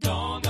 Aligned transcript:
Don't. 0.00 0.45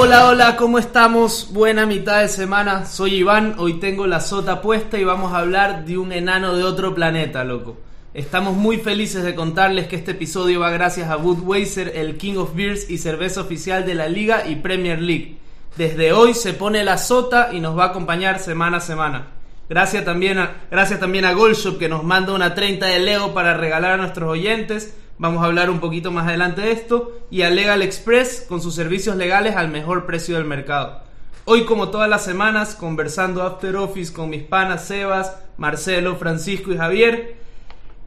Hola, 0.00 0.28
hola, 0.28 0.54
¿cómo 0.54 0.78
estamos? 0.78 1.48
Buena 1.52 1.84
mitad 1.84 2.20
de 2.20 2.28
semana. 2.28 2.86
Soy 2.86 3.16
Iván, 3.16 3.56
hoy 3.58 3.80
tengo 3.80 4.06
la 4.06 4.20
sota 4.20 4.62
puesta 4.62 4.96
y 4.96 5.02
vamos 5.02 5.32
a 5.32 5.38
hablar 5.38 5.86
de 5.86 5.98
un 5.98 6.12
enano 6.12 6.54
de 6.54 6.62
otro 6.62 6.94
planeta, 6.94 7.42
loco. 7.42 7.76
Estamos 8.14 8.54
muy 8.54 8.76
felices 8.76 9.24
de 9.24 9.34
contarles 9.34 9.88
que 9.88 9.96
este 9.96 10.12
episodio 10.12 10.60
va 10.60 10.70
gracias 10.70 11.10
a 11.10 11.16
Budweiser, 11.16 11.96
el 11.96 12.16
King 12.16 12.36
of 12.36 12.54
Beers 12.54 12.88
y 12.88 12.98
cerveza 12.98 13.40
oficial 13.40 13.84
de 13.86 13.96
la 13.96 14.08
Liga 14.08 14.46
y 14.46 14.54
Premier 14.54 15.02
League. 15.02 15.36
Desde 15.76 16.12
hoy 16.12 16.32
se 16.34 16.52
pone 16.52 16.84
la 16.84 16.96
sota 16.96 17.48
y 17.52 17.58
nos 17.58 17.76
va 17.76 17.86
a 17.86 17.88
acompañar 17.88 18.38
semana 18.38 18.76
a 18.76 18.80
semana. 18.80 19.26
Gracias 19.68 20.04
también 20.04 20.38
a, 20.38 20.52
gracias 20.70 21.00
también 21.00 21.24
a 21.24 21.34
que 21.76 21.88
nos 21.88 22.04
manda 22.04 22.34
una 22.34 22.54
30 22.54 22.86
de 22.86 23.00
Lego 23.00 23.34
para 23.34 23.54
regalar 23.54 23.94
a 23.94 23.96
nuestros 23.96 24.30
oyentes. 24.30 24.94
Vamos 25.18 25.42
a 25.42 25.46
hablar 25.46 25.68
un 25.70 25.80
poquito 25.80 26.10
más 26.12 26.26
adelante 26.28 26.60
de 26.62 26.72
esto. 26.72 27.20
Y 27.30 27.42
a 27.42 27.50
Legal 27.50 27.82
Express 27.82 28.44
con 28.48 28.62
sus 28.62 28.74
servicios 28.74 29.16
legales 29.16 29.56
al 29.56 29.68
mejor 29.68 30.06
precio 30.06 30.36
del 30.36 30.44
mercado. 30.44 31.02
Hoy, 31.44 31.64
como 31.64 31.88
todas 31.88 32.08
las 32.08 32.24
semanas, 32.24 32.74
conversando 32.74 33.42
After 33.42 33.74
Office 33.76 34.12
con 34.12 34.30
mis 34.30 34.42
panas 34.42 34.84
Sebas, 34.86 35.36
Marcelo, 35.56 36.16
Francisco 36.16 36.72
y 36.72 36.76
Javier. 36.76 37.36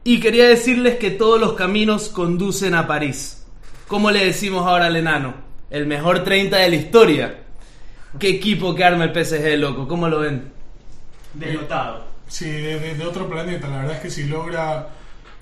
Y 0.04 0.20
quería 0.20 0.48
decirles 0.48 0.96
que 0.96 1.10
todos 1.10 1.40
los 1.40 1.52
caminos 1.54 2.08
conducen 2.08 2.74
a 2.74 2.86
París. 2.86 3.46
¿Cómo 3.88 4.10
le 4.10 4.24
decimos 4.24 4.66
ahora 4.66 4.86
al 4.86 4.96
enano? 4.96 5.34
El 5.70 5.86
mejor 5.86 6.24
30 6.24 6.56
de 6.56 6.68
la 6.70 6.76
historia. 6.76 7.38
¿Qué 8.18 8.28
equipo 8.28 8.74
que 8.74 8.84
arma 8.84 9.04
el 9.04 9.12
PSG, 9.24 9.56
loco? 9.58 9.86
¿Cómo 9.88 10.08
lo 10.08 10.20
ven? 10.20 10.50
Derrotado. 11.34 12.04
Sí, 12.26 12.46
de, 12.50 12.78
de- 12.78 12.94
de 12.94 13.06
otro 13.06 13.28
planeta. 13.28 13.68
La 13.68 13.78
verdad 13.78 13.96
es 13.96 14.00
que 14.02 14.10
si 14.10 14.24
logra, 14.24 14.88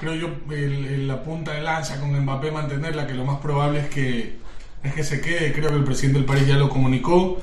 creo 0.01 0.15
yo, 0.15 0.29
el- 0.55 1.07
la 1.07 1.23
punta 1.23 1.53
de 1.53 1.61
lanza 1.61 2.01
con 2.01 2.19
Mbappé 2.19 2.51
mantenerla, 2.51 3.07
que 3.07 3.15
lo 3.15 3.25
más 3.25 3.39
probable 3.39 3.81
es 3.81 3.87
que, 3.89 4.37
es 4.83 4.95
que 4.95 5.05
se 5.05 5.21
quede. 5.21 5.53
Creo 5.53 5.69
que 5.71 5.77
el 5.77 5.85
presidente 5.85 6.19
del 6.19 6.27
París 6.27 6.47
ya 6.47 6.57
lo 6.57 6.69
comunicó. 6.69 7.41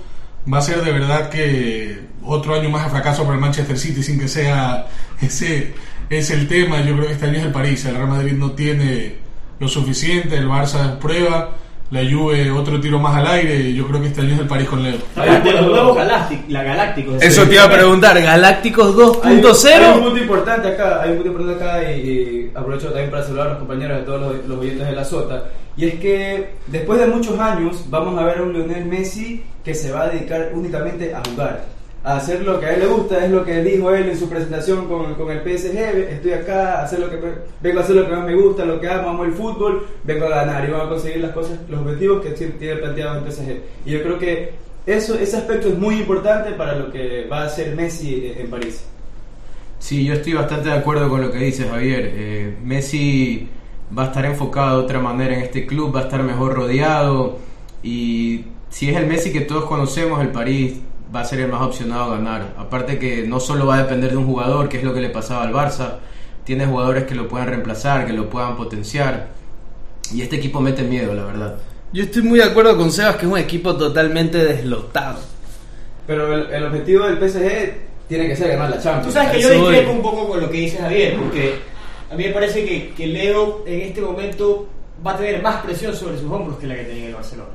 Va 0.51 0.57
a 0.59 0.61
ser 0.61 0.81
de 0.83 0.91
verdad 0.91 1.29
que 1.29 1.99
otro 2.23 2.55
año 2.55 2.69
más 2.69 2.83
de 2.85 2.89
fracaso 2.89 3.23
para 3.23 3.35
el 3.35 3.41
Manchester 3.41 3.77
City 3.77 4.01
sin 4.03 4.19
que 4.19 4.27
sea 4.27 4.87
ese 5.21 5.73
es 6.09 6.29
el 6.31 6.47
tema. 6.47 6.81
Yo 6.81 6.95
creo 6.95 7.07
que 7.07 7.13
este 7.13 7.25
año 7.27 7.37
es 7.39 7.45
el 7.45 7.51
París. 7.51 7.85
El 7.85 7.95
Real 7.95 8.07
Madrid 8.07 8.33
no 8.33 8.51
tiene 8.51 9.15
lo 9.59 9.67
suficiente. 9.67 10.35
El 10.37 10.47
Barça 10.47 10.97
prueba. 10.99 11.55
La 11.89 12.01
Juve 12.01 12.51
otro 12.51 12.79
tiro 12.81 12.99
más 12.99 13.15
al 13.15 13.27
aire. 13.27 13.73
Yo 13.73 13.87
creo 13.87 14.01
que 14.01 14.07
este 14.07 14.21
año 14.21 14.33
es 14.33 14.39
el 14.39 14.47
París 14.47 14.67
con 14.67 14.83
Leo. 14.83 14.97
de 15.15 15.51
los 15.53 15.67
nuevos 15.67 15.95
galácticos, 15.95 16.49
la 16.49 16.63
galácticos. 16.63 17.23
Eso 17.23 17.43
te 17.43 17.53
iba 17.55 17.63
a 17.63 17.71
preguntar, 17.71 18.21
Galácticos 18.21 18.95
Hay, 19.23 19.31
hay 19.31 19.37
un 19.37 19.43
2.0. 19.43 20.01
punto 20.01 20.17
importante 20.17 20.67
acá, 20.67 21.01
hay 21.01 21.11
un 21.11 21.15
punto 21.17 21.31
importante 21.31 21.63
acá 21.63 21.91
y, 21.91 21.95
y 21.95 22.51
aprovecho 22.53 22.87
también 22.87 23.09
para 23.09 23.23
saludar 23.23 23.47
a 23.47 23.49
los 23.51 23.59
compañeros 23.59 23.99
de 23.99 24.03
todos 24.03 24.21
los, 24.21 24.47
los 24.47 24.59
oyentes 24.59 24.85
de 24.85 24.93
la 24.93 25.05
Sota. 25.05 25.43
Y 25.77 25.85
es 25.85 25.95
que 25.95 26.55
después 26.67 26.99
de 26.99 27.07
muchos 27.07 27.39
años 27.39 27.85
vamos 27.89 28.19
a 28.19 28.25
ver 28.25 28.39
a 28.39 28.43
un 28.43 28.51
Lionel 28.51 28.85
Messi 28.85 29.43
que 29.63 29.73
se 29.73 29.91
va 29.91 30.03
a 30.03 30.09
dedicar 30.09 30.49
únicamente 30.53 31.13
a 31.13 31.21
jugar. 31.23 31.76
A 32.03 32.17
hacer 32.17 32.43
lo 32.43 32.59
que 32.59 32.67
a 32.67 32.73
él 32.73 32.79
le 32.81 32.85
gusta, 32.87 33.25
es 33.25 33.31
lo 33.31 33.43
que 33.43 33.61
dijo 33.63 33.93
él 33.93 34.07
en 34.09 34.17
su 34.17 34.29
presentación 34.29 34.87
con, 34.87 35.15
con 35.15 35.29
el 35.29 35.39
PSG. 35.39 35.77
Estoy 36.09 36.33
acá, 36.33 36.81
hacer 36.81 36.99
lo 36.99 37.09
que 37.09 37.17
vengo 37.61 37.79
a 37.79 37.83
hacer 37.83 37.95
lo 37.95 38.05
que 38.05 38.15
más 38.15 38.25
me 38.25 38.35
gusta, 38.35 38.63
lo 38.65 38.79
que 38.79 38.87
amo, 38.87 39.09
amo 39.09 39.25
el 39.25 39.33
fútbol, 39.33 39.85
vengo 40.03 40.25
a 40.25 40.29
ganar 40.29 40.67
y 40.67 40.71
vamos 40.71 40.87
a 40.87 40.89
conseguir 40.89 41.21
las 41.21 41.31
cosas, 41.31 41.59
los 41.67 41.81
objetivos 41.81 42.23
que 42.23 42.31
tiene 42.31 42.77
planteado 42.77 43.19
el 43.19 43.31
PSG. 43.31 43.61
Y 43.85 43.91
yo 43.91 44.03
creo 44.03 44.19
que 44.19 44.53
eso, 44.85 45.15
ese 45.15 45.35
aspecto 45.35 45.67
es 45.67 45.77
muy 45.77 45.95
importante 45.95 46.51
para 46.51 46.75
lo 46.75 46.91
que 46.91 47.27
va 47.29 47.41
a 47.41 47.45
hacer 47.47 47.75
Messi 47.75 48.33
en 48.37 48.49
París. 48.49 48.85
Sí, 49.79 50.05
yo 50.05 50.13
estoy 50.13 50.33
bastante 50.33 50.69
de 50.69 50.75
acuerdo 50.75 51.09
con 51.09 51.21
lo 51.21 51.29
que 51.29 51.39
dice 51.39 51.67
Javier. 51.67 52.11
Eh, 52.15 52.57
Messi 52.63 53.49
va 53.95 54.03
a 54.03 54.05
estar 54.07 54.25
enfocado 54.25 54.79
de 54.79 54.83
otra 54.85 54.99
manera 54.99 55.35
en 55.35 55.41
este 55.41 55.65
club, 55.65 55.93
va 55.95 56.01
a 56.01 56.03
estar 56.03 56.23
mejor 56.23 56.53
rodeado 56.53 57.37
y 57.83 58.45
si 58.69 58.89
es 58.89 58.97
el 58.97 59.07
Messi 59.07 59.31
que 59.31 59.41
todos 59.41 59.65
conocemos, 59.65 60.21
el 60.21 60.29
París 60.29 60.79
va 61.13 61.21
a 61.21 61.25
ser 61.25 61.39
el 61.39 61.51
más 61.51 61.61
opcionado 61.61 62.03
a 62.03 62.17
ganar. 62.17 62.53
Aparte 62.57 62.99
que 62.99 63.23
no 63.27 63.39
solo 63.39 63.67
va 63.67 63.75
a 63.75 63.83
depender 63.83 64.11
de 64.11 64.17
un 64.17 64.25
jugador, 64.25 64.69
que 64.69 64.77
es 64.77 64.83
lo 64.83 64.93
que 64.93 65.01
le 65.01 65.09
pasaba 65.09 65.43
al 65.43 65.53
Barça, 65.53 65.95
tiene 66.43 66.65
jugadores 66.65 67.05
que 67.05 67.15
lo 67.15 67.27
puedan 67.27 67.47
reemplazar, 67.47 68.05
que 68.05 68.13
lo 68.13 68.29
puedan 68.29 68.55
potenciar 68.55 69.29
y 70.13 70.21
este 70.21 70.37
equipo 70.37 70.61
mete 70.61 70.83
miedo, 70.83 71.13
la 71.13 71.25
verdad. 71.25 71.55
Yo 71.91 72.03
estoy 72.03 72.21
muy 72.21 72.39
de 72.39 72.45
acuerdo 72.45 72.77
con 72.77 72.91
Sebas 72.91 73.15
que 73.15 73.25
es 73.25 73.31
un 73.31 73.37
equipo 73.37 73.75
totalmente 73.75 74.37
deslotado. 74.37 75.19
Pero 76.05 76.33
el, 76.33 76.53
el 76.53 76.63
objetivo 76.65 77.05
del 77.05 77.17
PSG 77.17 77.87
tiene 78.07 78.27
que 78.27 78.35
ser 78.35 78.49
ganar 78.49 78.69
la 78.69 78.81
Champions. 78.81 79.07
Tú 79.07 79.11
sabes 79.11 79.31
que 79.31 79.41
yo 79.41 79.49
discrepo 79.49 79.91
un 79.91 80.01
poco 80.01 80.27
con 80.29 80.41
lo 80.41 80.49
que 80.49 80.57
dice 80.57 80.77
Javier, 80.77 81.17
porque 81.17 81.55
a 82.09 82.15
mí 82.15 82.23
me 82.23 82.31
parece 82.31 82.65
que, 82.65 82.91
que 82.91 83.07
Leo 83.07 83.63
en 83.67 83.81
este 83.81 84.01
momento 84.01 84.67
va 85.05 85.11
a 85.11 85.17
tener 85.17 85.41
más 85.41 85.63
presión 85.63 85.93
sobre 85.93 86.17
sus 86.17 86.31
hombros 86.31 86.57
que 86.57 86.67
la 86.67 86.75
que 86.75 86.83
tenía 86.83 87.07
el 87.07 87.15
Barcelona. 87.15 87.49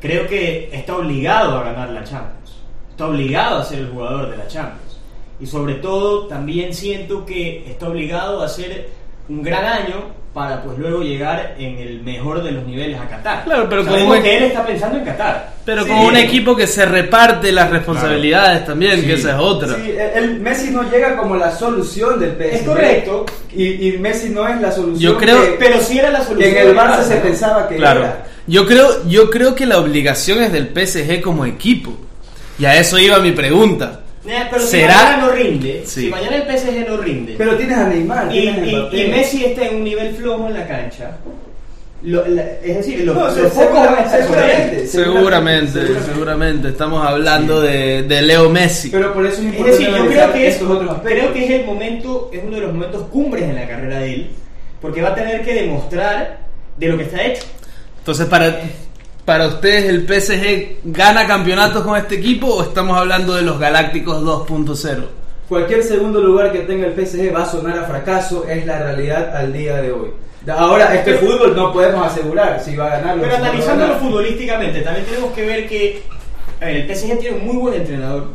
Creo 0.00 0.26
que 0.26 0.70
está 0.72 0.96
obligado 0.96 1.58
a 1.58 1.64
ganar 1.64 1.90
la 1.90 2.02
Champions, 2.04 2.39
está 3.00 3.06
obligado 3.08 3.58
a 3.60 3.64
ser 3.64 3.78
el 3.78 3.88
jugador 3.88 4.30
de 4.30 4.36
la 4.36 4.46
Champions. 4.46 4.98
Y 5.40 5.46
sobre 5.46 5.74
todo 5.76 6.26
también 6.26 6.74
siento 6.74 7.24
que 7.24 7.64
está 7.66 7.88
obligado 7.88 8.42
a 8.42 8.44
hacer 8.44 8.90
un 9.30 9.42
gran 9.42 9.64
año 9.64 10.20
para 10.34 10.62
pues 10.62 10.76
luego 10.78 11.00
llegar 11.02 11.54
en 11.58 11.78
el 11.78 12.02
mejor 12.02 12.42
de 12.42 12.52
los 12.52 12.64
niveles 12.66 13.00
a 13.00 13.08
Qatar. 13.08 13.44
Claro, 13.44 13.66
pero 13.70 13.84
Sabemos 13.84 14.10
como- 14.16 14.22
que 14.22 14.36
él 14.36 14.42
está 14.44 14.66
pensando 14.66 14.98
en 14.98 15.04
Qatar. 15.06 15.54
Pero 15.64 15.82
Sí. 15.84 15.88
con 15.88 15.98
un 16.00 16.16
equipo 16.16 16.54
que 16.54 16.66
se 16.66 16.84
reparte 16.84 17.50
las 17.52 17.70
responsabilidades 17.70 18.66
también, 18.66 19.00
Sí. 19.00 19.06
que 19.06 19.14
esa 19.14 19.30
es 19.30 19.36
otra. 19.40 19.74
Sí, 19.76 19.90
el, 19.92 20.24
el 20.24 20.40
Messi 20.40 20.70
no 20.70 20.82
llega 20.90 21.16
como 21.16 21.36
la 21.36 21.50
solución 21.56 22.20
del 22.20 22.32
PSG. 22.36 22.54
Es 22.56 22.62
correcto. 22.62 23.26
Y, 23.56 23.88
y 23.88 23.98
Messi 23.98 24.28
no 24.28 24.46
es 24.46 24.60
la 24.60 24.70
solución 24.70 24.98
Yo 25.00 25.16
creo- 25.16 25.42
que, 25.42 25.56
Pero 25.58 25.80
sí 25.80 25.98
era 25.98 26.10
la 26.10 26.18
que 26.18 26.24
solución. 26.26 26.50
en 26.54 26.68
el 26.68 26.76
Barça 26.76 27.02
se 27.02 27.16
pensaba 27.16 27.66
que 27.66 27.76
Claro. 27.76 28.00
era. 28.00 28.26
Yo 28.46 28.66
creo, 28.66 29.08
yo 29.08 29.30
creo 29.30 29.54
que 29.54 29.64
la 29.64 29.78
obligación 29.78 30.42
es 30.42 30.52
del 30.52 30.68
PSG 30.68 31.22
como 31.22 31.46
equipo. 31.46 31.92
Y 32.60 32.64
a 32.66 32.76
eso 32.78 32.98
iba 32.98 33.18
mi 33.18 33.32
pregunta. 33.32 34.00
Eh, 34.26 34.34
Pero 34.50 34.62
si 34.62 34.68
¿Será? 34.68 34.94
mañana 34.96 35.16
no 35.16 35.30
rinde, 35.32 35.82
Sí. 35.86 36.02
si 36.02 36.10
mañana 36.10 36.36
el 36.36 36.42
PSG 36.42 36.86
no 36.88 36.96
rinde, 36.98 37.34
Pero 37.38 37.56
tienes 37.56 37.78
a 37.78 37.88
Neymar, 37.88 38.34
y, 38.34 38.48
a 38.48 38.56
y- 38.92 39.08
Messi 39.10 39.44
está 39.46 39.66
en 39.66 39.76
un 39.76 39.84
nivel 39.84 40.14
flojo 40.14 40.46
en 40.48 40.54
la 40.54 40.68
cancha, 40.68 41.16
lo- 42.02 42.26
la- 42.28 42.42
es 42.62 42.76
decir, 42.76 43.00
los, 43.04 43.16
No, 43.16 43.24
los 43.24 43.34
se- 43.34 43.48
focos 43.48 43.72
van 43.80 43.94
a 43.94 44.00
estar 44.02 44.20
seguramente. 44.22 44.86
Seguramente, 44.86 45.80
seguramente. 46.04 46.68
Estamos 46.68 47.06
hablando 47.06 47.62
de, 47.62 48.02
de 48.02 48.22
Leo 48.22 48.50
Messi. 48.50 48.90
Pero 48.90 49.14
por 49.14 49.24
eso 49.24 49.36
es 49.36 49.38
Es 49.40 49.44
importante 49.46 49.78
decir, 49.78 49.96
yo 49.96 50.06
creo 50.06 50.32
que, 50.34 50.46
es, 50.48 50.54
estos 50.54 50.70
otros 50.70 50.90
aspectos. 50.90 51.12
creo 51.18 51.32
que 51.32 51.44
es 51.46 51.50
el 51.60 51.66
momento, 51.66 52.30
es 52.32 52.40
uno 52.44 52.56
de 52.56 52.62
los 52.62 52.72
momentos 52.74 53.02
cumbres 53.08 53.44
en 53.44 53.54
la 53.54 53.66
carrera 53.66 53.98
de 54.00 54.14
él, 54.14 54.30
porque 54.82 55.00
va 55.00 55.08
a 55.08 55.14
tener 55.14 55.42
que 55.42 55.54
demostrar 55.54 56.40
de 56.76 56.86
lo 56.88 56.98
que 56.98 57.04
está 57.04 57.22
hecho. 57.24 57.42
Entonces, 57.98 58.26
para, 58.26 58.60
para 59.30 59.46
ustedes, 59.46 59.84
¿el 59.84 60.08
PSG 60.08 60.78
gana 60.86 61.24
campeonatos 61.24 61.84
con 61.84 61.96
este 61.96 62.16
equipo 62.16 62.48
o 62.48 62.62
estamos 62.64 62.98
hablando 62.98 63.36
de 63.36 63.42
los 63.42 63.60
Galácticos 63.60 64.24
2.0? 64.24 65.04
Cualquier 65.48 65.84
segundo 65.84 66.20
lugar 66.20 66.50
que 66.50 66.58
tenga 66.62 66.88
el 66.88 66.94
PSG 66.94 67.32
va 67.32 67.44
a 67.44 67.46
sonar 67.46 67.78
a 67.78 67.84
fracaso, 67.84 68.44
es 68.48 68.66
la 68.66 68.82
realidad 68.82 69.36
al 69.36 69.52
día 69.52 69.76
de 69.76 69.92
hoy. 69.92 70.08
Ahora, 70.48 70.92
este 70.96 71.14
fútbol 71.14 71.54
no 71.54 71.72
podemos 71.72 72.04
asegurar 72.04 72.60
si 72.60 72.74
va 72.74 72.86
a 72.86 72.98
ganar 72.98 73.18
o 73.18 73.20
Pero 73.22 73.36
analizándolo 73.36 73.92
ganar. 73.92 74.02
futbolísticamente, 74.04 74.80
también 74.80 75.06
tenemos 75.06 75.30
que 75.32 75.46
ver 75.46 75.68
que 75.68 76.02
a 76.60 76.64
ver, 76.64 76.76
el 76.78 76.86
PSG 76.96 77.20
tiene 77.20 77.36
un 77.36 77.46
muy 77.46 77.56
buen 77.56 77.74
entrenador. 77.74 78.26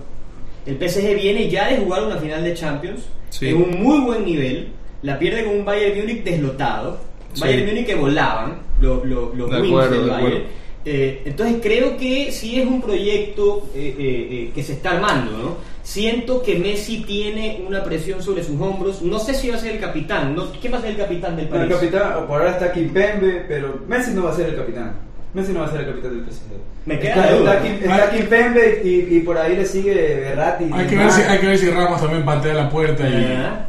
El 0.66 0.78
PSG 0.78 1.14
viene 1.14 1.50
ya 1.50 1.68
de 1.68 1.76
jugar 1.76 2.04
una 2.06 2.16
final 2.16 2.42
de 2.42 2.54
Champions 2.54 3.02
Sí. 3.32 3.50
en 3.50 3.58
un 3.58 3.84
muy 3.84 4.00
buen 4.00 4.24
nivel. 4.24 4.70
La 5.02 5.20
pierde 5.20 5.44
con 5.44 5.58
un 5.58 5.66
Bayern 5.66 6.00
Múnich 6.00 6.24
deslotado. 6.24 7.00
Sí. 7.34 7.42
Bayern 7.42 7.66
Múnich 7.66 7.86
que 7.86 7.96
volaban, 7.96 8.60
lo- 8.80 9.04
lo- 9.04 9.34
los 9.36 9.50
De 9.52 9.58
wings 9.62 9.68
acuerdo, 9.74 9.92
del 9.92 10.06
de 10.06 10.10
Bayern. 10.12 10.28
acuerdo. 10.38 10.65
Eh, 10.86 11.24
entonces 11.26 11.58
creo 11.64 11.98
que 11.98 12.32
sí 12.32 12.60
es 12.62 12.68
un 12.68 12.80
proyecto 12.82 13.68
eh, 13.76 13.96
eh, 13.98 14.28
eh, 14.32 14.52
que 14.54 14.62
se 14.64 14.74
está 14.74 14.92
armando, 14.92 15.32
¿no? 15.32 15.56
Siento 15.82 16.42
que 16.42 16.56
Messi 16.58 17.04
tiene 17.04 17.64
una 17.68 17.84
presión 17.84 18.22
sobre 18.22 18.44
sus 18.44 18.60
hombros. 18.60 19.02
No 19.02 19.20
sé 19.20 19.34
si 19.36 19.50
va 19.50 19.56
a 19.56 19.60
ser 19.60 19.74
el 19.74 19.80
capitán. 19.80 20.36
¿no? 20.36 20.52
¿Quién 20.60 20.74
va 20.74 20.78
a 20.78 20.82
ser 20.82 20.92
el 20.92 20.98
capitán 20.98 21.36
del 21.36 21.48
país? 21.48 21.64
el 21.64 21.70
capitán, 21.70 22.26
por 22.28 22.40
ahora 22.40 22.52
está 22.52 22.72
Kimpembe, 22.72 23.46
pero 23.48 23.80
Messi 23.88 24.12
no 24.12 24.24
va 24.24 24.32
a 24.32 24.36
ser 24.36 24.50
el 24.50 24.56
capitán. 24.56 24.94
Messi 25.34 25.52
no 25.54 25.60
va 25.60 25.68
a 25.68 25.72
ser 25.72 25.82
el 25.82 25.88
capitán 25.88 26.12
del 26.18 26.26
PSG. 26.26 26.42
Me 26.86 27.00
queda 27.00 27.16
está, 27.16 27.36
duda. 27.36 27.54
está, 27.56 27.64
Kim- 27.68 27.92
está 27.92 28.12
Kimpembe 28.12 28.82
y, 28.84 29.16
y 29.18 29.20
por 29.22 29.38
ahí 29.38 29.56
le 29.56 29.66
sigue 29.66 29.94
Berratti. 29.94 30.66
Hay 30.74 30.88
que, 30.88 30.96
ver 30.98 31.12
si, 31.12 31.22
hay 31.22 31.40
que 31.40 31.48
ver 31.48 31.58
si 31.60 31.70
Ramos 31.70 32.02
también 32.02 32.26
patea 32.26 32.54
la 32.54 32.70
puerta 32.70 33.08
y, 33.08 33.14
Ah. 33.38 33.68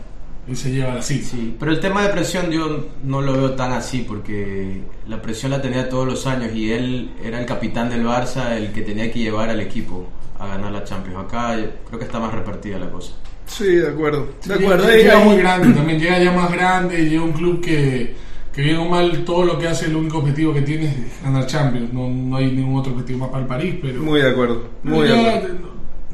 Y 0.48 0.54
se 0.56 0.70
lleva 0.70 1.00
cita. 1.02 1.28
Sí, 1.31 1.56
pero 1.58 1.72
el 1.72 1.81
tema 1.81 2.02
de 2.02 2.08
presión 2.10 2.50
yo 2.50 2.87
no 3.04 3.20
lo 3.20 3.32
veo 3.32 3.50
tan 3.52 3.72
así 3.72 4.04
porque 4.06 4.82
la 5.08 5.20
presión 5.20 5.50
la 5.52 5.60
tenía 5.60 5.88
todos 5.88 6.06
los 6.06 6.26
años 6.26 6.52
y 6.54 6.70
él 6.72 7.10
era 7.25 7.40
el 7.40 7.46
capitán 7.46 7.90
del 7.90 8.04
Barça, 8.04 8.52
el 8.56 8.72
que 8.72 8.82
tenía 8.82 9.10
que 9.12 9.19
llevar 9.19 9.50
al 9.50 9.60
equipo 9.60 10.06
a 10.38 10.46
ganar 10.46 10.70
la 10.72 10.84
Champions. 10.84 11.19
Acá 11.26 11.56
creo 11.87 11.98
que 11.98 12.04
está 12.04 12.20
más 12.20 12.32
repartida 12.32 12.78
la 12.78 12.90
cosa. 12.90 13.12
Sí, 13.46 13.64
de 13.76 13.88
acuerdo. 13.88 14.28
De 14.44 14.54
Llega- 14.54 14.75
acuerdo. 14.75 14.88
Llega, 14.90 15.19
Ahí- 15.19 15.25
muy 15.25 15.37
grande 15.38 15.72
también, 15.75 15.98
llega 16.00 16.19
ya 16.22 16.32
más 16.32 16.50
grande, 16.52 17.08
llega 17.08 17.22
un 17.22 17.32
club 17.32 17.60
que, 17.60 18.14
que 18.52 18.62
bien 18.62 18.76
o 18.78 18.84
mal 18.88 19.25
todo 19.25 19.44
lo 19.44 19.58
que 19.58 19.69
hace, 19.69 19.87
el 19.87 19.96
único 19.96 20.19
objetivo 20.19 20.52
que 20.54 20.62
tiene 20.62 20.87
es 20.87 21.22
ganar 21.25 21.46
Champions. 21.46 21.93
No, 21.93 22.08
no 22.08 22.37
hay 22.37 22.50
ningún 22.52 22.78
otro 22.81 22.93
objetivo 22.93 23.20
más 23.20 23.28
para 23.31 23.43
el 23.43 23.48
París, 23.48 23.76
pero. 23.82 24.00
Muy 24.02 24.20
de 24.20 24.31
acuerdo. 24.31 24.62
Muy 24.82 25.06
de 25.08 25.14
acuerdo. 25.19 25.56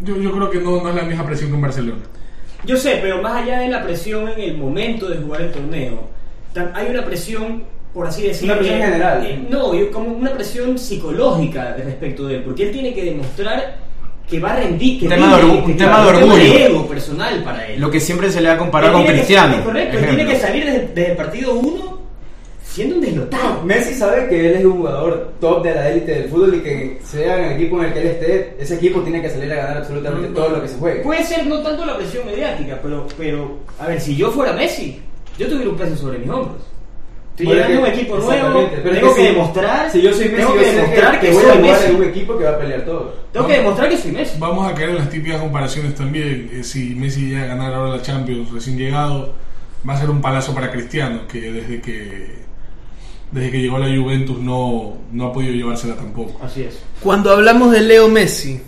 yo, 0.04 0.16
yo 0.18 0.32
creo 0.32 0.50
que 0.50 0.58
no, 0.60 0.82
no 0.82 0.88
es 0.88 0.94
la 0.94 1.02
misma 1.02 1.24
presión 1.26 1.50
que 1.50 1.56
en 1.56 1.62
Barcelona. 1.62 2.02
Yo 2.64 2.76
sé, 2.76 2.98
pero 3.02 3.20
más 3.20 3.42
allá 3.42 3.58
de 3.60 3.68
la 3.68 3.82
presión 3.82 4.28
en 4.28 4.40
el 4.40 4.56
momento 4.56 5.08
de 5.08 5.16
jugar 5.16 5.42
el 5.42 5.50
torneo, 5.52 6.08
hay 6.74 6.86
una 6.90 7.04
presión, 7.04 7.64
por 7.92 8.06
así 8.06 8.22
decirlo. 8.22 8.54
Una 8.54 8.60
presión 8.62 8.80
general. 8.82 9.26
eh, 9.26 9.40
no, 9.50 9.72
como 9.92 10.08
una 10.12 10.32
presión 10.32 10.78
psicológica 10.78 11.74
respecto 11.76 12.26
de 12.26 12.36
él, 12.36 12.42
porque 12.44 12.64
él 12.64 12.72
tiene 12.72 12.94
que 12.94 13.04
demostrar 13.04 13.76
que 14.28 14.38
va 14.38 14.52
a 14.52 14.56
rendir. 14.56 14.98
Que 15.00 15.06
Un 15.06 15.10
tema 15.10 15.36
de 15.36 15.42
rinde, 15.42 15.56
orgu- 15.58 15.64
que- 15.66 15.72
un 15.72 15.76
tema 15.76 16.02
de 16.02 16.08
orgullo. 16.08 16.34
ego 16.36 16.86
personal 16.86 17.42
para 17.42 17.66
él. 17.66 17.80
Lo 17.80 17.90
que 17.90 18.00
siempre 18.00 18.30
se 18.30 18.40
le 18.40 18.48
va 18.48 18.54
a 18.54 18.58
comparar 18.58 18.90
Él 18.90 18.96
con 18.96 19.04
Cristiano. 19.06 19.64
correcto, 19.64 19.98
él 19.98 20.06
tiene 20.06 20.26
que 20.26 20.38
salir 20.38 20.64
desde, 20.64 20.80
desde 20.88 21.10
el 21.10 21.16
partido 21.16 21.54
1 21.54 22.01
siendo 22.72 22.94
un 22.96 23.00
deslotado. 23.02 23.62
Messi 23.64 23.94
sabe 23.94 24.28
que 24.28 24.48
él 24.50 24.56
es 24.56 24.64
un 24.64 24.78
jugador 24.78 25.34
top 25.40 25.62
de 25.62 25.74
la 25.74 25.90
élite 25.90 26.12
del 26.12 26.28
fútbol 26.30 26.54
y 26.54 26.60
que 26.60 26.98
sea 27.04 27.38
en 27.38 27.44
el 27.44 27.52
equipo 27.60 27.78
en 27.80 27.86
el 27.86 27.92
que 27.92 28.00
él 28.00 28.06
esté, 28.06 28.56
ese 28.58 28.74
equipo 28.76 29.00
tiene 29.02 29.20
que 29.20 29.28
salir 29.30 29.52
a 29.52 29.56
ganar 29.56 29.76
absolutamente 29.78 30.28
todo 30.28 30.48
lo 30.50 30.62
que 30.62 30.68
se 30.68 30.76
juegue. 30.78 31.00
Puede 31.02 31.24
ser 31.24 31.46
no 31.46 31.60
tanto 31.60 31.84
la 31.84 31.96
presión 31.98 32.24
mediática, 32.26 32.78
pero, 32.82 33.06
pero 33.18 33.58
a 33.78 33.86
ver, 33.88 34.00
si 34.00 34.16
yo 34.16 34.30
fuera 34.30 34.52
Messi, 34.54 35.00
yo 35.38 35.48
tuviera 35.48 35.70
un 35.70 35.76
peso 35.76 35.96
sobre 35.96 36.18
mis 36.18 36.30
hombros. 36.30 36.62
Estoy 37.36 37.46
llegando 37.54 37.76
a 37.76 37.78
un 37.80 37.84
que- 37.86 37.98
equipo 38.00 38.16
nuevo, 38.18 38.70
pero 38.82 38.94
tengo 39.00 39.14
que, 39.14 39.20
si- 39.22 39.26
demostrar, 39.28 39.90
Si 39.90 40.02
yo 40.02 40.12
soy 40.12 40.24
Messi, 40.28 40.36
tengo 40.36 40.54
que 40.54 40.72
demostrar 40.72 41.20
que, 41.20 41.26
que 41.28 41.32
voy 41.32 41.42
a 41.42 41.46
soy 41.48 41.56
jugar 41.62 41.72
Messi. 41.78 41.90
en 41.90 41.96
un 41.96 42.04
equipo 42.04 42.38
que 42.38 42.44
va 42.44 42.50
a 42.50 42.58
pelear 42.58 42.84
todo. 42.84 43.14
Tengo 43.32 43.46
que 43.46 43.52
demostrar 43.54 43.88
que 43.88 43.96
soy 43.96 44.12
Messi. 44.12 44.38
Vamos 44.38 44.70
a 44.70 44.74
caer 44.74 44.90
en 44.90 44.96
las 44.96 45.08
típicas 45.10 45.40
comparaciones 45.40 45.94
también. 45.94 46.50
eh, 46.52 46.62
si 46.62 46.94
Messi 46.94 47.28
llega 47.28 47.44
a 47.44 47.46
ganar 47.46 47.72
ahora 47.74 47.96
la 47.96 48.02
Champions 48.02 48.50
recién 48.52 48.76
llegado, 48.78 49.32
va 49.88 49.94
a 49.94 49.96
ser 50.00 50.10
un 50.10 50.20
palazo 50.20 50.54
para 50.54 50.70
Cristiano, 50.70 51.22
que 51.26 51.40
desde 51.52 51.80
que 51.80 52.41
desde 53.32 53.50
que 53.50 53.60
llegó 53.60 53.76
a 53.76 53.80
la 53.80 53.96
Juventus 53.96 54.38
no, 54.38 54.98
no 55.10 55.26
ha 55.26 55.32
podido 55.32 55.54
llevársela 55.54 55.96
tampoco. 55.96 56.38
Así 56.44 56.62
es. 56.62 56.78
Cuando 57.02 57.32
hablamos 57.32 57.72
de 57.72 57.80
Leo 57.80 58.08
Messi 58.08 58.60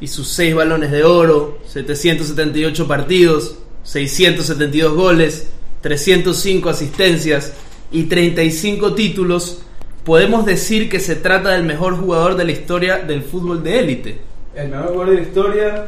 y 0.00 0.06
sus 0.06 0.28
6 0.28 0.54
balones 0.54 0.92
de 0.92 1.02
oro, 1.02 1.58
778 1.66 2.86
partidos, 2.86 3.58
672 3.82 4.94
goles, 4.94 5.50
305 5.80 6.68
asistencias 6.70 7.52
y 7.90 8.04
35 8.04 8.94
títulos, 8.94 9.62
podemos 10.04 10.46
decir 10.46 10.88
que 10.88 11.00
se 11.00 11.16
trata 11.16 11.50
del 11.50 11.64
mejor 11.64 11.96
jugador 11.96 12.36
de 12.36 12.44
la 12.44 12.52
historia 12.52 12.98
del 12.98 13.22
fútbol 13.22 13.64
de 13.64 13.78
élite. 13.80 14.20
El 14.54 14.68
mejor 14.68 14.88
jugador 14.88 15.10
de 15.10 15.14
la 15.16 15.22
historia 15.22 15.86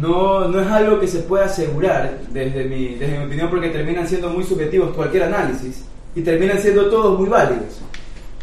no, 0.00 0.46
no 0.46 0.60
es 0.60 0.68
algo 0.68 1.00
que 1.00 1.08
se 1.08 1.20
pueda 1.20 1.46
asegurar 1.46 2.20
desde 2.30 2.64
mi, 2.66 2.94
desde 2.94 3.18
mi 3.18 3.24
opinión 3.24 3.50
porque 3.50 3.70
terminan 3.70 4.06
siendo 4.06 4.30
muy 4.30 4.44
subjetivos 4.44 4.94
cualquier 4.94 5.24
análisis 5.24 5.87
y 6.18 6.22
terminan 6.22 6.58
siendo 6.58 6.86
todos 6.90 7.18
muy 7.18 7.28
válidos. 7.28 7.80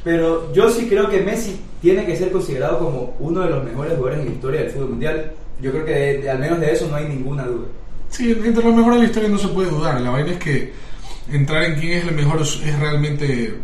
Pero 0.04 0.54
yo 0.54 0.70
sí 0.70 0.88
creo 0.88 1.10
que 1.10 1.22
Messi 1.22 1.60
tiene 1.82 2.06
que 2.06 2.16
ser 2.16 2.32
considerado 2.32 2.80
como 2.80 3.16
uno 3.20 3.42
de 3.42 3.50
los 3.50 3.64
mejores 3.64 3.94
jugadores 3.94 4.20
en 4.20 4.26
la 4.28 4.32
historia 4.32 4.62
del 4.62 4.70
fútbol 4.72 4.90
mundial. 4.90 5.32
Yo 5.62 5.72
creo 5.72 5.86
que 5.86 5.92
de- 5.92 6.18
de- 6.22 6.30
al 6.30 6.40
menos 6.40 6.60
de 6.60 6.72
eso 6.72 6.88
no 6.90 6.96
hay 6.96 7.08
ninguna 7.08 7.44
duda. 7.46 7.66
Sí, 8.10 8.32
entre 8.32 8.64
los 8.64 8.76
mejores 8.76 8.98
de 9.00 9.04
la 9.04 9.10
historia 9.10 9.30
no 9.30 9.38
se 9.38 9.48
puede 9.50 9.70
dudar. 9.70 10.00
La 10.02 10.12
vaina 10.12 10.32
es 10.32 10.38
que 10.38 10.74
entrar 11.32 11.64
en 11.64 11.76
quién 11.80 11.94
es 12.00 12.08
el 12.08 12.14
mejor 12.16 12.42
es 12.42 12.80
realmente 12.80 13.56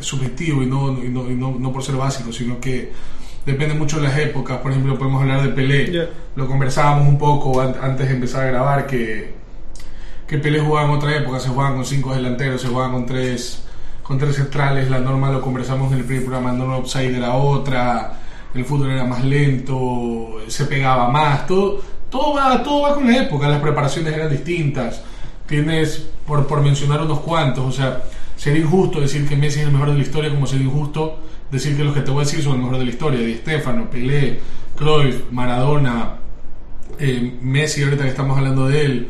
subjetivo 0.00 0.62
y 0.62 0.66
no, 0.66 0.92
y 1.02 1.08
no, 1.08 1.30
y 1.30 1.34
no, 1.34 1.56
no 1.58 1.72
por 1.72 1.82
ser 1.82 1.96
básico, 1.96 2.32
sino 2.32 2.60
que 2.60 2.90
depende 3.44 3.74
mucho 3.74 3.96
de 3.96 4.04
las 4.04 4.18
épocas. 4.18 4.58
Por 4.58 4.70
ejemplo, 4.70 4.96
podemos 4.96 5.22
hablar 5.22 5.42
de 5.42 5.48
Pelé. 5.50 5.90
Ya. 5.92 6.08
Lo 6.36 6.46
conversábamos 6.46 7.08
un 7.08 7.18
poco 7.18 7.60
an- 7.60 7.74
antes 7.82 8.08
de 8.08 8.14
empezar 8.14 8.46
a 8.46 8.50
grabar 8.50 8.86
que, 8.86 9.32
que 10.30 10.38
Pelé 10.38 10.60
jugaba 10.60 10.86
en 10.86 10.94
otra 10.94 11.16
época, 11.16 11.40
se 11.40 11.48
jugaban 11.48 11.74
con 11.74 11.84
cinco 11.84 12.14
delanteros, 12.14 12.62
se 12.62 12.68
jugaban 12.68 12.92
con 12.92 13.04
tres, 13.04 13.64
con 14.00 14.16
tres 14.16 14.36
centrales. 14.36 14.88
La 14.88 15.00
norma 15.00 15.28
lo 15.28 15.42
conversamos 15.42 15.90
en 15.90 15.98
el 15.98 16.04
primer 16.04 16.24
programa, 16.24 16.52
la 16.52 16.58
norma 16.58 16.76
offside 16.76 17.16
era 17.16 17.34
otra, 17.34 18.12
el 18.54 18.64
fútbol 18.64 18.92
era 18.92 19.04
más 19.04 19.24
lento, 19.24 20.36
se 20.46 20.66
pegaba 20.66 21.08
más, 21.08 21.48
todo, 21.48 21.80
todo, 22.08 22.34
va, 22.34 22.62
todo 22.62 22.82
va 22.82 22.94
con 22.94 23.10
la 23.10 23.24
época, 23.24 23.48
las 23.48 23.60
preparaciones 23.60 24.14
eran 24.14 24.30
distintas. 24.30 25.02
Tienes, 25.48 26.06
por, 26.24 26.46
por 26.46 26.62
mencionar 26.62 27.02
unos 27.02 27.18
cuantos, 27.18 27.66
o 27.66 27.72
sea, 27.72 28.04
sería 28.36 28.62
injusto 28.62 29.00
decir 29.00 29.28
que 29.28 29.34
Messi 29.34 29.58
es 29.58 29.66
el 29.66 29.72
mejor 29.72 29.90
de 29.90 29.96
la 29.96 30.02
historia, 30.02 30.30
como 30.30 30.46
sería 30.46 30.66
injusto 30.66 31.18
decir 31.50 31.76
que 31.76 31.82
los 31.82 31.92
que 31.92 32.02
te 32.02 32.12
voy 32.12 32.22
a 32.22 32.24
decir 32.24 32.40
son 32.40 32.52
el 32.52 32.58
mejor 32.60 32.78
de 32.78 32.84
la 32.84 32.90
historia, 32.90 33.18
Di 33.18 33.34
Stefano, 33.34 33.90
Pelé, 33.90 34.38
Cruyff, 34.76 35.24
Maradona, 35.32 36.18
eh, 37.00 37.36
Messi, 37.42 37.82
ahorita 37.82 38.04
que 38.04 38.10
estamos 38.10 38.38
hablando 38.38 38.68
de 38.68 38.84
él, 38.84 39.08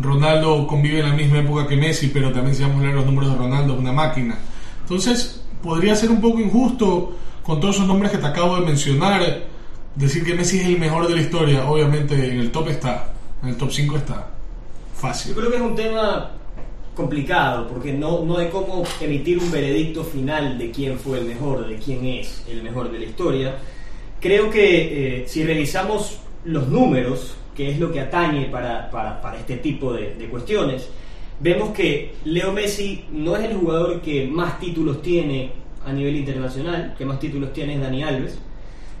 Ronaldo 0.00 0.66
convive 0.66 1.00
en 1.00 1.08
la 1.10 1.14
misma 1.14 1.38
época 1.38 1.66
que 1.66 1.76
Messi, 1.76 2.08
pero 2.08 2.32
también 2.32 2.54
si 2.54 2.62
vamos 2.62 2.78
a 2.80 2.82
leer 2.82 2.94
los 2.94 3.06
números 3.06 3.32
de 3.32 3.36
Ronaldo 3.36 3.74
es 3.74 3.80
una 3.80 3.92
máquina. 3.92 4.38
Entonces, 4.82 5.42
podría 5.62 5.94
ser 5.94 6.10
un 6.10 6.20
poco 6.20 6.40
injusto 6.40 7.12
con 7.42 7.60
todos 7.60 7.76
esos 7.76 7.86
nombres 7.86 8.12
que 8.12 8.18
te 8.18 8.26
acabo 8.26 8.56
de 8.56 8.66
mencionar, 8.66 9.42
decir 9.94 10.24
que 10.24 10.34
Messi 10.34 10.60
es 10.60 10.66
el 10.66 10.78
mejor 10.78 11.08
de 11.08 11.14
la 11.14 11.20
historia. 11.22 11.68
Obviamente 11.68 12.14
en 12.14 12.38
el 12.38 12.50
top 12.50 12.68
está, 12.68 13.12
en 13.42 13.50
el 13.50 13.56
top 13.56 13.70
5 13.70 13.96
está. 13.96 14.28
Fácil. 14.94 15.32
Yo 15.32 15.38
creo 15.38 15.50
que 15.50 15.56
es 15.56 15.62
un 15.62 15.74
tema 15.74 16.32
complicado 16.94 17.68
porque 17.68 17.92
no, 17.92 18.24
no 18.24 18.38
hay 18.38 18.48
cómo 18.48 18.82
emitir 19.00 19.38
un 19.38 19.50
veredicto 19.50 20.02
final 20.02 20.58
de 20.58 20.72
quién 20.72 20.98
fue 20.98 21.20
el 21.20 21.26
mejor, 21.26 21.66
de 21.66 21.76
quién 21.76 22.04
es 22.04 22.44
el 22.48 22.62
mejor 22.62 22.90
de 22.90 22.98
la 22.98 23.04
historia. 23.04 23.56
Creo 24.20 24.50
que 24.50 25.20
eh, 25.20 25.28
si 25.28 25.44
revisamos 25.44 26.18
los 26.44 26.68
números, 26.68 27.37
que 27.58 27.72
es 27.72 27.80
lo 27.80 27.90
que 27.90 27.98
atañe 27.98 28.44
para, 28.44 28.88
para, 28.88 29.20
para 29.20 29.36
este 29.36 29.56
tipo 29.56 29.92
de, 29.92 30.14
de 30.14 30.28
cuestiones, 30.28 30.88
vemos 31.40 31.70
que 31.70 32.14
Leo 32.24 32.52
Messi 32.52 33.04
no 33.10 33.36
es 33.36 33.50
el 33.50 33.56
jugador 33.56 34.00
que 34.00 34.28
más 34.28 34.60
títulos 34.60 35.02
tiene 35.02 35.50
a 35.84 35.92
nivel 35.92 36.14
internacional, 36.14 36.94
que 36.96 37.04
más 37.04 37.18
títulos 37.18 37.52
tiene 37.52 37.74
es 37.74 37.80
Dani 37.80 38.04
Alves. 38.04 38.38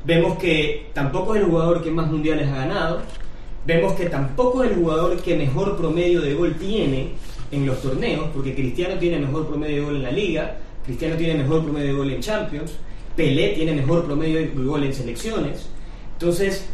Vemos 0.04 0.38
que 0.38 0.86
tampoco 0.92 1.36
es 1.36 1.42
el 1.42 1.46
jugador 1.46 1.84
que 1.84 1.92
más 1.92 2.10
mundiales 2.10 2.48
ha 2.48 2.56
ganado. 2.56 3.02
Vemos 3.64 3.92
que 3.92 4.06
tampoco 4.06 4.64
es 4.64 4.72
el 4.72 4.76
jugador 4.78 5.16
que 5.22 5.36
mejor 5.36 5.76
promedio 5.76 6.20
de 6.20 6.34
gol 6.34 6.56
tiene 6.58 7.10
en 7.52 7.64
los 7.64 7.80
torneos, 7.80 8.26
porque 8.34 8.56
Cristiano 8.56 8.98
tiene 8.98 9.20
mejor 9.20 9.46
promedio 9.46 9.76
de 9.76 9.82
gol 9.82 9.96
en 9.96 10.02
la 10.02 10.10
liga, 10.10 10.56
Cristiano 10.84 11.14
tiene 11.14 11.34
mejor 11.34 11.62
promedio 11.62 11.86
de 11.86 11.92
gol 11.92 12.10
en 12.10 12.20
Champions, 12.20 12.72
Pelé 13.14 13.50
tiene 13.50 13.72
mejor 13.72 14.04
promedio 14.04 14.40
de 14.40 14.46
gol 14.48 14.82
en 14.82 14.92
selecciones. 14.92 15.68
Entonces, 16.14 16.68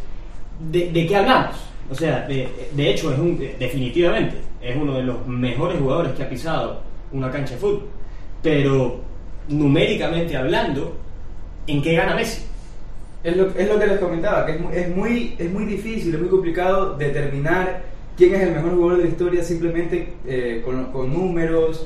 ¿de, 0.71 0.89
de 0.91 1.05
qué 1.05 1.15
hablamos? 1.15 1.74
O 1.89 1.95
sea, 1.95 2.21
de, 2.27 2.49
de 2.71 2.89
hecho, 2.91 3.11
es 3.13 3.19
un, 3.19 3.37
definitivamente 3.59 4.37
es 4.61 4.75
uno 4.75 4.95
de 4.95 5.03
los 5.03 5.27
mejores 5.27 5.77
jugadores 5.79 6.13
que 6.13 6.23
ha 6.23 6.29
pisado 6.29 6.81
una 7.11 7.29
cancha 7.31 7.53
de 7.53 7.59
fútbol. 7.59 7.83
Pero 8.41 8.99
numéricamente 9.47 10.35
hablando, 10.35 10.95
¿en 11.67 11.81
qué 11.81 11.93
gana 11.93 12.15
Messi? 12.15 12.41
Es 13.23 13.35
lo, 13.37 13.49
es 13.55 13.67
lo 13.67 13.79
que 13.79 13.87
les 13.87 13.99
comentaba, 13.99 14.45
que 14.45 14.53
es 14.53 14.59
muy, 14.59 14.75
es, 14.75 14.95
muy, 14.95 15.35
es 15.37 15.51
muy 15.51 15.65
difícil, 15.65 16.13
es 16.13 16.19
muy 16.19 16.29
complicado 16.29 16.95
determinar 16.95 17.81
quién 18.17 18.35
es 18.35 18.41
el 18.41 18.51
mejor 18.51 18.71
jugador 18.75 18.97
de 18.97 19.03
la 19.05 19.09
historia 19.09 19.43
simplemente 19.43 20.13
eh, 20.27 20.61
con, 20.63 20.85
con 20.91 21.11
números, 21.13 21.85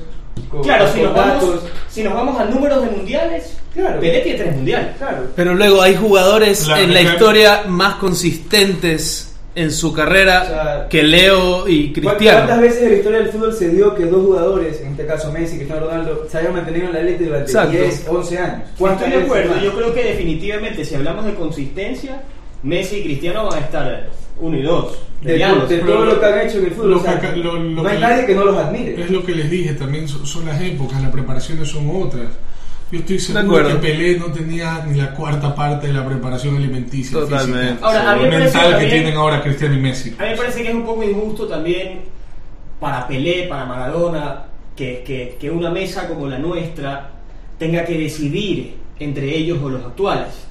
con, 0.50 0.62
Claro, 0.62 0.86
si 0.88 1.00
con 1.00 1.04
nos, 1.08 1.14
vamos, 1.14 1.60
si 1.88 2.02
nos 2.02 2.14
vamos 2.14 2.38
a 2.38 2.44
números 2.46 2.82
de 2.84 2.90
mundiales, 2.90 3.56
Claro. 3.72 4.00
Pelé 4.00 4.20
tiene 4.20 4.38
tres 4.38 4.56
mundiales. 4.56 4.96
Claro. 4.98 5.26
Pero 5.36 5.54
luego 5.54 5.80
hay 5.80 5.94
jugadores 5.94 6.66
La- 6.66 6.80
en 6.80 6.92
la- 6.92 7.02
historia 7.02 7.62
más 7.68 7.94
consistentes 7.96 9.29
en 9.54 9.72
su 9.72 9.92
carrera 9.92 10.42
O 10.42 10.46
sea, 10.46 10.86
que 10.88 11.02
Leo 11.02 11.66
y 11.68 11.92
¿Cuántas 11.92 12.16
Cristiano. 12.16 12.60
veces 12.62 12.82
en 12.82 12.90
la 12.90 12.96
historia 12.96 13.18
del 13.18 13.28
fútbol 13.30 13.52
se 13.52 13.68
dio 13.70 13.94
que 13.96 14.06
dos 14.06 14.24
jugadores, 14.24 14.80
en 14.80 14.92
este 14.92 15.06
caso 15.06 15.32
Messi 15.32 15.54
y 15.54 15.58
Cristiano 15.58 15.86
Ronaldo, 15.86 16.26
se 16.30 16.38
hayan 16.38 16.52
mantenido 16.52 16.86
en 16.86 16.92
la 16.92 17.00
élite 17.00 17.24
durante 17.24 17.46
Exacto. 17.50 17.72
10, 17.72 18.06
11 18.08 18.38
años? 18.38 18.68
¿Cuántas 18.78 19.06
Estoy 19.08 19.20
de 19.20 19.26
acuerdo, 19.26 19.60
yo 19.62 19.72
creo 19.74 19.94
que 19.94 20.04
definitivamente 20.04 20.84
si 20.84 20.94
hablamos 20.94 21.24
de 21.26 21.34
consistencia, 21.34 22.22
Messi 22.62 22.96
y 22.98 23.02
Cristiano 23.04 23.46
van 23.46 23.58
a 23.58 23.60
estar 23.64 24.08
uno 24.40 24.56
y 24.56 24.62
dos. 24.62 24.98
de, 25.22 25.32
peleándose. 25.32 25.76
de 25.76 25.82
todo 25.82 26.04
lo 26.06 26.18
que 26.20 26.26
han 26.26 26.46
hecho 26.48 26.58
en 26.58 26.64
el 26.64 26.70
fútbol. 26.70 26.92
O 26.94 27.00
sea, 27.02 27.20
que 27.20 27.36
lo- 27.36 27.54
lo 27.56 27.82
no 27.82 27.88
hay 27.88 27.96
que- 27.96 28.00
nadie 28.02 28.26
que 28.26 28.34
no 28.34 28.44
los 28.44 28.56
admire. 28.56 29.02
Es 29.02 29.10
lo 29.10 29.22
que 29.24 29.34
les 29.34 29.50
dije, 29.50 29.74
también 29.74 30.08
son, 30.08 30.24
son 30.26 30.46
las 30.46 30.58
épocas, 30.62 31.02
las 31.02 31.10
preparaciones 31.10 31.68
son 31.68 31.90
otras. 32.02 32.28
Yo 32.90 32.98
estoy 32.98 33.18
seguro 33.20 33.68
que 33.68 33.74
Pelé 33.76 34.18
no 34.18 34.26
tenía 34.26 34.84
ni 34.86 34.98
la 34.98 35.12
cuarta 35.14 35.54
parte 35.54 35.86
de 35.86 35.92
la 35.92 36.04
preparación 36.04 36.56
alimenticia 36.56 37.20
Totalmente. 37.20 37.68
física 37.68 37.86
Ahora, 37.86 38.10
a 38.10 38.16
mí 38.16 38.22
me 38.22 38.28
parece 38.30 38.44
mental 38.44 38.64
que 38.64 38.70
también- 38.72 38.90
tienen 38.90 39.16
ahora 39.16 39.42
Cristiano 39.42 39.74
y 39.74 39.78
Messi. 39.80 40.14
A 40.18 40.22
mí 40.24 40.28
me 40.30 40.36
parece 40.36 40.62
que 40.62 40.68
es 40.70 40.74
un 40.74 40.84
poco 40.84 41.04
injusto 41.04 41.46
también 41.46 42.00
para 42.80 43.06
Pelé, 43.06 43.46
para 43.48 43.64
Maradona, 43.64 44.44
que, 44.74 45.04
que- 45.06 45.36
que 45.40 45.50
una 45.50 45.70
mesa 45.70 46.08
como 46.08 46.26
la 46.26 46.38
nuestra 46.38 47.10
tenga 47.58 47.84
que 47.84 47.96
decidir 47.96 48.74
entre 48.98 49.36
ellos 49.36 49.58
o 49.62 49.68
los 49.68 49.84
actuales. 49.84 50.46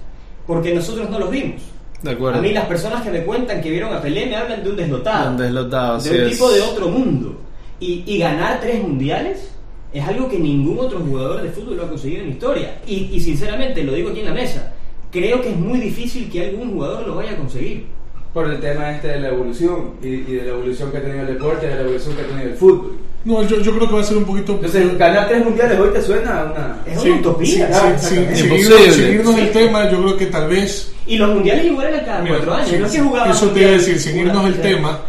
Porque 0.48 0.74
nosotros 0.74 1.10
no 1.10 1.20
los 1.20 1.30
vimos. 1.30 1.62
De 2.02 2.12
acuerdo. 2.12 2.40
A 2.40 2.42
mí 2.42 2.54
las 2.54 2.66
personas 2.66 3.02
que 3.04 3.12
me 3.12 3.24
cuentan 3.24 3.62
que 3.62 3.70
vieron 3.70 3.94
a 3.94 4.00
Pelé 4.02 4.28
me 4.28 4.38
hablan 4.38 4.64
de 4.64 4.70
un 4.70 4.76
deslotado. 4.78 5.32
Un 5.32 5.38
deslotado, 5.38 6.00
de 6.00 6.10
un 6.10 6.16
es. 6.28 6.32
tipo 6.32 6.50
de 6.52 6.62
otro 6.62 6.88
mundo. 6.88 7.42
Y, 7.82 8.04
y 8.08 8.18
ganar 8.18 8.60
tres 8.62 8.82
mundiales 8.82 9.52
es 9.94 10.08
algo 10.08 10.30
que 10.30 10.38
ningún 10.40 10.80
otro 10.80 11.00
jugador 11.00 11.42
de 11.42 11.50
fútbol 11.50 11.78
lo 11.78 11.84
ha 11.86 11.90
conseguido 11.90 12.22
en 12.22 12.28
la 12.28 12.34
historia. 12.34 12.82
Y, 12.88 13.10
y 13.12 13.20
sinceramente, 13.20 13.84
lo 13.84 13.94
digo 13.94 14.10
aquí 14.10 14.20
en 14.20 14.26
la 14.28 14.34
mesa, 14.34 14.74
creo 15.12 15.42
que 15.42 15.50
es 15.50 15.58
muy 15.58 15.80
difícil 15.80 16.30
que 16.30 16.46
algún 16.50 16.72
jugador 16.74 17.08
lo 17.08 17.16
vaya 17.16 17.32
a 17.32 17.38
conseguir. 17.38 17.86
por 18.34 18.46
el 18.48 18.60
tema 18.60 18.92
este 18.92 19.08
de 19.08 19.20
la 19.22 19.30
evolución 19.30 19.96
y, 20.04 20.08
y 20.08 20.22
de 20.36 20.44
la 20.44 20.50
evolución 20.52 20.92
que 20.92 20.98
ha 20.98 21.02
tenido 21.02 21.22
el 21.22 21.28
deporte 21.34 21.66
y 21.66 21.70
de 21.70 21.76
la 21.76 21.82
evolución 21.82 22.16
que 22.16 22.22
ha 22.22 22.28
tenido 22.28 22.50
el 22.50 22.56
fútbol. 22.56 22.92
No, 23.26 23.42
yo, 23.48 23.60
yo 23.60 23.76
creo 23.76 23.88
que 23.90 23.96
va 23.96 24.02
a 24.02 24.04
ser 24.04 24.18
un 24.18 24.26
poquito. 24.26 24.54
Entonces, 24.54 24.98
ganar 25.00 25.28
tres 25.28 25.44
mundiales 25.44 25.80
hoy 25.80 25.90
te 25.92 26.02
suena 26.02 26.42
a 26.42 26.46
una... 26.46 26.78
Es 26.86 27.02
Sí, 27.02 27.10
una 27.10 27.20
utopía. 27.22 27.68
sí, 27.68 27.74
¿sabes? 27.74 28.02
sí, 28.04 28.16
seguirnos, 28.36 28.96
seguirnos 28.96 29.36
el 29.40 29.48
Sí. 29.48 29.52
tema, 29.54 29.90
yo 29.92 30.02
creo 30.04 30.18
que 30.18 30.26
tal 30.28 30.48
vez. 30.48 30.94
Y 31.08 31.18
los 31.18 31.34
mundiales 31.34 31.66
igual 31.66 31.88
eran 31.88 32.06
cada 32.06 32.22
Mira, 32.22 32.36
cuatro 32.36 32.54
años. 32.54 32.70
sí, 32.70 32.76
no 32.78 32.86
es 32.86 32.92
que 32.94 33.00
jugaban 33.02 33.32
eso 33.32 33.50
te 33.50 33.60
iba 33.62 33.70
a 33.70 33.74
decir, 33.74 34.00
seguirnos 34.00 34.46
el 34.46 34.62
tema. 34.62 35.00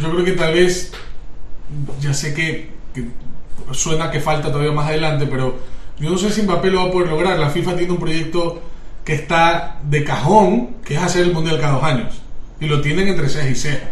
Yo 0.00 0.10
creo 0.12 0.24
que 0.24 0.32
tal 0.32 0.54
vez. 0.54 0.92
Ya 2.00 2.14
sé 2.14 2.32
que, 2.32 2.68
que 2.94 3.04
suena 3.72 4.10
que 4.10 4.20
falta 4.20 4.50
todavía 4.50 4.72
más 4.72 4.88
adelante, 4.88 5.26
pero 5.30 5.56
yo 5.98 6.10
no 6.10 6.18
sé 6.18 6.30
si 6.30 6.42
Mbappé 6.42 6.70
lo 6.70 6.82
va 6.84 6.88
a 6.88 6.92
poder 6.92 7.08
lograr. 7.08 7.38
La 7.38 7.50
FIFA 7.50 7.76
tiene 7.76 7.92
un 7.92 7.98
proyecto 7.98 8.60
que 9.04 9.14
está 9.14 9.76
de 9.82 10.04
cajón, 10.04 10.76
que 10.84 10.94
es 10.94 11.02
hacer 11.02 11.22
el 11.22 11.32
mundial 11.32 11.58
cada 11.60 11.74
dos 11.74 11.84
años. 11.84 12.20
Y 12.60 12.66
lo 12.66 12.80
tienen 12.80 13.08
entre 13.08 13.28
ceja 13.28 13.48
y 13.48 13.54
ceja. 13.54 13.90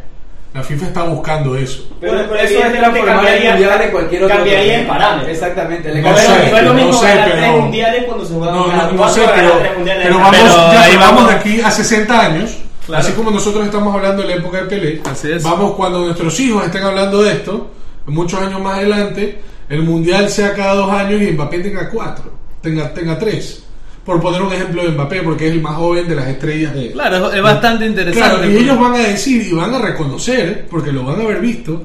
La 0.55 0.63
FIFA 0.63 0.87
está 0.87 1.03
buscando 1.03 1.55
eso. 1.57 1.87
Pero, 2.01 2.13
Bueno, 2.15 2.29
pero 2.31 2.43
eso 2.43 2.59
es 2.59 2.73
transformar 2.73 2.97
el 2.97 3.05
cambiaría- 3.07 3.51
mundial 3.53 3.83
en 3.83 3.91
cualquier 3.91 4.25
otro 4.25 4.37
cambiaría 4.37 4.81
el 4.81 4.87
parámetro. 4.87 5.31
Exactamente. 5.31 5.89
le 5.95 6.01
No 6.03 6.17
sé, 6.17 6.29
no 6.29 6.35
es 6.57 6.63
lo 6.63 6.63
no 6.63 6.75
mismo 6.75 6.93
sé, 6.95 7.07
ganar 7.09 7.29
pero- 7.31 7.41
tres 7.41 7.57
mundiales 7.63 8.05
cuando 8.05 8.25
se 8.25 8.35
juegan 8.35 8.55
No, 8.97 9.09
sé, 9.11 9.21
pero, 9.35 9.53
pero 9.85 10.19
vamos, 10.19 10.31
Pero 10.31 10.73
ya 10.73 10.83
ahí 10.83 10.97
vamos- 10.97 11.29
de 11.29 11.35
aquí 11.35 11.61
a 11.61 11.71
60 11.71 12.21
años, 12.21 12.57
Claro. 12.87 13.03
así 13.05 13.13
como 13.13 13.31
nosotros 13.31 13.65
estamos 13.67 13.95
hablando 13.95 14.23
de 14.23 14.29
la 14.29 14.35
época 14.37 14.59
de 14.59 14.65
Pelé, 14.65 15.01
Así 15.05 15.31
es. 15.33 15.43
vamos 15.43 15.75
cuando 15.75 16.01
nuestros 16.01 16.39
hijos 16.41 16.65
estén 16.65 16.85
hablando 16.85 17.23
de 17.23 17.33
esto, 17.33 17.71
muchos 18.07 18.41
años 18.41 18.61
más 18.61 18.79
adelante, 18.79 19.39
el 19.69 19.83
mundial 19.83 20.29
sea 20.31 20.55
cada 20.55 20.75
dos 20.75 20.91
años 20.91 21.21
y 21.23 21.33
Mbappé 21.33 21.59
tenga 21.61 21.89
cuatro, 21.91 22.33
tenga, 22.61 22.93
tenga 22.95 23.19
tres. 23.19 23.63
Por 24.05 24.21
poner 24.21 24.41
un 24.41 24.53
ejemplo 24.53 24.85
de 24.85 24.91
Mbappé, 24.91 25.23
porque 25.23 25.49
es 25.49 25.53
el 25.55 25.61
más 25.61 25.75
joven 25.75 26.07
de 26.07 26.15
las 26.15 26.29
estrellas 26.29 26.73
de... 26.75 26.93
Claro, 26.93 27.33
es- 27.33 27.43
bastante 27.43 27.87
interesante. 27.87 28.21
Claro, 28.29 28.45
y 28.45 28.49
porque- 28.53 28.59
ellos 28.65 28.81
van 28.81 28.95
a 28.95 28.99
decir 28.99 29.43
y 29.43 29.53
van 29.53 29.75
a 29.75 29.79
reconocer, 29.81 30.67
porque 30.71 30.93
lo 30.93 31.03
van 31.05 31.21
a 31.21 31.25
haber 31.25 31.41
visto, 31.41 31.83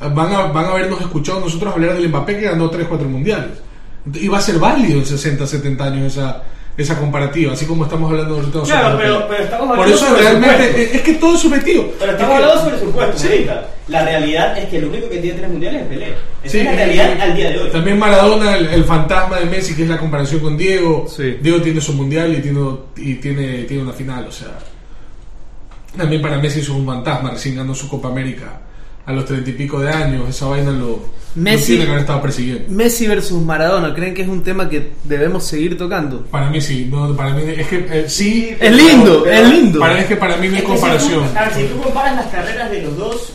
van 0.00 0.32
a, 0.32 0.42
van 0.46 0.64
a 0.66 0.68
habernos 0.68 1.00
escuchado 1.00 1.40
nosotros 1.40 1.74
hablar 1.74 1.94
del 1.96 2.08
Mbappé 2.10 2.36
que 2.38 2.44
ganó 2.44 2.70
3, 2.70 2.86
4 2.88 3.08
mundiales. 3.08 3.50
Y 4.14 4.28
va 4.28 4.38
a 4.38 4.40
ser 4.40 4.58
válido 4.60 5.00
en 5.00 5.04
60, 5.06 5.46
70 5.46 5.84
años 5.84 6.12
esa, 6.16 6.42
esa 6.78 6.96
comparativa, 6.98 7.52
así 7.52 7.66
como 7.66 7.84
estamos 7.84 8.10
hablando 8.10 8.38
nosotros. 8.38 8.68
Claro, 8.68 8.92
sobre 8.92 9.04
pero- 9.04 9.42
estamos 9.42 9.66
Por 9.66 9.78
hablando 9.80 9.94
eso 9.96 10.06
sobre 10.06 10.22
realmente, 10.22 10.82
es, 10.84 10.94
es 10.94 11.02
que 11.02 11.14
todo 11.14 11.34
es 11.34 11.40
subjetivo. 11.40 11.92
Pero 11.98 12.12
Es 12.12 12.16
estamos 12.16 12.38
que- 12.38 12.42
hablando 12.44 12.64
sobre 12.64 12.78
supuestos 12.78 13.20
Sí. 13.20 13.28
ahorita. 13.28 13.68
La 13.88 14.04
realidad 14.04 14.58
es 14.58 14.64
que 14.66 14.76
el 14.78 14.84
único 14.84 15.08
que 15.08 15.16
tiene 15.18 15.38
tres 15.38 15.50
mundiales 15.50 15.82
es 15.82 15.88
Pelé. 15.88 16.06
Esa 16.44 16.52
Sí, 16.52 16.58
es 16.58 16.64
la 16.64 16.72
y- 16.72 16.76
realidad 16.76 17.20
al 17.20 17.34
día 17.36 17.50
de 17.50 17.58
hoy. 17.58 17.70
También 17.70 17.98
Maradona, 17.98 18.56
el, 18.56 18.66
el 18.66 18.84
fantasma 18.84 19.38
de 19.40 19.46
Messi, 19.46 19.74
que 19.74 19.82
es 19.82 19.88
la 19.88 19.98
comparación 19.98 20.40
con 20.40 20.56
Diego. 20.56 21.06
Sí. 21.08 21.36
Diego 21.42 21.60
tiene 21.60 21.80
su 21.80 21.92
mundial 21.94 22.32
y 22.34 22.40
tiene, 22.42 22.60
y 22.96 23.14
tiene, 23.16 23.64
tiene 23.64 23.82
una 23.82 23.92
final, 23.92 24.26
o 24.28 24.32
sea. 24.32 24.56
También 25.96 26.22
para 26.22 26.38
Messi 26.38 26.60
es 26.60 26.68
un 26.68 26.86
fantasma, 26.86 27.30
recién 27.30 27.56
ganó 27.56 27.74
su 27.74 27.88
Copa 27.88 28.08
América 28.08 28.60
a 29.08 29.12
los 29.12 29.24
treinta 29.24 29.48
y 29.50 29.54
pico 29.54 29.80
de 29.80 29.88
años. 29.88 30.28
Esa 30.28 30.46
vaina 30.46 30.70
lo, 30.70 30.98
Messi- 31.36 31.60
lo 31.60 31.64
tiene 31.66 31.84
que 31.84 31.90
haber 31.90 32.00
estado 32.00 32.20
persiguiendo. 32.22 32.64
Messi 32.68 33.06
versus 33.06 33.42
Maradona, 33.42 33.94
¿creen 33.94 34.12
que 34.12 34.22
es 34.22 34.28
un 34.28 34.42
tema 34.42 34.68
que 34.68 34.90
debemos 35.04 35.44
seguir 35.44 35.78
tocando? 35.78 36.24
Para 36.26 36.50
mí 36.50 36.60
sí, 36.60 36.86
no, 36.90 37.16
para 37.16 37.30
mí 37.30 37.42
es 37.56 37.66
que 37.68 37.86
eh, 37.90 38.04
sí. 38.08 38.54
Es 38.60 38.70
lindo, 38.72 39.22
pero- 39.24 39.36
es 39.46 39.50
lindo. 39.50 39.80
Para, 39.80 39.98
es 40.00 40.06
que 40.06 40.16
para 40.16 40.36
mí 40.36 40.48
no 40.48 40.56
hay 40.56 40.62
comparación. 40.62 41.22
Si 41.22 41.26
tú, 41.26 41.32
claro, 41.32 41.50
si 41.56 41.64
tú 41.64 41.80
comparas 41.82 42.16
las 42.16 42.26
carreras 42.26 42.70
de 42.70 42.82
los 42.82 42.96
dos, 42.98 43.32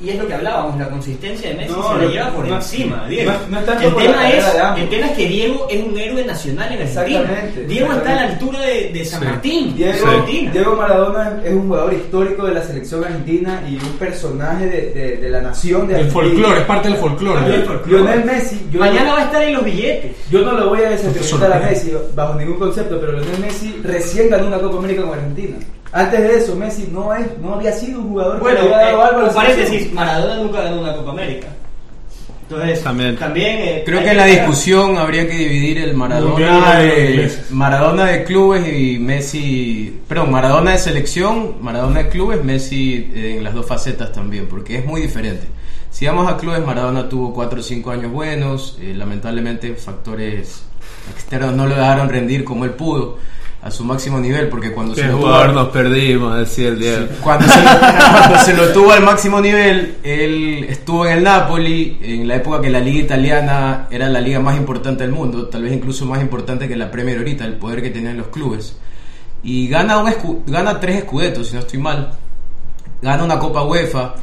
y 0.00 0.10
es 0.10 0.18
lo 0.18 0.26
que 0.26 0.34
hablábamos, 0.34 0.78
la 0.78 0.88
consistencia 0.90 1.48
de 1.50 1.54
Messi 1.54 1.72
No, 1.72 1.92
se 1.92 1.98
le 2.04 2.08
lleva 2.12 2.30
por 2.30 2.46
no- 2.48 2.56
encima, 2.56 3.06
Diego. 3.08 3.32
no- 3.48 3.58
el, 3.58 3.64
la 3.66 3.76
tema 3.76 4.30
es, 4.30 4.44
el 4.78 4.88
tema 4.88 5.06
es 5.06 5.12
que 5.12 5.28
Diego 5.28 5.66
es 5.70 5.82
un 5.84 5.98
héroe 5.98 6.24
nacional 6.24 6.72
en 6.72 6.80
Argentina. 6.82 7.20
Exactamente, 7.20 7.64
Diego 7.66 7.92
está 7.92 8.10
a 8.10 8.14
la 8.14 8.22
altura 8.32 8.60
de, 8.60 8.90
de 8.92 9.04
San 9.04 9.20
Sí. 9.20 9.26
Martín, 9.26 9.74
Diego, 10.52 10.76
Maradona 10.76 11.40
es 11.44 11.52
un 11.52 11.68
jugador 11.68 11.94
histórico 11.94 12.44
de 12.46 12.54
la 12.54 12.62
selección 12.62 13.04
argentina 13.04 13.62
y 13.68 13.76
un 13.76 13.92
personaje 13.98 14.66
de, 14.66 14.90
de- 14.90 15.16
de 15.18 15.30
la 15.30 15.40
nación 15.40 15.86
de 15.88 16.00
El 16.00 16.10
folclore, 16.10 16.58
es 16.60 16.66
parte 16.66 16.88
del 16.88 16.98
folclore. 16.98 17.40
Lionel 17.86 18.24
Messi, 18.24 18.60
yo 18.72 18.80
Mañana 18.80 19.12
va 19.14 19.20
a 19.20 19.24
estar 19.24 19.42
en 19.42 19.54
los 19.54 19.64
billetes. 19.64 20.12
Yo 20.30 20.40
no 20.42 20.52
lo 20.52 20.68
voy 20.70 20.80
a 20.80 20.90
desacreditar 20.90 21.52
a. 21.52 21.60
Messi 21.60 21.92
bajo 22.14 22.34
ningún 22.34 22.58
concepto, 22.58 22.98
pero 23.00 23.12
Lionel 23.12 23.38
Messi 23.40 23.80
recién 23.82 24.28
ganó 24.28 24.48
una 24.48 24.58
Copa 24.58 24.78
América 24.78 25.02
con 25.02 25.12
Argentina. 25.14 25.56
Antes 25.94 26.20
de 26.20 26.36
eso, 26.38 26.56
Messi 26.56 26.88
no, 26.92 27.14
es, 27.14 27.26
no 27.40 27.54
había 27.54 27.72
sido 27.72 28.00
un 28.00 28.08
jugador 28.08 28.40
Bueno, 28.40 28.60
que 28.62 28.68
le 28.68 28.74
había 28.74 28.86
dado 28.88 28.98
eh, 29.00 29.06
algo 29.06 29.18
a 29.18 29.22
la 29.22 29.28
como 29.28 29.34
paréntesis. 29.40 29.92
Maradona 29.92 30.36
nunca 30.42 30.62
ganó 30.62 30.80
una 30.80 30.96
Copa 30.96 31.10
América. 31.12 31.46
Entonces, 32.42 32.82
También. 32.82 33.16
eh, 33.58 33.82
Creo 33.86 34.02
que 34.02 34.10
en 34.10 34.16
la 34.18 34.26
discusión 34.26 34.98
habría 34.98 35.26
que 35.26 35.34
dividir 35.34 35.78
el 35.78 35.94
Maradona 35.94 36.78
de. 36.80 37.32
Maradona 37.50 38.04
de 38.06 38.24
clubes 38.24 38.68
y 38.68 38.98
Messi, 38.98 40.00
perdón, 40.06 40.30
Maradona 40.30 40.72
de 40.72 40.78
selección, 40.78 41.54
Maradona 41.62 42.02
de 42.02 42.08
clubes, 42.10 42.44
Messi 42.44 43.10
eh, 43.14 43.36
en 43.38 43.44
las 43.44 43.54
dos 43.54 43.64
facetas 43.64 44.12
también, 44.12 44.46
porque 44.46 44.78
es 44.78 44.84
muy 44.84 45.00
diferente. 45.00 45.46
Si 45.90 46.06
vamos 46.06 46.30
a 46.30 46.36
clubes, 46.36 46.60
Maradona 46.66 47.08
tuvo 47.08 47.32
4 47.32 47.60
o 47.60 47.62
5 47.62 47.90
años 47.92 48.12
buenos, 48.12 48.76
eh, 48.80 48.92
lamentablemente 48.94 49.74
factores 49.76 50.64
externos 51.14 51.54
no 51.54 51.66
lo 51.66 51.74
dejaron 51.76 52.08
rendir 52.08 52.44
como 52.44 52.64
él 52.64 52.72
pudo 52.72 53.18
a 53.64 53.70
su 53.70 53.82
máximo 53.82 54.20
nivel, 54.20 54.48
porque 54.50 54.72
cuando 54.72 54.94
se 54.94 55.00
¿Qué 55.00 55.06
lo 55.08 55.14
tuvo- 55.14 55.22
jugador 55.22 55.54
nos 55.54 55.68
perdimos? 55.70 56.38
Decía 56.38 56.68
el 56.68 56.78
Diego. 56.78 57.06
cuando 57.22 57.46
se, 57.46 57.60
cuando 57.62 58.38
se 58.44 58.54
lo 58.54 58.68
tuvo 58.74 58.92
al 58.92 59.02
máximo 59.02 59.40
nivel, 59.40 59.96
él 60.02 60.66
estuvo 60.68 61.06
en 61.06 61.12
el 61.18 61.24
Napoli, 61.24 61.98
en 62.02 62.28
la 62.28 62.36
época 62.36 62.60
que 62.60 62.68
la 62.68 62.80
liga 62.80 63.00
italiana 63.00 63.88
era 63.90 64.08
la 64.10 64.20
liga 64.20 64.38
más 64.38 64.58
importante 64.58 65.02
del 65.04 65.12
mundo, 65.12 65.46
tal 65.48 65.62
vez 65.62 65.72
incluso 65.72 66.04
más 66.04 66.20
importante 66.20 66.68
que 66.68 66.76
la 66.76 66.90
Premier 66.90 67.16
ahorita, 67.18 67.46
el 67.46 67.54
poder 67.54 67.80
que 67.82 67.88
tenían 67.90 68.18
los 68.18 68.26
clubes. 68.28 68.76
Y 69.42 69.66
gana, 69.68 69.96
un 69.98 70.12
gana 70.46 70.78
tres 70.78 70.96
escudetos, 70.98 71.48
si 71.48 71.54
no 71.54 71.60
estoy 71.60 71.78
mal. 71.78 72.12
Gana 73.00 73.24
una 73.24 73.38
Copa 73.38 73.62
UEFA. 73.64 74.14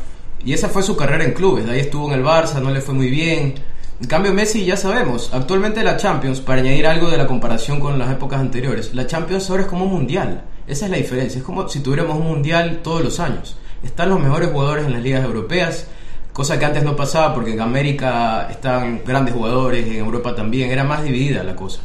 Y 0.43 0.53
esa 0.53 0.69
fue 0.69 0.81
su 0.81 0.95
carrera 0.95 1.23
en 1.23 1.33
clubes. 1.33 1.65
De 1.65 1.73
ahí 1.73 1.79
estuvo 1.79 2.07
en 2.11 2.19
el 2.19 2.25
Barça, 2.25 2.59
no 2.61 2.71
le 2.71 2.81
fue 2.81 2.93
muy 2.95 3.09
bien. 3.09 3.53
En 4.01 4.07
cambio, 4.07 4.33
Messi 4.33 4.65
ya 4.65 4.75
sabemos, 4.75 5.29
actualmente 5.31 5.83
la 5.83 5.95
Champions, 5.95 6.41
para 6.41 6.61
añadir 6.61 6.87
algo 6.87 7.11
de 7.11 7.17
la 7.17 7.27
comparación 7.27 7.79
con 7.79 7.99
las 7.99 8.11
épocas 8.11 8.39
anteriores, 8.39 8.95
la 8.95 9.05
Champions 9.05 9.47
ahora 9.49 9.61
es 9.61 9.69
como 9.69 9.85
un 9.85 9.91
mundial. 9.91 10.43
Esa 10.67 10.85
es 10.85 10.91
la 10.91 10.97
diferencia. 10.97 11.37
Es 11.37 11.43
como 11.43 11.69
si 11.69 11.81
tuviéramos 11.81 12.17
un 12.17 12.25
mundial 12.25 12.79
todos 12.83 13.03
los 13.03 13.19
años. 13.19 13.55
Están 13.83 14.09
los 14.09 14.19
mejores 14.19 14.49
jugadores 14.49 14.85
en 14.87 14.93
las 14.93 15.03
ligas 15.03 15.23
europeas, 15.23 15.85
cosa 16.33 16.57
que 16.57 16.65
antes 16.65 16.83
no 16.83 16.95
pasaba 16.95 17.33
porque 17.35 17.53
en 17.53 17.61
América 17.61 18.47
estaban 18.49 19.01
grandes 19.05 19.35
jugadores, 19.35 19.85
en 19.85 19.97
Europa 19.97 20.33
también. 20.33 20.71
Era 20.71 20.83
más 20.83 21.03
dividida 21.03 21.43
la 21.43 21.55
cosa. 21.55 21.81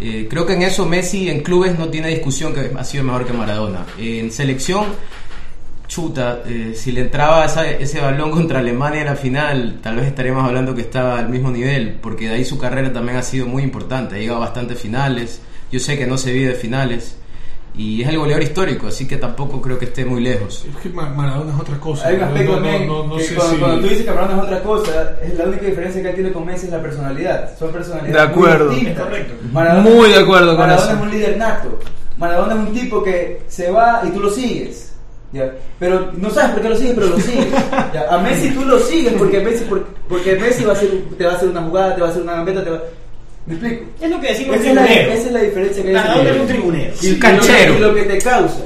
Eh, 0.00 0.26
creo 0.28 0.46
que 0.46 0.54
en 0.54 0.62
eso 0.62 0.84
Messi 0.84 1.30
en 1.30 1.42
clubes 1.42 1.78
no 1.78 1.88
tiene 1.88 2.08
discusión 2.08 2.54
que 2.54 2.72
ha 2.76 2.84
sido 2.84 3.04
mejor 3.04 3.24
que 3.24 3.32
Maradona. 3.32 3.86
en 3.98 4.32
selección, 4.32 4.86
chuta, 5.88 6.40
eh, 6.46 6.72
si 6.74 6.92
le 6.92 7.02
entraba 7.02 7.44
esa- 7.44 7.68
ese 7.70 8.00
balón 8.00 8.30
contra 8.30 8.58
Alemania 8.58 9.00
en 9.02 9.06
la 9.06 9.16
final, 9.16 9.78
tal 9.82 9.96
vez 9.96 10.06
estaríamos 10.06 10.44
hablando 10.44 10.74
que 10.74 10.80
estaba 10.82 11.18
al 11.18 11.28
mismo 11.28 11.50
nivel, 11.50 11.98
porque 12.02 12.28
de 12.28 12.34
ahí 12.34 12.44
su 12.44 12.58
carrera 12.58 12.92
también 12.92 13.16
ha 13.18 13.22
sido 13.22 13.46
muy 13.46 13.62
importante. 13.62 14.16
Ha 14.16 14.18
llegado 14.18 14.38
a 14.38 14.46
bastantes 14.46 14.78
finales. 14.80 15.40
Yo 15.70 15.78
sé 15.80 15.96
que 15.98 16.06
no 16.06 16.18
se 16.18 16.32
vive 16.32 16.48
de 16.50 16.54
finales. 16.54 17.16
Y 17.78 18.00
es 18.02 18.08
el 18.08 18.16
goleador 18.18 18.42
histórico, 18.42 18.86
así 18.86 19.06
que 19.06 19.18
tampoco 19.18 19.60
creo 19.60 19.78
que 19.78 19.84
esté 19.84 20.06
muy 20.06 20.22
lejos. 20.22 20.64
Es 20.66 20.76
que 20.82 20.88
Ma- 20.88 21.10
Maradona 21.10 21.52
es 21.54 21.60
otra 21.60 21.78
cosa. 21.78 22.08
Hay 22.08 22.14
un 22.14 22.20
No- 22.20 22.26
aspecto 22.28 22.52
no, 22.52 22.56
no, 22.58 22.62
también 22.62 22.88
no- 22.88 23.04
no 23.06 23.16
que 23.18 23.24
sé 23.24 23.34
cuando, 23.34 23.54
si- 23.54 23.60
cuando 23.60 23.80
tú 23.82 23.88
dices 23.88 24.04
que 24.06 24.10
Maradona 24.12 24.36
es 24.38 24.42
otra 24.44 24.62
cosa, 24.62 25.16
es 25.22 25.34
la 25.34 25.44
única 25.44 25.66
diferencia 25.66 26.02
que 26.02 26.08
él 26.08 26.14
tiene 26.14 26.32
con 26.32 26.46
Messi 26.46 26.66
es 26.66 26.72
la 26.72 26.80
personalidad. 26.80 27.58
Son 27.58 27.70
personalidades 27.72 28.14
De 28.14 28.20
acuerdo. 28.22 28.64
muy 28.66 28.74
distintas. 28.76 29.04
Correcto. 29.04 29.34
Muy 29.82 30.08
de 30.08 30.16
acuerdo 30.16 30.46
con 30.48 30.58
Maradona 30.58 30.86
eso. 30.90 30.96
es 30.96 31.02
un 31.02 31.10
líder 31.10 31.36
nato. 31.36 31.78
Maradona 32.16 32.54
es 32.54 32.60
un 32.68 32.72
tipo 32.74 33.02
que 33.04 33.42
se 33.46 33.70
va 33.70 34.00
y 34.06 34.10
tú 34.10 34.20
lo 34.20 34.30
sigues. 34.30 34.94
¿Ya? 35.32 35.52
Pero 35.78 36.10
no 36.16 36.30
sabes 36.30 36.50
por 36.52 36.62
qué 36.62 36.68
lo 36.68 36.76
sigues, 36.76 36.94
pero 36.94 37.06
lo 37.08 37.18
sigues. 37.20 37.46
¿ya? 37.94 38.06
A 38.10 38.18
Messi 38.18 38.50
tú 38.50 38.64
lo 38.64 38.78
sigues 38.78 39.12
porque 39.14 39.40
Messi, 39.40 39.64
por- 39.64 39.84
porque 40.08 40.36
Messi 40.36 40.64
va 40.64 40.72
a 40.72 40.76
hacer, 40.76 40.90
te 41.18 41.24
va 41.26 41.32
a 41.32 41.36
hacer 41.36 41.48
una 41.48 41.62
jugada, 41.62 41.94
te 41.94 42.00
va 42.00 42.06
a 42.08 42.10
hacer 42.10 42.22
una 42.22 42.32
gambeta, 42.34 42.64
te 42.64 42.70
va... 42.70 42.80
¿Me 43.46 43.54
explico? 43.54 43.84
Es 44.00 44.10
lo 44.10 44.20
que 44.20 44.26
decimos 44.28 44.56
Esa 44.56 44.68
es, 44.70 44.74
la, 44.74 44.86
esa 44.86 45.26
es 45.26 45.32
la 45.32 45.40
diferencia 45.40 45.82
que 45.82 45.88
hay. 45.90 45.94
Maradona 45.94 46.18
entre 46.20 46.34
es 46.34 46.40
un 46.40 46.46
tribunero. 46.48 46.94
Y, 47.00 47.06
y 47.06 47.10
lo- 47.14 47.20
canchero. 47.20 47.74
y 47.74 47.78
lo 47.78 47.94
que 47.94 48.02
te 48.02 48.18
causa. 48.18 48.58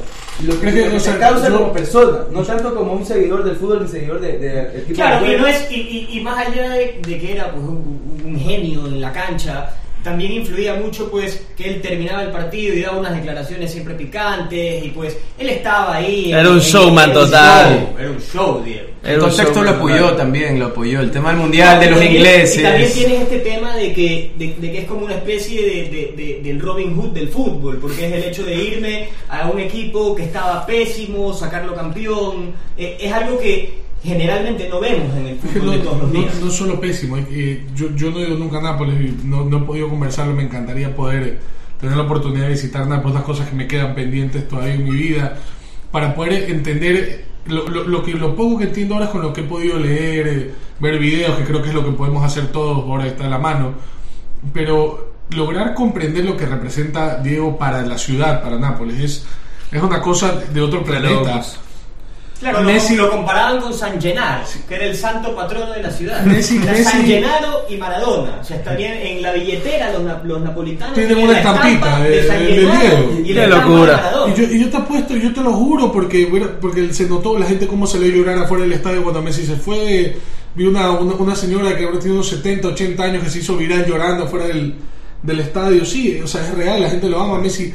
Lo 0.42 0.58
que, 0.58 0.68
Es 0.68 0.74
que, 0.74 0.80
lo 0.86 0.90
que 0.92 0.96
o 0.96 1.00
sea, 1.00 1.12
te 1.14 1.18
causa 1.20 1.48
yo- 1.50 1.58
como 1.58 1.72
persona, 1.74 2.18
no 2.30 2.42
tanto 2.42 2.74
como 2.74 2.92
un 2.94 3.04
seguidor 3.04 3.44
del 3.44 3.56
fútbol 3.56 3.82
ni 3.82 3.88
seguidor 3.88 4.20
de, 4.20 4.38
de, 4.38 4.48
del 4.48 4.84
tipo 4.86 4.94
Claro, 4.94 5.26
de 5.26 5.34
y, 5.34 5.36
no 5.38 5.46
es, 5.46 5.70
y, 5.70 5.74
y- 5.74 6.08
y 6.18 6.20
más 6.22 6.46
allá 6.46 6.70
de, 6.70 6.98
de 7.06 7.18
que 7.18 7.32
era 7.32 7.50
pues, 7.52 7.62
un, 7.62 8.20
un 8.24 8.38
genio 8.40 8.86
en 8.86 9.02
la 9.02 9.12
cancha, 9.12 9.68
también 10.02 10.32
influía 10.32 10.74
mucho 10.74 11.10
pues 11.10 11.46
que 11.56 11.68
él 11.68 11.80
terminaba 11.82 12.22
el 12.22 12.30
partido 12.30 12.74
y 12.74 12.80
daba 12.82 12.98
unas 12.98 13.14
declaraciones 13.16 13.70
siempre 13.70 13.94
picantes 13.94 14.84
y 14.84 14.88
pues 14.88 15.16
él 15.38 15.48
estaba 15.50 15.96
ahí. 15.96 16.32
Era 16.32 16.48
un 16.50 16.60
showman 16.60 17.12
total. 17.12 17.68
show, 17.74 17.96
era 17.98 18.10
un 18.10 18.20
show, 18.20 18.62
Diego. 18.64 18.88
El 19.02 19.18
contexto 19.18 19.62
lo 19.62 19.70
apoyó 19.70 19.98
total. 20.00 20.16
también, 20.18 20.58
lo 20.58 20.66
apoyó. 20.66 21.00
El 21.00 21.10
tema 21.10 21.30
del 21.30 21.38
mundial, 21.38 21.80
de 21.80 21.90
los 21.90 22.02
Y 22.02 22.06
ingleses. 22.06 22.58
Y 22.58 22.62
también 22.62 22.92
tienes 22.92 23.20
este 23.22 23.38
tema 23.38 23.74
de 23.76 23.92
que, 23.94 24.32
de, 24.36 24.54
de 24.58 24.72
que 24.72 24.78
es 24.80 24.84
como 24.84 25.06
una 25.06 25.14
especie 25.14 25.62
de, 25.62 25.70
de- 25.88 26.12
de- 26.16 26.40
del 26.42 26.60
Robin 26.60 26.94
Hood 26.94 27.10
del 27.12 27.28
fútbol, 27.28 27.78
porque 27.78 28.06
es 28.06 28.12
el 28.12 28.24
hecho 28.24 28.42
de 28.44 28.54
irme 28.54 29.08
a 29.30 29.48
un 29.48 29.58
equipo 29.58 30.14
que 30.14 30.24
estaba 30.24 30.66
pésimo, 30.66 31.32
sacarlo 31.32 31.74
campeón. 31.74 32.52
Eh, 32.76 32.98
es 33.00 33.10
algo 33.12 33.38
que 33.38 33.80
generalmente 34.02 34.68
no 34.68 34.80
vemos 34.80 35.14
en 35.16 35.26
el 35.26 35.38
fútbol 35.38 35.66
no, 35.66 35.72
de 35.72 35.78
todos 35.78 35.98
los 35.98 36.12
no- 36.12 36.20
días. 36.20 36.40
no 36.40 36.50
solo 36.50 36.80
pésimo, 36.80 37.16
que 37.16 37.64
yo, 37.74 37.94
yo 37.96 38.10
no 38.10 38.20
he 38.20 38.28
ido 38.28 38.38
nunca 38.38 38.58
a 38.58 38.62
Nápoles, 38.62 38.94
y 39.00 39.26
no, 39.26 39.44
no 39.44 39.58
he 39.58 39.60
podido 39.62 39.88
conversarlo, 39.88 40.34
me 40.34 40.42
encantaría 40.44 40.94
poder 40.94 41.38
tener 41.80 41.96
la 41.96 42.02
oportunidad 42.04 42.44
de 42.44 42.50
visitar 42.52 42.86
Nápoles, 42.86 43.14
las 43.14 43.24
cosas 43.24 43.48
que 43.48 43.56
me 43.56 43.66
quedan 43.66 43.94
pendientes 43.94 44.48
todavía 44.48 44.74
en 44.74 44.84
mi 44.84 44.90
vida. 44.90 45.36
para 45.90 46.14
poder 46.14 46.50
entender 46.50 47.24
lo, 47.46 47.66
lo, 47.68 47.84
lo 47.84 48.02
que 48.04 48.12
lo 48.14 48.36
poco 48.36 48.58
que 48.58 48.64
entiendo 48.64 48.94
ahora 48.94 49.06
es 49.06 49.12
con 49.12 49.22
lo 49.22 49.32
que 49.32 49.40
he 49.40 49.44
podido 49.44 49.78
leer, 49.78 50.28
eh, 50.28 50.50
ver 50.78 50.98
videos, 50.98 51.36
que 51.36 51.44
creo 51.44 51.62
que 51.62 51.68
es 51.68 51.74
lo 51.74 51.84
que 51.84 51.90
podemos 51.92 52.24
hacer 52.24 52.48
todos, 52.52 52.78
ahora 52.84 53.06
está 53.06 53.26
a 53.26 53.28
la 53.28 53.38
mano, 53.38 53.72
pero 54.52 55.12
lograr 55.30 55.74
comprender 55.74 56.24
lo 56.24 56.36
que 56.36 56.46
representa 56.46 57.18
Diego 57.18 57.56
para 57.58 57.82
la 57.82 57.98
ciudad, 57.98 58.42
para 58.42 58.58
Nápoles, 58.58 58.98
es, 59.00 59.26
es 59.72 59.82
una 59.82 60.00
cosa 60.00 60.32
de 60.52 60.60
otro 60.60 60.82
planeta. 60.84 61.42
Claro, 62.40 62.60
Messi- 62.62 62.96
lo, 62.96 63.04
lo 63.04 63.10
comparaban 63.10 63.60
con 63.60 63.74
San 63.74 64.00
Gennaro, 64.00 64.42
que 64.66 64.74
era 64.74 64.86
el 64.86 64.96
santo 64.96 65.36
patrono 65.36 65.72
de 65.72 65.82
la 65.82 65.90
ciudad. 65.90 66.24
Messi- 66.24 66.58
O 66.58 66.64
sea, 66.64 66.72
Messi- 66.74 66.84
San 66.84 67.04
Gennaro 67.04 67.66
y 67.68 67.76
Maradona. 67.76 68.38
O 68.40 68.44
sea, 68.44 68.56
estarían 68.56 68.94
en 68.96 69.20
la 69.20 69.32
billetera 69.32 69.92
los, 69.92 70.02
na- 70.02 70.22
los 70.24 70.40
napolitanos. 70.40 70.94
Tienen 70.94 71.18
una 71.18 71.36
estampita 71.38 71.72
estampa 71.74 72.00
de- 72.04 72.26
San 72.26 72.38
de- 72.38 72.46
de. 72.54 73.20
Y 73.20 73.34
Qué 73.34 73.34
la 73.34 73.46
locura. 73.46 73.90
de 73.96 74.02
Maradona. 74.02 74.34
Y 74.34 74.36
yo, 74.40 74.44
y 74.54 74.60
yo 74.64 74.70
te 74.70 74.76
apuesto, 74.78 75.16
yo 75.16 75.32
te 75.34 75.40
lo 75.42 75.52
juro, 75.52 75.92
porque, 75.92 76.24
bueno, 76.26 76.46
porque 76.60 76.94
se 76.94 77.06
notó 77.06 77.38
la 77.38 77.44
gente 77.46 77.66
cómo 77.66 77.86
se 77.86 77.98
le 77.98 78.10
llorar 78.10 78.38
afuera 78.38 78.64
del 78.64 78.72
estadio 78.72 79.02
cuando 79.02 79.20
Messi 79.22 79.44
se 79.44 79.56
fue. 79.56 80.16
Vi 80.54 80.64
una, 80.66 80.90
una, 80.92 81.14
una 81.14 81.36
señora 81.36 81.76
que 81.76 81.84
habrá 81.84 81.98
tenido 81.98 82.14
unos 82.16 82.28
70, 82.30 82.68
80 82.68 83.02
años 83.04 83.22
que 83.22 83.30
se 83.30 83.38
hizo 83.40 83.56
viral 83.56 83.84
llorando 83.86 84.24
afuera 84.24 84.46
del, 84.46 84.74
del 85.22 85.40
estadio. 85.40 85.84
Sí, 85.84 86.18
o 86.24 86.26
sea, 86.26 86.40
es 86.40 86.54
real, 86.54 86.80
la 86.80 86.88
gente 86.90 87.08
lo 87.08 87.20
ama. 87.20 87.38
Messi, 87.38 87.72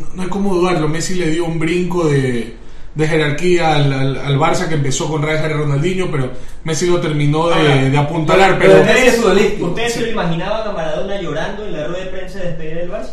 no, 0.00 0.14
no 0.14 0.22
hay 0.22 0.28
cómo 0.28 0.54
dudarlo, 0.54 0.88
Messi 0.88 1.16
le 1.16 1.28
dio 1.28 1.44
un 1.44 1.58
brinco 1.58 2.06
de, 2.08 2.54
de 2.96 3.06
jerarquía 3.06 3.76
al, 3.76 3.92
al, 3.92 4.16
al 4.18 4.38
Barça 4.38 4.66
que 4.68 4.74
empezó 4.74 5.08
con 5.08 5.22
Rijkaard 5.22 5.50
y 5.50 5.54
Ronaldinho, 5.54 6.10
pero 6.10 6.30
Messi 6.64 6.86
lo 6.86 6.98
terminó 7.00 7.48
de, 7.48 7.54
Ahora, 7.54 7.74
de 7.90 7.98
apuntalar. 7.98 8.58
pero 8.58 8.72
Pero, 8.72 8.82
¿Ustedes. 9.30 9.60
¿Ustedes 9.60 9.92
se 9.92 10.00
lo 10.00 10.06
imaginaban 10.08 10.66
a 10.66 10.72
Maradona 10.72 11.20
llorando 11.20 11.64
en 11.66 11.72
la 11.76 11.86
rueda 11.86 12.04
de 12.04 12.10
prensa 12.10 12.38
de 12.38 12.44
despedida 12.46 12.74
del 12.80 12.90
Barça? 12.90 13.10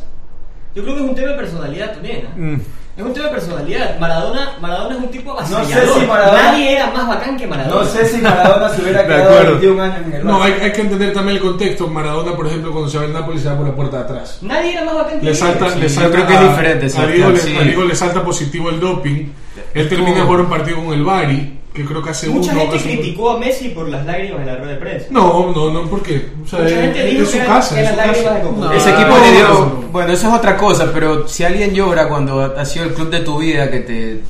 Yo 0.73 0.81
creo 0.83 0.95
que 0.95 1.03
es 1.03 1.09
un 1.09 1.15
tema 1.15 1.27
de 1.31 1.35
personalidad 1.37 1.91
también. 1.93 2.17
¿eh? 2.17 2.27
Mm. 2.35 2.61
Es 2.95 3.03
un 3.03 3.13
tema 3.13 3.25
de 3.25 3.31
personalidad. 3.33 3.99
Maradona, 3.99 4.53
Maradona 4.61 4.95
es 4.95 5.01
un 5.03 5.09
tipo 5.11 5.31
sé 5.43 5.53
avasallador. 5.55 5.99
si 5.99 6.05
Maradona- 6.07 6.43
Nadie 6.43 6.71
era 6.75 6.91
más 6.91 7.07
bacán 7.07 7.37
que 7.37 7.47
Maradona. 7.47 7.81
No 7.83 7.85
sé 7.89 8.05
si 8.05 8.17
Maradona 8.21 8.69
se 8.69 8.81
hubiera 8.83 9.03
quedado 9.05 9.23
acuerdo. 9.29 9.51
21 9.53 9.83
años 9.83 9.97
en 10.05 10.13
el 10.13 10.25
no, 10.25 10.39
Barça. 10.39 10.43
hay, 10.43 10.53
hay 10.61 10.71
que 10.71 10.81
entender 10.81 11.13
también 11.13 11.37
el 11.37 11.43
contexto. 11.43 11.87
Maradona, 11.87 12.35
por 12.35 12.47
ejemplo, 12.47 12.71
cuando 12.71 12.89
se 12.89 12.97
va 12.99 13.03
al 13.03 13.13
Napoli 13.13 13.39
se 13.39 13.49
va 13.49 13.57
por 13.57 13.67
la 13.67 13.75
puerta 13.75 13.97
de 13.97 14.03
atrás. 14.03 14.37
Nadie 14.43 14.73
era 14.73 14.85
más 14.85 14.95
bacán 14.95 15.19
que 15.19 15.25
Le 15.25 15.35
salta, 15.35 15.69
Sí, 15.73 15.79
le 15.79 15.89
yo 15.89 15.93
salta 15.95 16.11
creo 16.11 16.27
que 16.27 16.33
es 16.33 16.39
a- 16.39 16.47
diferente, 16.49 16.85
A 16.85 16.89
Sebastián, 16.89 17.15
Diego, 17.17 17.31
le, 17.31 17.37
sí. 17.39 17.57
a 17.57 17.61
Diego 17.63 17.83
le 17.83 17.95
salta 17.95 18.23
positivo 18.23 18.69
el 18.69 18.79
doping. 18.79 19.25
Él 19.73 19.89
termina 19.89 20.23
jugar 20.23 20.41
un 20.41 20.49
partido 20.49 20.77
con 20.83 20.93
el 20.93 21.03
Bari, 21.03 21.59
que 21.73 21.83
creo 21.85 22.03
que 22.03 22.09
hace 22.11 22.27
Mucha 22.29 22.51
uno. 22.51 22.61
gente 22.61 22.75
hace 22.77 22.89
un- 22.89 22.97
criticó 22.97 23.31
a 23.31 23.39
Messi 23.39 23.69
por 23.69 23.89
las 23.89 24.05
lágrimas 24.05 24.41
en 24.41 24.45
la 24.47 24.55
rueda 24.57 24.71
de 24.73 24.77
prensa. 24.77 25.07
No, 25.09 25.51
no, 25.55 25.71
no, 25.73 25.89
¿por 25.89 26.03
qué? 26.03 26.29
O 26.43 26.47
sea, 26.47 26.59
Mucha 26.59 26.71
es, 26.75 26.81
gente 26.81 27.03
es 27.07 27.11
dijo 27.17 27.25
su 27.25 27.31
que 27.39 27.45
casa, 27.45 27.81
es 27.81 27.89
su 27.89 27.95
casa. 27.95 28.33
de. 28.35 28.51
No, 28.51 28.71
Ese 28.73 28.89
equipo 28.91 29.17
le 29.17 29.31
no. 29.31 29.37
dio. 29.37 29.65
Bueno, 29.91 30.13
eso 30.13 30.27
es 30.27 30.33
otra 30.33 30.57
cosa, 30.57 30.91
pero 30.93 31.27
si 31.27 31.43
alguien 31.43 31.73
llora 31.73 32.07
cuando 32.07 32.41
ha 32.41 32.65
sido 32.65 32.85
el 32.85 32.93
club 32.93 33.09
de 33.09 33.19
tu 33.21 33.39
vida 33.39 33.69
que 33.71 33.79
te, 33.79 34.21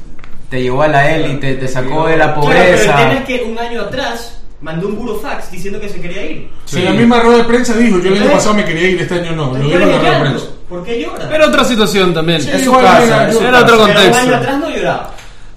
te 0.49 0.61
llevó 0.61 0.83
a 0.83 0.87
la 0.87 1.13
élite, 1.15 1.55
te 1.55 1.67
sacó 1.67 2.07
de 2.07 2.15
la 2.17 2.33
Claro, 2.33 2.41
pero 2.47 2.59
el 2.59 2.67
pobreza. 2.75 2.95
tema 2.95 3.13
es 3.15 3.25
que 3.25 3.43
un 3.43 3.59
año 3.59 3.81
atrás 3.81 4.39
mandó 4.61 4.87
un 4.87 4.95
burofax 4.97 5.51
diciendo 5.51 5.77
que 5.81 5.89
se 5.89 5.99
quería 5.99 6.25
ir. 6.25 6.49
Si 6.63 6.77
en 6.79 6.85
la 6.85 6.91
misma 6.91 7.19
rueda 7.19 7.39
de 7.39 7.43
prensa 7.43 7.73
dijo, 7.75 7.99
yo 7.99 8.13
el 8.15 8.21
año 8.23 8.31
pasado 8.31 8.55
me 8.55 8.63
quería 8.63 8.89
ir, 8.91 9.01
este 9.01 9.15
año 9.15 9.33
no. 9.33 9.45
Lo 9.47 9.49
¿Por 9.51 9.59
dijo 9.59 9.69
qué 9.77 9.83
en 9.83 9.89
la 9.91 9.97
rueda 9.99 10.13
de 10.13 10.19
prensa. 10.21 10.45
¿Por 10.69 10.83
qué 10.85 11.01
llora? 11.01 11.35
Era 11.35 11.47
otra 11.47 11.63
situación 11.65 12.13
también. 12.13 12.41
Sí, 12.41 12.49
es 12.53 12.63
su 12.63 12.71
casa. 12.71 13.29
yo- 13.29 13.41
era 13.41 13.59
otro 13.59 13.75
Pero 13.75 13.83
un 13.83 13.89
año 13.91 13.99
contexto. 14.11 14.35
atrás 14.37 14.57
no 14.59 14.69
lloraba. 14.69 15.13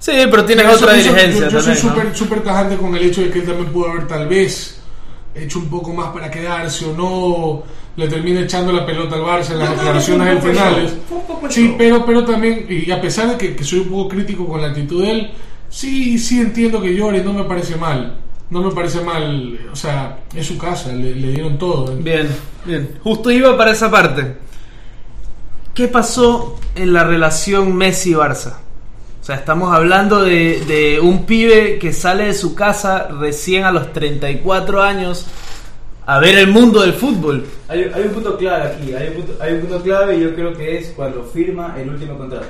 Sí, 0.07 0.13
pero 0.31 0.45
tienes 0.45 0.65
Eso- 0.65 0.75
otra 0.85 0.95
eso- 0.97 1.09
dirigencia 1.09 1.49
Yo, 1.49 1.51
yo 1.51 1.61
soy 1.61 1.73
también. 1.75 1.85
¿no? 1.85 1.95
súper 1.95 2.17
súper 2.17 2.43
tajante 2.43 2.77
con 2.77 2.95
el 2.95 3.03
hecho 3.03 3.21
de 3.21 3.29
que 3.29 3.39
él 3.39 3.45
también 3.45 3.69
pudo 3.73 3.89
haber 3.91 4.07
tal 4.07 4.25
vez 4.29 4.79
hecho 5.35 5.59
un 5.59 5.69
poco 5.69 5.91
más 5.93 6.11
para 6.13 6.31
quedarse 6.31 6.85
o 6.85 6.93
no. 6.95 7.63
Le 7.97 8.07
termina 8.07 8.39
echando 8.39 8.71
la 8.71 8.85
pelota 8.85 9.15
al 9.15 9.21
Barça 9.23 9.51
en 9.51 9.59
las 9.59 9.71
declaraciones 9.71 10.35
poco 10.35 10.47
finales. 10.47 10.93
Sí, 11.49 11.75
pero, 11.77 12.05
pero 12.05 12.23
también, 12.23 12.65
y 12.69 12.89
a 12.91 13.01
pesar 13.01 13.27
de 13.31 13.37
que, 13.37 13.55
que 13.55 13.63
soy 13.65 13.79
un 13.79 13.89
poco 13.89 14.07
crítico 14.09 14.47
con 14.47 14.61
la 14.61 14.67
actitud 14.67 15.03
de 15.03 15.11
él, 15.11 15.31
sí, 15.67 16.17
sí 16.19 16.39
entiendo 16.39 16.79
que 16.81 16.95
llore, 16.95 17.21
no 17.23 17.33
me 17.33 17.43
parece 17.43 17.75
mal. 17.75 18.17
No 18.49 18.61
me 18.61 18.71
parece 18.71 19.01
mal, 19.01 19.59
o 19.73 19.75
sea, 19.75 20.19
es 20.33 20.45
su 20.47 20.57
casa, 20.57 20.93
le, 20.93 21.13
le 21.15 21.31
dieron 21.31 21.57
todo. 21.57 21.93
Bien, 21.97 22.29
bien. 22.63 22.97
Justo 23.03 23.29
iba 23.29 23.57
para 23.57 23.71
esa 23.71 23.91
parte. 23.91 24.37
¿Qué 25.73 25.87
pasó 25.89 26.57
en 26.75 26.93
la 26.93 27.03
relación 27.03 27.75
Messi-Barça? 27.75 28.53
Sea, 29.27 29.35
estamos 29.35 29.75
hablando 29.75 30.23
de, 30.23 30.61
de 30.61 31.01
un 31.01 31.25
pibe 31.25 31.79
que 31.79 31.91
sale 31.91 32.27
de 32.27 32.33
su 32.33 32.55
casa 32.55 33.09
recién 33.09 33.65
a 33.65 33.73
los 33.73 33.91
34 33.91 34.81
años 34.81 35.27
a 36.05 36.17
ver 36.19 36.37
el 36.37 36.47
mundo 36.47 36.81
del 36.81 36.93
fútbol. 36.93 37.45
Hay, 37.67 37.91
un 38.05 38.13
punto 38.13 38.37
clave 38.37 38.69
aquí, 38.69 38.93
hay 38.93 39.09
un 39.09 39.15
punto, 39.15 39.43
hay 39.43 39.53
un 39.55 39.59
punto 39.59 39.81
clave 39.81 40.15
y 40.15 40.21
yo 40.21 40.33
creo 40.33 40.53
que 40.53 40.77
es 40.77 40.93
cuando 40.95 41.23
firma 41.25 41.75
el 41.77 41.89
último 41.89 42.17
contrato. 42.17 42.47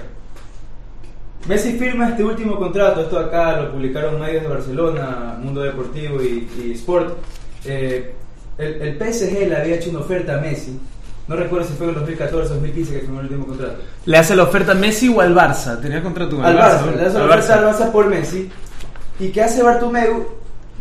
Messi 1.47 1.79
firma 1.79 2.09
este 2.09 2.23
último 2.23 2.59
contrato, 2.59 3.01
esto 3.01 3.17
acá 3.17 3.59
lo 3.59 3.71
publicaron 3.71 4.19
medios 4.19 4.43
de 4.43 4.49
Barcelona, 4.49 5.35
Mundo 5.41 5.63
Deportivo 5.63 6.21
y, 6.21 6.47
y 6.63 6.73
Sport. 6.73 7.17
Eh, 7.65 8.13
el, 8.59 8.81
el 8.83 8.97
PSG 8.99 9.47
le 9.49 9.55
había 9.55 9.77
hecho 9.77 9.89
una 9.89 10.01
oferta 10.01 10.37
a 10.37 10.41
Messi, 10.41 10.79
no 11.27 11.35
recuerdo 11.35 11.67
si 11.67 11.73
fue 11.73 11.85
en 11.87 11.89
el 11.89 11.95
2014 11.99 12.35
o 12.51 12.53
2015 12.55 12.93
que 12.93 12.99
firmó 13.01 13.19
el 13.19 13.25
último 13.25 13.47
contrato. 13.47 13.75
¿Le 14.05 14.17
hace 14.17 14.35
la 14.35 14.43
oferta 14.43 14.71
a 14.71 14.75
Messi 14.75 15.09
o 15.09 15.19
al 15.21 15.35
Barça? 15.35 15.79
Tenía 15.81 16.01
contrato 16.01 16.35
con 16.37 16.45
Al 16.45 16.53
el 16.53 16.57
Barça, 16.61 16.85
¿no? 16.85 16.91
le 16.91 17.01
hace 17.05 17.17
la 17.17 17.23
Al 17.25 17.29
oferta 17.29 17.55
Barça. 17.55 17.57
al 17.57 17.73
Barça 17.73 17.91
por 17.91 18.07
Messi. 18.07 18.49
¿Y 19.19 19.29
qué 19.29 19.41
hace 19.43 19.61
Bartomeu? 19.63 20.25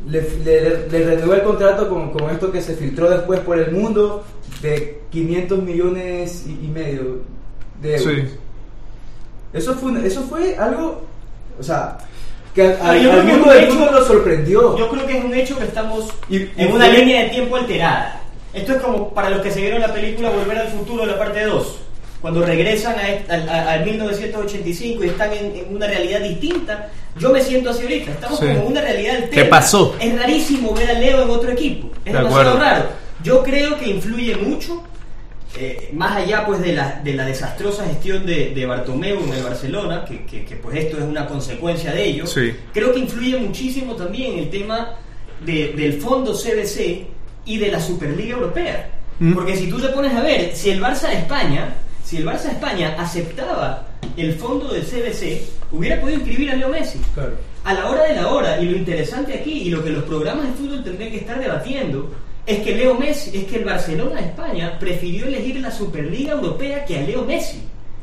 Le, 0.08 0.20
le, 0.44 0.88
le 0.88 1.04
renovó 1.04 1.34
el 1.34 1.42
contrato 1.42 1.88
con, 1.88 2.12
con 2.12 2.30
esto 2.30 2.52
que 2.52 2.62
se 2.62 2.74
filtró 2.76 3.10
después 3.10 3.40
por 3.40 3.58
el 3.58 3.72
mundo 3.72 4.24
de 4.62 5.00
500 5.10 5.62
millones 5.64 6.44
y, 6.46 6.64
y 6.64 6.68
medio 6.68 7.22
de 7.82 7.96
euros. 7.96 8.14
Sí. 8.14 8.36
Eso, 9.52 9.74
fue, 9.74 10.06
eso 10.06 10.22
fue 10.22 10.56
algo, 10.56 11.02
o 11.58 11.62
sea, 11.62 11.98
que 12.54 12.62
al, 12.66 12.76
Pero 12.76 12.84
al- 12.90 13.00
yo 13.02 13.10
creo 13.10 13.20
al 13.20 13.26
que 13.26 13.32
mundo 13.32 13.50
del 13.52 13.64
hecho- 13.64 13.72
fútbol 13.74 13.94
lo 13.94 14.04
sorprendió. 14.04 14.78
Yo 14.78 14.88
creo 14.90 15.06
que 15.06 15.18
es 15.18 15.24
un 15.24 15.34
hecho 15.34 15.58
que 15.58 15.64
estamos 15.64 16.08
Y- 16.28 16.36
y 16.36 16.52
en 16.56 16.72
una 16.72 16.86
fue- 16.86 16.98
línea 16.98 17.22
de 17.24 17.30
tiempo 17.30 17.56
alterada. 17.56 18.15
Esto 18.56 18.72
es 18.72 18.82
como 18.82 19.10
para 19.12 19.30
los 19.30 19.40
que 19.42 19.50
se 19.50 19.60
vieron 19.60 19.80
la 19.80 19.92
película 19.92 20.30
Volver 20.30 20.58
al 20.58 20.68
Futuro, 20.68 21.04
la 21.06 21.18
parte 21.18 21.44
2. 21.44 21.76
Cuando 22.20 22.42
regresan 22.44 22.96
al- 23.28 23.48
a- 23.48 23.72
al 23.72 23.84
1985 23.84 25.04
y 25.04 25.08
están 25.08 25.32
en, 25.32 25.54
en 25.54 25.74
una 25.76 25.86
realidad 25.86 26.20
distinta, 26.20 26.88
yo 27.18 27.30
me 27.30 27.40
siento 27.42 27.70
así 27.70 27.82
ahorita. 27.82 28.10
Estamos 28.12 28.38
Sí. 28.40 28.46
como 28.46 28.58
en 28.60 28.66
una 28.66 28.80
realidad 28.80 29.16
alterna. 29.16 29.42
¿Qué 29.42 29.44
pasó? 29.48 29.94
Es 30.00 30.18
rarísimo 30.18 30.72
ver 30.74 30.90
a 30.90 30.94
Leo 30.94 31.22
en 31.22 31.30
otro 31.30 31.50
equipo. 31.52 31.88
Es 31.98 32.12
De 32.12 32.18
demasiado 32.18 32.50
acuerdo. 32.50 32.58
raro. 32.60 32.88
Yo 33.22 33.42
creo 33.42 33.78
que 33.78 33.88
influye 33.90 34.34
mucho, 34.36 34.82
eh, 35.58 35.90
más 35.92 36.16
allá 36.16 36.44
pues 36.46 36.60
de 36.62 36.72
la, 36.72 37.00
de 37.04 37.12
la 37.14 37.26
desastrosa 37.26 37.84
gestión 37.84 38.24
de, 38.26 38.50
de 38.54 38.66
Bartomeu 38.66 39.22
en 39.22 39.32
el 39.34 39.42
Barcelona, 39.42 40.04
que, 40.06 40.24
que- 40.24 40.44
que, 40.44 40.56
pues 40.56 40.76
esto 40.78 40.96
es 40.96 41.04
una 41.04 41.26
consecuencia 41.26 41.92
de 41.92 42.04
ello. 42.06 42.26
Sí. 42.26 42.52
Creo 42.72 42.92
que 42.92 43.00
influye 43.00 43.36
muchísimo 43.38 43.94
también 43.94 44.38
el 44.38 44.50
tema 44.50 44.94
de- 45.44 45.72
del 45.76 46.00
fondo 46.00 46.34
CBC 46.34 47.06
y 47.46 47.56
de 47.58 47.70
la 47.70 47.80
Superliga 47.80 48.34
Europea. 48.34 48.90
Mm. 49.18 49.32
Porque 49.32 49.56
si 49.56 49.68
tú 49.68 49.80
te 49.80 49.88
pones 49.88 50.14
a 50.14 50.20
ver, 50.20 50.54
si 50.54 50.70
el 50.70 50.82
Barça 50.82 51.08
de 51.08 51.20
España, 51.20 51.74
si 52.04 52.18
el 52.18 52.26
Barça 52.26 52.44
de 52.44 52.52
España 52.52 52.94
aceptaba 52.98 53.86
el 54.16 54.34
fondo 54.34 54.72
del 54.72 54.84
CBC, 54.84 55.40
hubiera 55.72 56.00
podido 56.00 56.18
inscribir 56.18 56.50
a 56.50 56.56
Leo 56.56 56.68
Messi. 56.68 57.00
Claro. 57.14 57.32
A 57.64 57.74
la 57.74 57.88
hora 57.88 58.04
de 58.04 58.14
la 58.14 58.28
hora, 58.28 58.60
y 58.60 58.66
lo 58.66 58.76
interesante 58.76 59.34
aquí, 59.34 59.62
y 59.62 59.70
lo 59.70 59.82
que 59.82 59.90
los 59.90 60.04
programas 60.04 60.46
de 60.46 60.52
fútbol 60.52 60.84
tendrían 60.84 61.10
que 61.10 61.18
estar 61.18 61.40
debatiendo, 61.40 62.12
es 62.46 62.60
que 62.60 62.76
Leo 62.76 62.94
Messi, 62.94 63.36
es 63.36 63.44
que 63.44 63.56
el 63.56 63.64
Barcelona 63.64 64.20
de 64.20 64.28
España 64.28 64.78
prefirió 64.78 65.26
elegir 65.26 65.58
la 65.60 65.70
Superliga 65.70 66.32
Europea 66.32 66.84
que 66.84 66.98
a 66.98 67.02
Leo 67.02 67.24
Messi. 67.24 67.62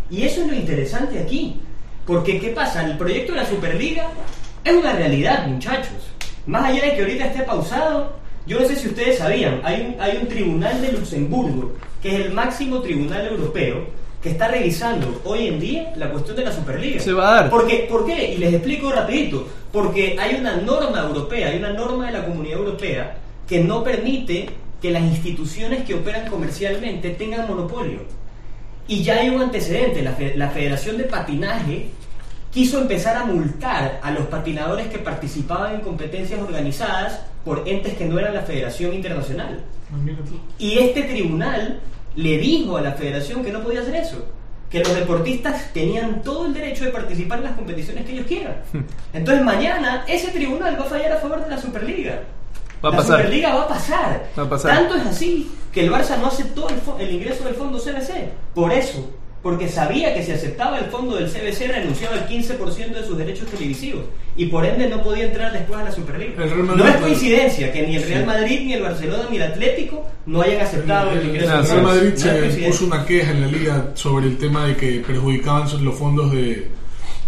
Y 0.09 0.23
eso 0.23 0.41
es 0.41 0.47
lo 0.47 0.53
interesante 0.53 1.19
aquí. 1.19 1.61
Porque, 2.05 2.39
¿qué 2.39 2.49
pasa? 2.49 2.83
El 2.85 2.97
proyecto 2.97 3.31
de 3.31 3.39
la 3.39 3.47
Superliga 3.47 4.09
es 4.65 4.73
una 4.73 4.91
realidad, 4.93 5.47
muchachos. 5.47 6.11
Más 6.45 6.65
allá 6.65 6.83
de 6.83 6.95
que 6.95 7.01
ahorita 7.01 7.25
esté 7.27 7.43
pausado, 7.43 8.13
yo 8.45 8.59
no 8.59 8.67
sé 8.67 8.75
si 8.75 8.87
ustedes 8.89 9.17
sabían, 9.19 9.61
hay 9.63 9.81
un, 9.95 10.01
hay 10.01 10.17
un 10.21 10.27
tribunal 10.27 10.81
de 10.81 10.91
Luxemburgo, 10.91 11.73
que 12.01 12.15
es 12.15 12.25
el 12.25 12.33
máximo 12.33 12.79
tribunal 12.81 13.25
europeo, 13.27 13.85
que 14.21 14.29
está 14.31 14.47
revisando 14.47 15.21
hoy 15.25 15.47
en 15.47 15.59
día 15.59 15.93
la 15.97 16.09
cuestión 16.09 16.35
de 16.37 16.45
la 16.45 16.51
Superliga. 16.51 16.99
Se 16.99 17.11
va 17.13 17.29
a 17.29 17.35
dar. 17.41 17.49
Porque, 17.49 17.87
¿Por 17.89 18.05
qué? 18.05 18.33
Y 18.33 18.37
les 18.37 18.53
explico 18.53 18.91
rapidito. 18.91 19.47
Porque 19.71 20.15
hay 20.19 20.35
una 20.35 20.55
norma 20.57 21.01
europea, 21.01 21.49
hay 21.49 21.57
una 21.57 21.73
norma 21.73 22.05
de 22.07 22.13
la 22.13 22.25
Comunidad 22.25 22.59
Europea 22.59 23.17
que 23.47 23.59
no 23.61 23.83
permite 23.83 24.47
que 24.81 24.91
las 24.91 25.01
instituciones 25.03 25.83
que 25.83 25.95
operan 25.95 26.29
comercialmente 26.29 27.09
tengan 27.11 27.47
monopolio. 27.47 27.99
Y 28.87 29.01
ya 29.03 29.19
hay 29.21 29.29
un 29.29 29.41
antecedente, 29.41 30.01
la, 30.01 30.11
fe- 30.11 30.33
la 30.35 30.49
Federación 30.49 30.97
de 30.97 31.05
Patinaje 31.05 31.87
quiso 32.53 32.79
empezar 32.79 33.17
a 33.17 33.25
multar 33.25 33.99
a 34.03 34.11
los 34.11 34.27
patinadores 34.27 34.87
que 34.87 34.99
participaban 34.99 35.75
en 35.75 35.81
competencias 35.81 36.39
organizadas 36.41 37.21
por 37.43 37.67
entes 37.67 37.95
que 37.95 38.05
no 38.05 38.19
eran 38.19 38.33
la 38.33 38.41
Federación 38.41 38.93
Internacional. 38.93 39.59
Y 40.57 40.79
este 40.79 41.03
tribunal 41.03 41.79
le 42.15 42.37
dijo 42.37 42.77
a 42.77 42.81
la 42.81 42.93
federación 42.93 43.43
que 43.43 43.51
no 43.51 43.61
podía 43.61 43.81
hacer 43.81 43.95
eso, 43.95 44.25
que 44.69 44.79
los 44.79 44.93
deportistas 44.95 45.71
tenían 45.73 46.21
todo 46.23 46.45
el 46.47 46.53
derecho 46.53 46.85
de 46.85 46.91
participar 46.91 47.39
en 47.39 47.45
las 47.45 47.53
competiciones 47.53 48.05
que 48.05 48.13
ellos 48.13 48.25
quieran. 48.27 48.55
Entonces 49.13 49.43
mañana 49.43 50.03
ese 50.07 50.31
tribunal 50.31 50.79
va 50.79 50.85
a 50.85 50.89
fallar 50.89 51.11
a 51.11 51.17
favor 51.17 51.43
de 51.43 51.49
la 51.49 51.57
Superliga. 51.57 52.21
Va 52.83 52.89
a 52.89 52.91
la 52.91 52.97
pasar. 52.97 53.17
Superliga 53.17 53.55
va 53.55 53.61
a 53.61 53.67
pasar. 53.67 54.29
Va 54.37 54.43
a 54.43 54.49
pasar. 54.49 54.75
Tanto 54.75 54.95
es 54.95 55.05
así 55.05 55.51
que 55.71 55.85
el 55.85 55.91
Barça 55.91 56.17
no 56.19 56.27
aceptó 56.27 56.67
el, 56.69 56.79
el 56.99 57.15
ingreso 57.15 57.43
del 57.45 57.55
fondo 57.55 57.77
CBC. 57.77 58.29
Por 58.53 58.71
eso, 58.71 59.09
porque 59.43 59.67
sabía 59.67 60.13
que 60.15 60.23
si 60.23 60.31
aceptaba 60.31 60.79
el 60.79 60.85
fondo 60.85 61.15
del 61.17 61.29
CBC 61.29 61.67
renunciaba 61.67 62.15
al 62.15 62.27
15% 62.29 62.91
de 62.93 63.05
sus 63.05 63.17
derechos 63.17 63.45
televisivos 63.49 64.05
y 64.37 64.45
por 64.45 64.65
ende 64.65 64.87
no 64.87 65.03
podía 65.03 65.25
entrar 65.25 65.51
después 65.51 65.79
a 65.81 65.83
la 65.83 65.91
Superliga. 65.91 66.41
El 66.43 66.65
no 66.65 66.87
es 66.87 66.95
coincidencia 66.95 67.71
que 67.73 67.85
ni 67.85 67.97
el 67.97 68.03
Real 68.03 68.25
Madrid, 68.25 68.61
ni 68.63 68.73
el 68.73 68.81
Barcelona, 68.81 69.25
ni 69.29 69.35
el 69.35 69.43
Atlético 69.43 70.07
no 70.25 70.41
hayan 70.41 70.61
aceptado 70.61 71.11
el, 71.11 71.17
El, 71.17 71.23
el 71.23 71.29
ingreso. 71.35 71.61
Real 71.61 71.83
Madrid 71.83 72.09
No 72.13 72.17
se 72.17 72.61
puso 72.67 72.85
una 72.85 73.05
queja 73.05 73.31
en 73.31 73.41
la 73.41 73.47
liga 73.47 73.91
sobre 73.95 74.27
el 74.27 74.37
tema 74.37 74.65
de 74.65 74.77
que 74.77 75.03
perjudicaban 75.05 75.67
los 75.83 75.95
fondos 75.95 76.31
de, 76.31 76.69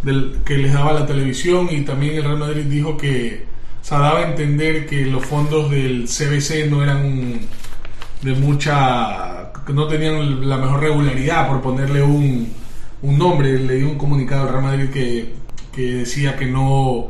del- 0.01 0.37
que 0.45 0.57
les 0.57 0.73
daba 0.73 0.93
la 0.93 1.05
televisión 1.05 1.67
y 1.69 1.81
también 1.81 2.15
el 2.15 2.23
Real 2.23 2.37
Madrid 2.37 2.63
dijo 2.63 2.95
que 2.97 3.43
o 3.81 3.85
sea, 3.87 3.99
daba 3.99 4.21
a 4.21 4.29
entender 4.29 4.87
que 4.87 5.05
los 5.05 5.23
fondos 5.25 5.69
del 5.69 6.05
CBC 6.07 6.69
no 6.71 6.81
eran 6.81 7.41
de 8.21 8.33
mucha 8.33 9.51
que 9.65 9.73
no 9.73 9.87
tenían 9.87 10.47
la 10.47 10.57
mejor 10.57 10.81
regularidad 10.81 11.47
por 11.47 11.61
ponerle 11.61 12.01
un, 12.01 12.51
un 13.01 13.17
nombre 13.17 13.57
leí 13.59 13.83
un 13.83 13.97
comunicado 13.97 14.43
al 14.43 14.49
Real 14.49 14.63
Madrid 14.63 14.89
que, 14.89 15.33
que 15.73 15.95
decía 15.95 16.35
que 16.35 16.45
no 16.45 17.09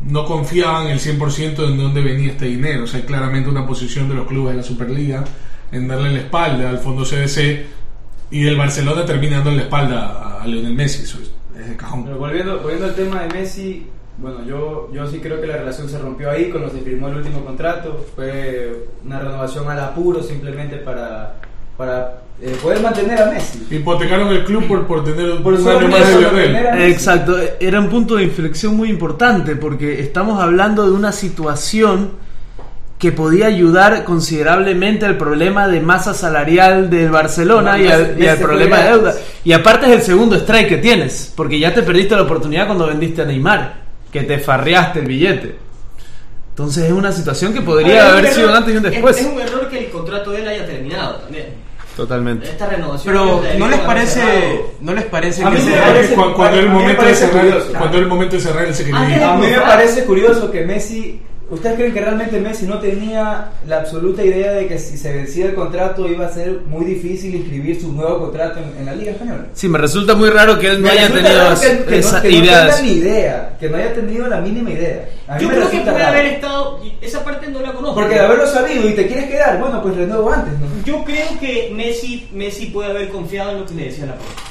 no 0.00 0.24
confiaban 0.26 0.88
el 0.88 0.98
100% 0.98 1.56
de 1.56 1.76
dónde 1.76 2.02
venía 2.02 2.32
este 2.32 2.46
dinero. 2.46 2.84
O 2.84 2.86
sea, 2.86 3.00
hay 3.00 3.06
claramente 3.06 3.48
una 3.48 3.66
posición 3.66 4.08
de 4.08 4.14
los 4.14 4.26
clubes 4.26 4.52
de 4.52 4.56
la 4.58 4.62
Superliga 4.62 5.24
en 5.72 5.88
darle 5.88 6.12
la 6.12 6.18
espalda 6.18 6.68
al 6.68 6.78
fondo 6.78 7.04
CDC 7.04 7.64
y 8.30 8.46
el 8.46 8.56
Barcelona 8.56 9.04
termina 9.04 9.36
dando 9.36 9.52
la 9.52 9.62
espalda 9.62 10.06
a, 10.06 10.42
a 10.42 10.46
Lionel 10.46 10.74
Messi. 10.74 11.04
Eso 11.04 11.18
es, 11.22 11.30
es 11.58 11.68
de 11.70 11.76
cajón. 11.76 12.04
Pero 12.04 12.18
volviendo, 12.18 12.58
volviendo 12.58 12.86
al 12.86 12.94
tema 12.94 13.22
de 13.22 13.28
Messi, 13.34 13.86
bueno, 14.18 14.44
yo, 14.44 14.90
yo 14.92 15.06
sí 15.06 15.18
creo 15.18 15.40
que 15.40 15.46
la 15.46 15.56
relación 15.56 15.88
se 15.88 15.98
rompió 15.98 16.30
ahí 16.30 16.50
cuando 16.50 16.70
se 16.70 16.78
firmó 16.78 17.08
el 17.08 17.16
último 17.16 17.44
contrato. 17.44 18.04
Fue 18.14 18.86
una 19.04 19.18
renovación 19.18 19.68
al 19.68 19.80
apuro 19.80 20.22
simplemente 20.22 20.76
para, 20.76 21.36
para 21.76 22.22
eh, 22.40 22.56
poder 22.62 22.80
mantener 22.80 23.20
a 23.20 23.26
Messi. 23.26 23.66
Hipotecaron 23.70 24.28
el 24.28 24.44
club 24.44 24.66
por, 24.66 24.86
por 24.86 25.04
tener 25.04 25.42
Por 25.42 25.54
un 25.54 25.62
solo 25.62 25.78
año 25.78 25.88
más 25.88 26.08
de 26.08 26.18
Lionel. 26.20 26.82
Exacto, 26.90 27.36
era 27.60 27.80
un 27.80 27.88
punto 27.88 28.16
de 28.16 28.24
inflexión 28.24 28.76
muy 28.76 28.88
importante 28.88 29.56
porque 29.56 30.00
estamos 30.00 30.40
hablando 30.42 30.84
de 30.84 30.92
una 30.92 31.12
situación 31.12 32.22
que 32.98 33.12
podía 33.12 33.46
ayudar 33.46 34.04
considerablemente 34.04 35.04
al 35.04 35.18
problema 35.18 35.68
de 35.68 35.80
masa 35.80 36.14
salarial 36.14 36.88
del 36.88 37.10
Barcelona 37.10 37.76
No, 37.76 37.84
y, 37.84 37.88
al, 37.88 38.16
y 38.18 38.26
al 38.26 38.38
problema 38.38 38.78
de 38.78 38.90
deuda. 38.90 39.14
Y 39.44 39.52
aparte 39.52 39.86
es 39.86 39.92
el 39.92 40.02
segundo 40.02 40.36
strike 40.36 40.68
que 40.68 40.76
tienes, 40.78 41.32
porque 41.36 41.58
ya 41.58 41.74
te 41.74 41.82
perdiste 41.82 42.14
la 42.14 42.22
oportunidad 42.22 42.66
cuando 42.66 42.86
vendiste 42.86 43.22
a 43.22 43.24
Neymar, 43.26 43.83
que 44.14 44.22
te 44.22 44.38
farreaste 44.38 45.00
el 45.00 45.06
billete. 45.06 45.56
Entonces 46.50 46.84
es 46.84 46.92
una 46.92 47.10
situación 47.10 47.52
que 47.52 47.58
ver, 47.58 47.66
podría 47.66 48.04
un 48.04 48.10
haber 48.12 48.24
error- 48.26 48.34
sido 48.36 48.48
un 48.48 48.54
antes 48.54 48.74
y 48.74 48.76
un 48.76 48.86
es- 48.86 48.92
después. 48.92 49.16
Es, 49.20 49.26
un 49.26 49.40
error 49.40 49.68
que 49.68 49.78
el 49.80 49.90
contrato 49.90 50.30
de 50.30 50.42
él 50.42 50.48
haya 50.48 50.64
terminado 50.66 51.16
también. 51.16 51.46
Totalmente. 51.96 52.48
Esta 52.48 52.66
renovación. 52.68 53.12
Pero 53.12 53.42
¿no 53.58 53.68
les 53.68 53.80
parece, 53.80 54.60
no 54.80 54.94
les 54.94 55.04
parece 55.06 55.44
A 55.44 55.50
que 55.50 55.56
mí 55.58 55.64
me 55.64 55.70
sea- 55.72 55.84
parece- 55.86 56.14
Cuando, 56.14 56.58
el 56.60 56.68
momento 56.68 57.02
de 57.04 57.14
cerrar, 57.16 57.62
cuando 57.76 57.98
el 57.98 58.06
momento 58.06 58.36
de 58.36 58.42
cerrar, 58.42 58.66
A 58.94 59.34
mí 59.36 59.46
me 59.48 59.60
parece 59.60 60.04
curioso 60.04 60.48
que 60.50 60.64
Messi. 60.64 61.20
¿Ustedes 61.50 61.76
creen 61.76 61.92
que 61.92 62.00
realmente 62.00 62.40
Messi 62.40 62.66
no 62.66 62.78
tenía 62.78 63.50
la 63.66 63.76
absoluta 63.80 64.24
idea 64.24 64.52
de 64.52 64.66
que 64.66 64.78
si 64.78 64.96
se 64.96 65.12
vencía 65.12 65.46
el 65.46 65.54
contrato 65.54 66.08
iba 66.08 66.26
a 66.26 66.32
ser 66.32 66.60
muy 66.66 66.86
difícil 66.86 67.34
inscribir 67.34 67.78
su 67.80 67.92
nuevo 67.92 68.18
contrato 68.18 68.60
en, 68.60 68.78
en 68.78 68.86
la 68.86 68.94
Liga 68.94 69.12
Española? 69.12 69.46
Sí, 69.52 69.68
me 69.68 69.76
resulta 69.78 70.14
muy 70.14 70.30
raro 70.30 70.58
que 70.58 70.68
él 70.68 70.80
no 70.80 70.88
Me 70.88 70.92
haya 70.94 71.08
tenido 71.08 71.54
que, 71.60 71.84
que 71.84 71.90
no, 71.90 71.96
esa 71.96 72.22
que 72.22 72.28
no 72.30 72.34
idea. 72.38 72.66
tenga 72.66 72.80
ni 72.82 72.92
idea, 72.92 73.56
que 73.60 73.68
no 73.68 73.76
haya 73.76 73.92
tenido 73.92 74.26
la 74.26 74.40
mínima 74.40 74.70
idea. 74.70 75.08
A 75.28 75.38
Yo 75.38 75.48
creo 75.50 75.70
que 75.70 75.80
puede 75.80 75.92
raro. 75.98 76.06
haber 76.08 76.26
estado. 76.26 76.80
Esa 77.02 77.22
parte 77.22 77.46
no 77.48 77.60
la 77.60 77.72
conozco. 77.72 77.94
Porque 78.00 78.14
de 78.14 78.20
haberlo 78.20 78.46
sabido 78.46 78.88
y 78.88 78.94
te 78.94 79.06
quieres 79.06 79.26
quedar, 79.26 79.58
bueno, 79.60 79.82
pues 79.82 79.96
renuevo 79.96 80.32
antes, 80.32 80.52
¿no? 80.58 80.66
Yo 80.86 81.04
creo 81.04 81.26
que 81.38 81.70
Messi, 81.74 82.26
Messi 82.32 82.66
puede 82.66 82.90
haber 82.90 83.10
confiado 83.10 83.50
en 83.52 83.60
lo 83.60 83.66
que 83.66 83.74
le 83.74 83.84
decía 83.84 84.06
Laporta. 84.06 84.42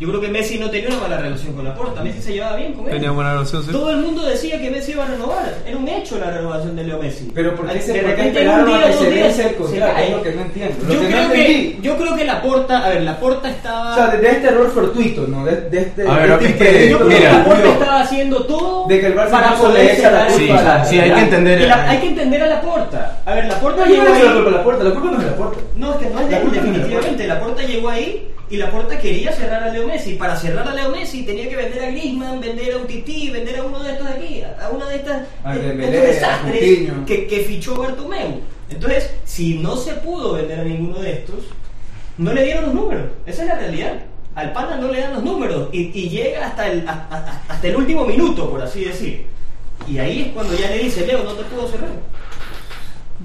Yo 0.00 0.08
creo 0.08 0.20
que 0.22 0.28
Messi 0.28 0.58
no 0.58 0.70
tenía 0.70 0.88
una 0.88 0.96
mala 0.98 1.18
relación 1.18 1.52
con 1.52 1.62
Laporta. 1.62 2.02
Messi 2.02 2.22
se 2.22 2.32
llevaba 2.32 2.56
bien 2.56 2.72
con 2.72 2.86
él. 2.86 2.92
Tenía 2.92 3.10
buena 3.10 3.34
relación, 3.34 3.62
sí. 3.62 3.70
Todo 3.70 3.90
el 3.90 3.98
mundo 3.98 4.22
decía 4.24 4.58
que 4.58 4.70
Messi 4.70 4.92
iba 4.92 5.04
a 5.04 5.08
renovar. 5.08 5.54
Era 5.66 5.76
un 5.76 5.86
hecho 5.86 6.18
la 6.18 6.30
renovación 6.30 6.74
de 6.74 6.84
Leo 6.84 6.98
Messi. 7.02 7.30
Pero 7.34 7.54
¿por 7.54 7.68
qué, 7.68 7.74
De 7.74 7.80
se, 7.82 7.92
repente, 8.00 8.28
esperaron 8.28 8.60
un 8.60 8.66
día, 8.78 8.86
a 8.86 8.90
que 8.90 8.92
se 8.96 9.10
días, 9.10 9.38
el 9.40 9.54
contrato? 9.56 9.98
Es 10.00 10.10
lo 10.10 10.22
que 10.22 10.32
no 10.32 10.40
entiendo. 10.40 10.74
Lo 10.88 10.94
Yo 10.94 11.00
que 11.00 11.06
creo, 11.06 11.30
que, 11.32 11.78
yo 11.82 11.96
creo 11.98 12.16
que 12.16 12.24
Laporta, 12.24 12.86
a 12.86 12.88
ver, 12.88 13.02
Laporta 13.02 13.50
estaba. 13.50 13.92
O 13.92 13.94
sea, 13.94 14.06
de, 14.06 14.18
de 14.22 14.30
este 14.30 14.46
error 14.48 14.70
fortuito, 14.70 15.26
¿no? 15.28 15.44
De, 15.44 15.56
de 15.68 15.78
este, 15.80 16.08
A 16.08 16.14
ver, 16.16 16.38
de 16.38 16.46
este 16.46 16.64
es 16.70 16.76
que- 16.84 16.88
yo 16.90 16.96
creo 16.98 17.08
que 17.10 17.20
Laporta 17.20 17.68
estaba 17.68 18.00
haciendo 18.00 18.46
todo 18.46 18.88
De 18.88 19.00
que 19.00 19.06
el 19.06 19.14
Barça 19.14 19.30
para 19.30 19.54
poder 19.56 19.90
echa 19.98 20.10
la 20.10 20.30
Sí, 20.30 20.46
culpa 20.46 20.74
a- 20.76 20.84
sí, 20.86 20.98
hay 20.98 21.12
que 21.12 21.20
entender. 21.20 21.60
Y 21.60 21.66
la- 21.66 21.90
hay 21.90 21.98
que 21.98 22.08
entender 22.08 22.42
a 22.42 22.46
Laporta. 22.46 23.18
A 23.26 23.34
ver, 23.34 23.44
Laporta 23.44 23.84
No, 23.84 23.86
yo 23.94 24.02
llegó 24.02 24.04
no 24.08 24.24
la 24.24 24.32
culpa 24.32 24.48
a 24.48 24.52
la 24.52 24.64
puerta, 24.64 24.84
la 24.84 24.90
culpa 24.92 25.10
no 25.10 25.18
es 25.18 25.24
de 25.24 25.30
la 25.30 25.36
puerta. 25.36 25.58
No, 25.80 25.92
es 25.92 25.98
que 25.98 26.10
no 26.10 26.20
es 26.20 26.26
de 26.28 26.32
La 26.32 26.38
él, 26.42 26.50
definitivamente. 26.52 27.26
Laporta 27.26 27.62
llegó 27.62 27.88
ahí 27.88 28.28
y 28.50 28.56
Laporta 28.56 28.98
quería 28.98 29.32
cerrar 29.32 29.62
a 29.64 29.72
Leo 29.72 29.86
Messi. 29.86 30.14
Para 30.14 30.36
cerrar 30.36 30.68
a 30.68 30.74
Leo 30.74 30.90
Messi 30.90 31.22
tenía 31.24 31.48
que 31.48 31.56
vender 31.56 31.82
a 31.82 31.90
Griezmann, 31.90 32.40
vender 32.40 32.74
a 32.74 32.76
un 32.78 32.86
Tití, 32.86 33.30
vender 33.30 33.56
a 33.58 33.64
uno 33.64 33.82
de 33.82 33.92
estos 33.92 34.06
de 34.08 34.12
aquí, 34.14 34.42
a 34.42 34.68
una 34.68 34.86
de 34.88 34.96
estas 34.96 35.22
A 35.42 35.54
de- 35.54 35.60
de 35.62 35.68
Dembélé, 35.68 35.96
estos 35.96 36.14
desastres 36.14 36.60
que, 37.06 37.26
que 37.26 37.40
fichó 37.40 37.76
Bartomeu. 37.76 38.40
Entonces, 38.68 39.10
si 39.24 39.54
no 39.58 39.76
se 39.76 39.94
pudo 39.94 40.34
vender 40.34 40.60
a 40.60 40.64
ninguno 40.64 40.98
de 41.00 41.12
estos, 41.12 41.36
no 42.18 42.32
le 42.32 42.44
dieron 42.44 42.66
los 42.66 42.74
números. 42.74 43.04
Esa 43.26 43.42
es 43.42 43.48
la 43.48 43.54
realidad. 43.56 43.92
Al 44.34 44.52
pana 44.52 44.76
no 44.76 44.88
le 44.92 45.00
dan 45.00 45.14
los 45.14 45.22
números 45.24 45.68
y, 45.72 45.90
y 45.98 46.08
llega 46.08 46.46
hasta 46.46 46.70
el, 46.70 46.86
a- 46.88 46.92
a- 47.10 47.42
hasta 47.52 47.66
el 47.68 47.76
último 47.76 48.04
minuto, 48.04 48.48
por 48.50 48.62
así 48.62 48.84
decir. 48.84 49.26
Y 49.88 49.98
ahí 49.98 50.22
es 50.22 50.28
cuando 50.32 50.54
ya 50.56 50.68
le 50.70 50.78
dice, 50.84 51.06
Leo, 51.06 51.24
no 51.24 51.32
te 51.32 51.42
puedo 51.44 51.66
cerrar. 51.68 51.88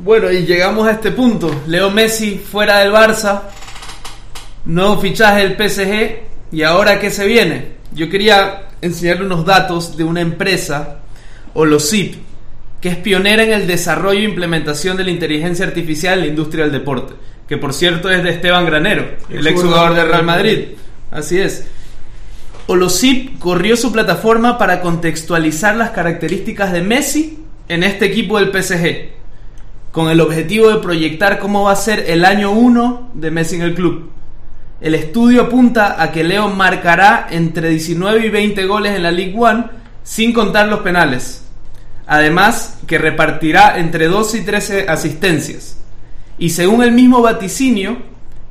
Bueno, 0.04 0.30
y 0.30 0.46
llegamos 0.46 0.88
a 0.88 0.92
este 0.92 1.12
punto. 1.12 1.64
Leo 1.68 1.90
Messi 1.90 2.38
fuera 2.38 2.80
del 2.80 2.92
Barça. 2.92 3.44
Nuevo 4.66 5.00
fichaje 5.00 5.48
del 5.48 5.56
PSG. 5.56 6.20
¿Y 6.52 6.64
ahora 6.64 7.00
qué 7.00 7.10
se 7.10 7.26
viene? 7.26 7.76
Yo 7.94 8.10
quería 8.10 8.68
enseñarle 8.82 9.26
unos 9.26 9.46
datos 9.46 9.96
de 9.96 10.04
una 10.04 10.20
empresa, 10.20 11.00
Holosip, 11.54 12.16
que 12.82 12.90
es 12.90 12.98
pionera 12.98 13.44
en 13.44 13.54
el 13.54 13.68
desarrollo 13.68 14.20
e 14.20 14.24
implementación 14.24 14.98
de 14.98 15.06
la 15.06 15.12
inteligencia 15.12 15.66
artificial 15.66 16.16
en 16.16 16.20
la 16.20 16.28
industria 16.28 16.66
del 16.66 16.74
deporte. 16.74 17.14
Que 17.48 17.58
por 17.58 17.74
cierto 17.74 18.10
es 18.12 18.22
de 18.22 18.32
Esteban 18.32 18.66
Granero, 18.66 19.08
el 19.30 19.48
exjugador 19.48 19.96
de 19.96 20.04
Real 20.04 20.24
Madrid. 20.24 20.60
Así 21.10 21.40
es. 21.40 21.66
Holosip 22.68 23.40
corrió 23.40 23.78
su 23.78 23.94
plataforma 23.94 24.58
para 24.58 24.82
contextualizar 24.82 25.76
las 25.78 25.92
características 25.92 26.74
de 26.74 26.82
Messi 26.82 27.40
en 27.70 27.84
este 27.84 28.06
equipo 28.06 28.40
del 28.40 28.52
PSG 28.52 29.15
con 29.96 30.10
el 30.10 30.20
objetivo 30.20 30.68
de 30.72 30.80
proyectar 30.80 31.40
cómo 31.40 31.64
va 31.64 31.72
a 31.72 31.78
ser 31.78 32.04
el 32.10 32.26
año 32.26 32.52
1 32.52 33.12
de 33.14 33.32
Messi 33.32 33.56
en 33.56 33.62
el 33.62 33.74
club. 33.74 34.10
El 34.82 34.94
estudio 34.94 35.44
apunta 35.44 36.04
a 36.04 36.12
que 36.12 36.26
Leo 36.26 36.50
marcará 36.50 37.28
entre 37.32 37.70
19 37.70 38.26
y 38.26 38.30
20 38.30 38.66
goles 38.66 38.94
en 38.94 39.04
la 39.04 39.12
League 39.12 39.34
One 39.38 39.64
sin 40.04 40.34
contar 40.34 40.68
los 40.68 40.82
penales. 40.82 41.46
Además, 42.08 42.80
que 42.86 42.98
repartirá 42.98 43.80
entre 43.80 44.10
12 44.10 44.40
y 44.40 44.42
13 44.42 44.86
asistencias. 44.90 45.78
Y 46.38 46.50
según 46.50 46.84
el 46.84 46.92
mismo 46.92 47.22
vaticinio, 47.22 48.00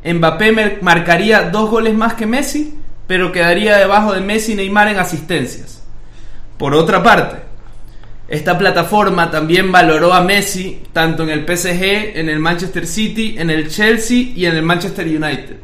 Mbappé 0.02 0.78
marcaría 0.80 1.50
dos 1.50 1.68
goles 1.68 1.92
más 1.92 2.14
que 2.14 2.24
Messi, 2.24 2.78
pero 3.06 3.32
quedaría 3.32 3.76
debajo 3.76 4.14
de 4.14 4.22
Messi 4.22 4.52
y 4.52 4.56
Neymar 4.56 4.88
en 4.88 4.98
asistencias. 4.98 5.82
Por 6.56 6.74
otra 6.74 7.02
parte, 7.02 7.36
esta 8.26 8.56
plataforma 8.56 9.30
también 9.30 9.70
valoró 9.70 10.12
a 10.14 10.22
Messi 10.22 10.80
tanto 10.92 11.22
en 11.24 11.30
el 11.30 11.40
PSG, 11.44 12.16
en 12.18 12.28
el 12.28 12.38
Manchester 12.38 12.86
City, 12.86 13.34
en 13.38 13.50
el 13.50 13.68
Chelsea 13.68 14.28
y 14.34 14.46
en 14.46 14.56
el 14.56 14.62
Manchester 14.62 15.06
United. 15.06 15.56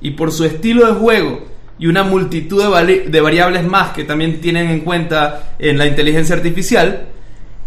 Y 0.00 0.12
por 0.12 0.32
su 0.32 0.44
estilo 0.44 0.86
de 0.86 0.92
juego 0.98 1.46
y 1.78 1.86
una 1.88 2.02
multitud 2.02 2.62
de, 2.62 2.68
vari- 2.68 3.04
de 3.04 3.20
variables 3.20 3.64
más 3.64 3.90
que 3.92 4.04
también 4.04 4.40
tienen 4.40 4.70
en 4.70 4.80
cuenta 4.80 5.54
en 5.58 5.76
la 5.76 5.86
inteligencia 5.86 6.34
artificial, 6.36 7.06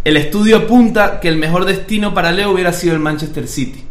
el 0.03 0.17
estudio 0.17 0.57
apunta 0.57 1.19
que 1.19 1.27
el 1.29 1.37
mejor 1.37 1.65
destino 1.65 2.13
para 2.13 2.31
Leo 2.31 2.51
hubiera 2.51 2.73
sido 2.73 2.93
el 2.93 2.99
Manchester 2.99 3.47
City. 3.47 3.83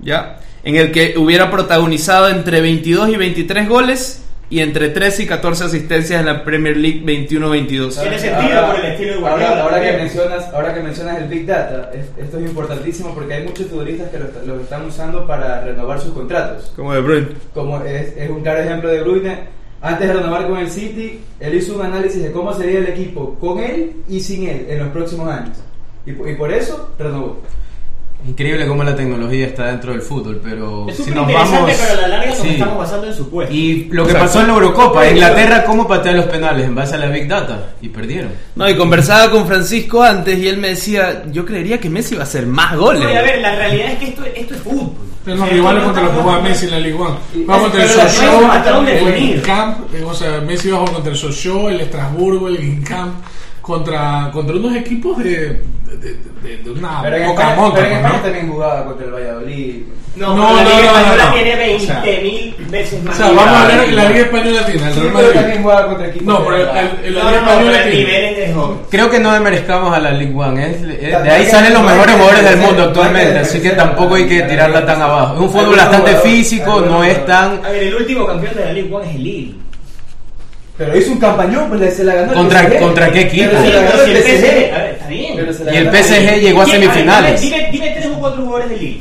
¿Ya? 0.00 0.40
En 0.64 0.76
el 0.76 0.90
que 0.90 1.14
hubiera 1.16 1.50
protagonizado 1.50 2.28
entre 2.28 2.60
22 2.60 3.10
y 3.10 3.16
23 3.16 3.68
goles 3.68 4.23
y 4.54 4.60
entre 4.60 4.88
13 4.90 5.24
y 5.24 5.26
14 5.26 5.64
asistencias 5.64 6.20
en 6.20 6.26
la 6.26 6.44
Premier 6.44 6.76
League 6.76 7.02
21-22. 7.04 8.00
Tiene 8.00 8.18
sentido 8.18 8.66
por 8.66 8.78
el 8.78 8.92
estilo 8.92 9.14
de 9.14 9.18
Guardiola 9.20 9.48
Ahora, 9.50 9.62
ahora 9.64 9.82
que 9.82 9.92
mencionas, 9.96 10.54
ahora 10.54 10.74
que 10.74 10.80
mencionas 10.80 11.18
el 11.18 11.28
Big 11.28 11.44
Data, 11.46 11.90
es- 11.92 12.24
esto 12.24 12.38
es 12.38 12.44
importantísimo 12.46 13.12
porque 13.14 13.34
hay 13.34 13.44
muchos 13.44 13.66
futbolistas 13.66 14.10
que 14.10 14.18
lo, 14.20 14.26
lo 14.54 14.60
están 14.62 14.86
usando 14.86 15.26
para 15.26 15.60
renovar 15.64 16.00
sus 16.00 16.12
contratos. 16.12 16.72
Como 16.76 16.94
De 16.94 17.00
Bruyne. 17.00 17.28
Como 17.52 17.80
es, 17.82 18.16
es 18.16 18.30
un 18.30 18.42
claro 18.42 18.60
ejemplo 18.60 18.88
de 18.90 19.00
Bruyne. 19.02 19.38
Antes 19.82 20.06
de 20.08 20.14
renovar 20.14 20.46
con 20.46 20.56
el 20.58 20.70
City, 20.70 21.20
él 21.40 21.54
hizo 21.56 21.74
un 21.74 21.82
análisis 21.84 22.22
de 22.22 22.30
cómo 22.32 22.54
sería 22.54 22.78
el 22.78 22.86
equipo 22.86 23.34
con 23.40 23.58
él 23.58 23.92
y 24.08 24.20
sin 24.20 24.48
él 24.48 24.66
en 24.70 24.78
los 24.78 24.88
próximos 24.88 25.28
años. 25.28 25.56
Y, 26.06 26.10
y 26.12 26.34
por 26.36 26.52
eso 26.52 26.90
renovó. 26.98 27.38
Increíble 28.26 28.66
cómo 28.66 28.82
la 28.84 28.96
tecnología 28.96 29.46
está 29.46 29.66
dentro 29.66 29.92
del 29.92 30.00
fútbol, 30.00 30.40
pero 30.42 30.86
Es 30.88 30.96
si 30.96 31.10
nos 31.10 31.28
interesante, 31.28 31.56
vamos... 31.60 31.76
pero 31.78 31.92
a 31.92 32.00
la 32.02 32.08
larga 32.08 32.26
nos 32.30 32.38
Sí. 32.38 32.48
estamos 32.48 32.78
basando 32.78 33.06
en 33.06 33.14
supuestos. 33.14 33.54
Y 33.54 33.84
lo 33.90 34.04
que 34.04 34.12
Exacto. 34.12 34.26
pasó 34.26 34.40
en 34.40 34.46
la 34.46 34.52
Eurocopa, 34.54 35.06
Inglaterra, 35.10 35.64
¿cómo 35.64 35.86
patea 35.86 36.12
los 36.12 36.24
penales? 36.26 36.64
En 36.66 36.74
base 36.74 36.94
a 36.94 36.98
la 36.98 37.06
Big 37.08 37.28
Data. 37.28 37.74
Y 37.82 37.88
perdieron. 37.90 38.30
No, 38.56 38.68
y 38.68 38.76
conversaba 38.76 39.30
con 39.30 39.46
Francisco 39.46 40.02
antes 40.02 40.38
y 40.38 40.48
él 40.48 40.56
me 40.56 40.68
decía, 40.68 41.24
yo 41.30 41.44
creería 41.44 41.78
que 41.78 41.90
Messi 41.90 42.14
va 42.14 42.22
a 42.22 42.24
hacer 42.24 42.46
más 42.46 42.76
goles. 42.76 43.04
Oye, 43.04 43.18
a 43.18 43.22
ver, 43.22 43.40
la 43.42 43.54
realidad 43.56 43.92
es 43.92 43.98
que 43.98 44.04
esto, 44.08 44.22
esto 44.34 44.54
es 44.54 44.60
fútbol. 44.62 44.92
Son 45.26 45.38
los 45.40 45.48
rivales 45.50 45.82
contra 45.84 46.02
los 46.02 46.12
que 46.12 46.20
juega 46.20 46.40
Messi 46.40 46.64
en 46.66 46.70
la 46.70 46.78
Ligue 46.80 46.94
1. 46.94 47.18
Y- 47.34 47.44
Va 47.44 47.58
contra 47.58 47.82
el 47.82 47.88
pero 47.88 48.08
Sochaux, 48.08 48.88
el. 48.88 49.42
Camp, 49.42 49.78
o 50.06 50.14
sea, 50.14 50.40
Messi 50.40 50.68
va 50.70 50.76
a 50.76 50.80
jugar 50.80 50.94
contra 50.94 51.12
el 51.12 51.18
Sochaux, 51.18 51.70
el 51.70 51.80
Estrasburgo, 51.80 52.48
el 52.48 52.58
Gincamp, 52.58 53.14
contra, 53.62 54.30
contra 54.32 54.56
unos 54.56 54.76
equipos 54.76 55.16
de, 55.24 55.62
de, 55.96 56.16
de, 56.42 56.56
de 56.62 56.70
una 56.70 57.02
Pero 57.02 57.16
poca 57.26 57.42
España, 57.42 57.56
monta, 57.56 57.76
pero 57.76 57.86
en 57.88 57.96
España 57.96 58.16
¿no? 58.16 58.22
también 58.22 58.48
jugaba 58.52 58.84
contra 58.84 59.06
el 59.06 59.12
Valladolid. 59.12 59.82
No, 60.16 60.36
No, 60.36 60.46
pero 60.46 60.54
la 60.56 60.62
no, 60.62 60.68
Liga 60.70 60.92
no, 60.92 60.98
Española 60.98 61.24
no, 61.24 61.28
no. 61.28 61.34
tiene 61.34 61.74
O 61.74 61.80
sea, 61.80 62.04
20.000 62.04 62.70
veces 62.70 63.00
O 63.00 63.04
más. 63.04 63.16
sea, 63.16 63.26
vamos 63.26 63.44
a 63.46 63.62
nivel. 63.64 63.78
ver 63.78 63.92
la 63.94 64.04
Liga 64.04 64.20
Española 64.20 64.66
tiene, 64.66 64.86
el 64.86 64.94
Sí, 64.94 65.00
Real 65.00 65.12
Madrid. 65.12 65.28
también 65.34 65.62
jugaba 65.62 65.86
contra 65.88 66.06
equipos. 66.06 66.26
No, 66.28 66.38
de 66.38 66.44
pero 66.44 66.56
el, 66.56 66.62
verdad. 66.66 66.82
el, 66.84 67.04
el, 67.06 67.14
No, 67.14 67.18
la 67.24 67.30
Liga 67.30 67.40
no, 67.40 67.46
no, 67.46 67.50
Española 67.50 67.76
el 67.78 67.90
tiene. 67.90 67.96
nivel 68.06 68.24
es 68.24 68.36
de 68.48 68.54
joven. 68.54 68.78
Creo 68.90 69.10
que 69.10 69.18
no 69.18 69.32
demerezcamos 69.32 69.96
a 69.96 70.00
la 70.00 70.10
League 70.12 70.34
One. 70.36 70.66
Es, 70.70 70.76
es- 70.76 70.82
de 71.00 71.10
También 71.10 71.34
ahí 71.34 71.46
salen 71.46 71.72
los 71.72 71.82
no 71.82 71.88
mejores 71.88 72.14
jugadores 72.14 72.44
del 72.44 72.56
mundo 72.58 72.76
no 72.76 72.82
actualmente. 72.84 73.38
Así 73.40 73.60
que 73.60 73.70
tampoco 73.70 74.14
hay 74.14 74.26
que 74.28 74.42
tirarla 74.42 74.86
tan 74.86 75.02
abajo. 75.02 75.34
Es 75.34 75.40
un 75.40 75.50
fútbol 75.50 75.76
bastante 75.76 76.14
físico, 76.18 76.80
no 76.80 77.02
es 77.02 77.26
tan. 77.26 77.60
A 77.64 77.70
ver, 77.70 77.82
el 77.82 77.94
último 77.96 78.24
campeón 78.26 78.54
de 78.54 78.64
la 78.66 78.72
Liga 78.72 78.96
1 78.96 79.02
es 79.04 79.14
el 79.16 79.24
Lille. 79.24 79.54
Pero 80.76 80.96
hizo 80.98 81.12
un 81.12 81.18
campañón, 81.18 81.68
pues 81.68 81.94
se 81.94 82.02
la 82.04 82.14
ganó 82.14 82.32
el 82.32 82.38
¿Contra- 82.38 82.62
PSG. 82.68 82.78
contra 82.80 83.12
qué 83.12 83.20
equipo? 83.20 83.50
Pero 83.50 83.62
se 83.62 83.72
la 83.72 83.80
ganó 83.82 84.04
Sí, 84.04 84.10
el 84.10 84.16
el 84.16 84.22
PSG. 84.22 84.40
PSG, 84.40 84.74
a 84.74 84.78
ver, 84.82 84.90
está 84.94 85.08
bien. 85.08 85.32
Pero 85.36 85.52
se 85.52 85.64
la 85.64 85.72
Y 85.72 85.76
el 85.76 85.84
ganó- 85.84 85.98
PSG 85.98 86.40
llegó 86.40 86.60
a 86.62 86.66
semifinales. 86.66 87.40
Dime, 87.40 87.68
dime 87.70 87.90
tres 87.96 88.06
o 88.06 88.18
cuatro 88.20 88.42
jugadores 88.42 88.70
del 88.70 88.80
Lille. 88.80 89.00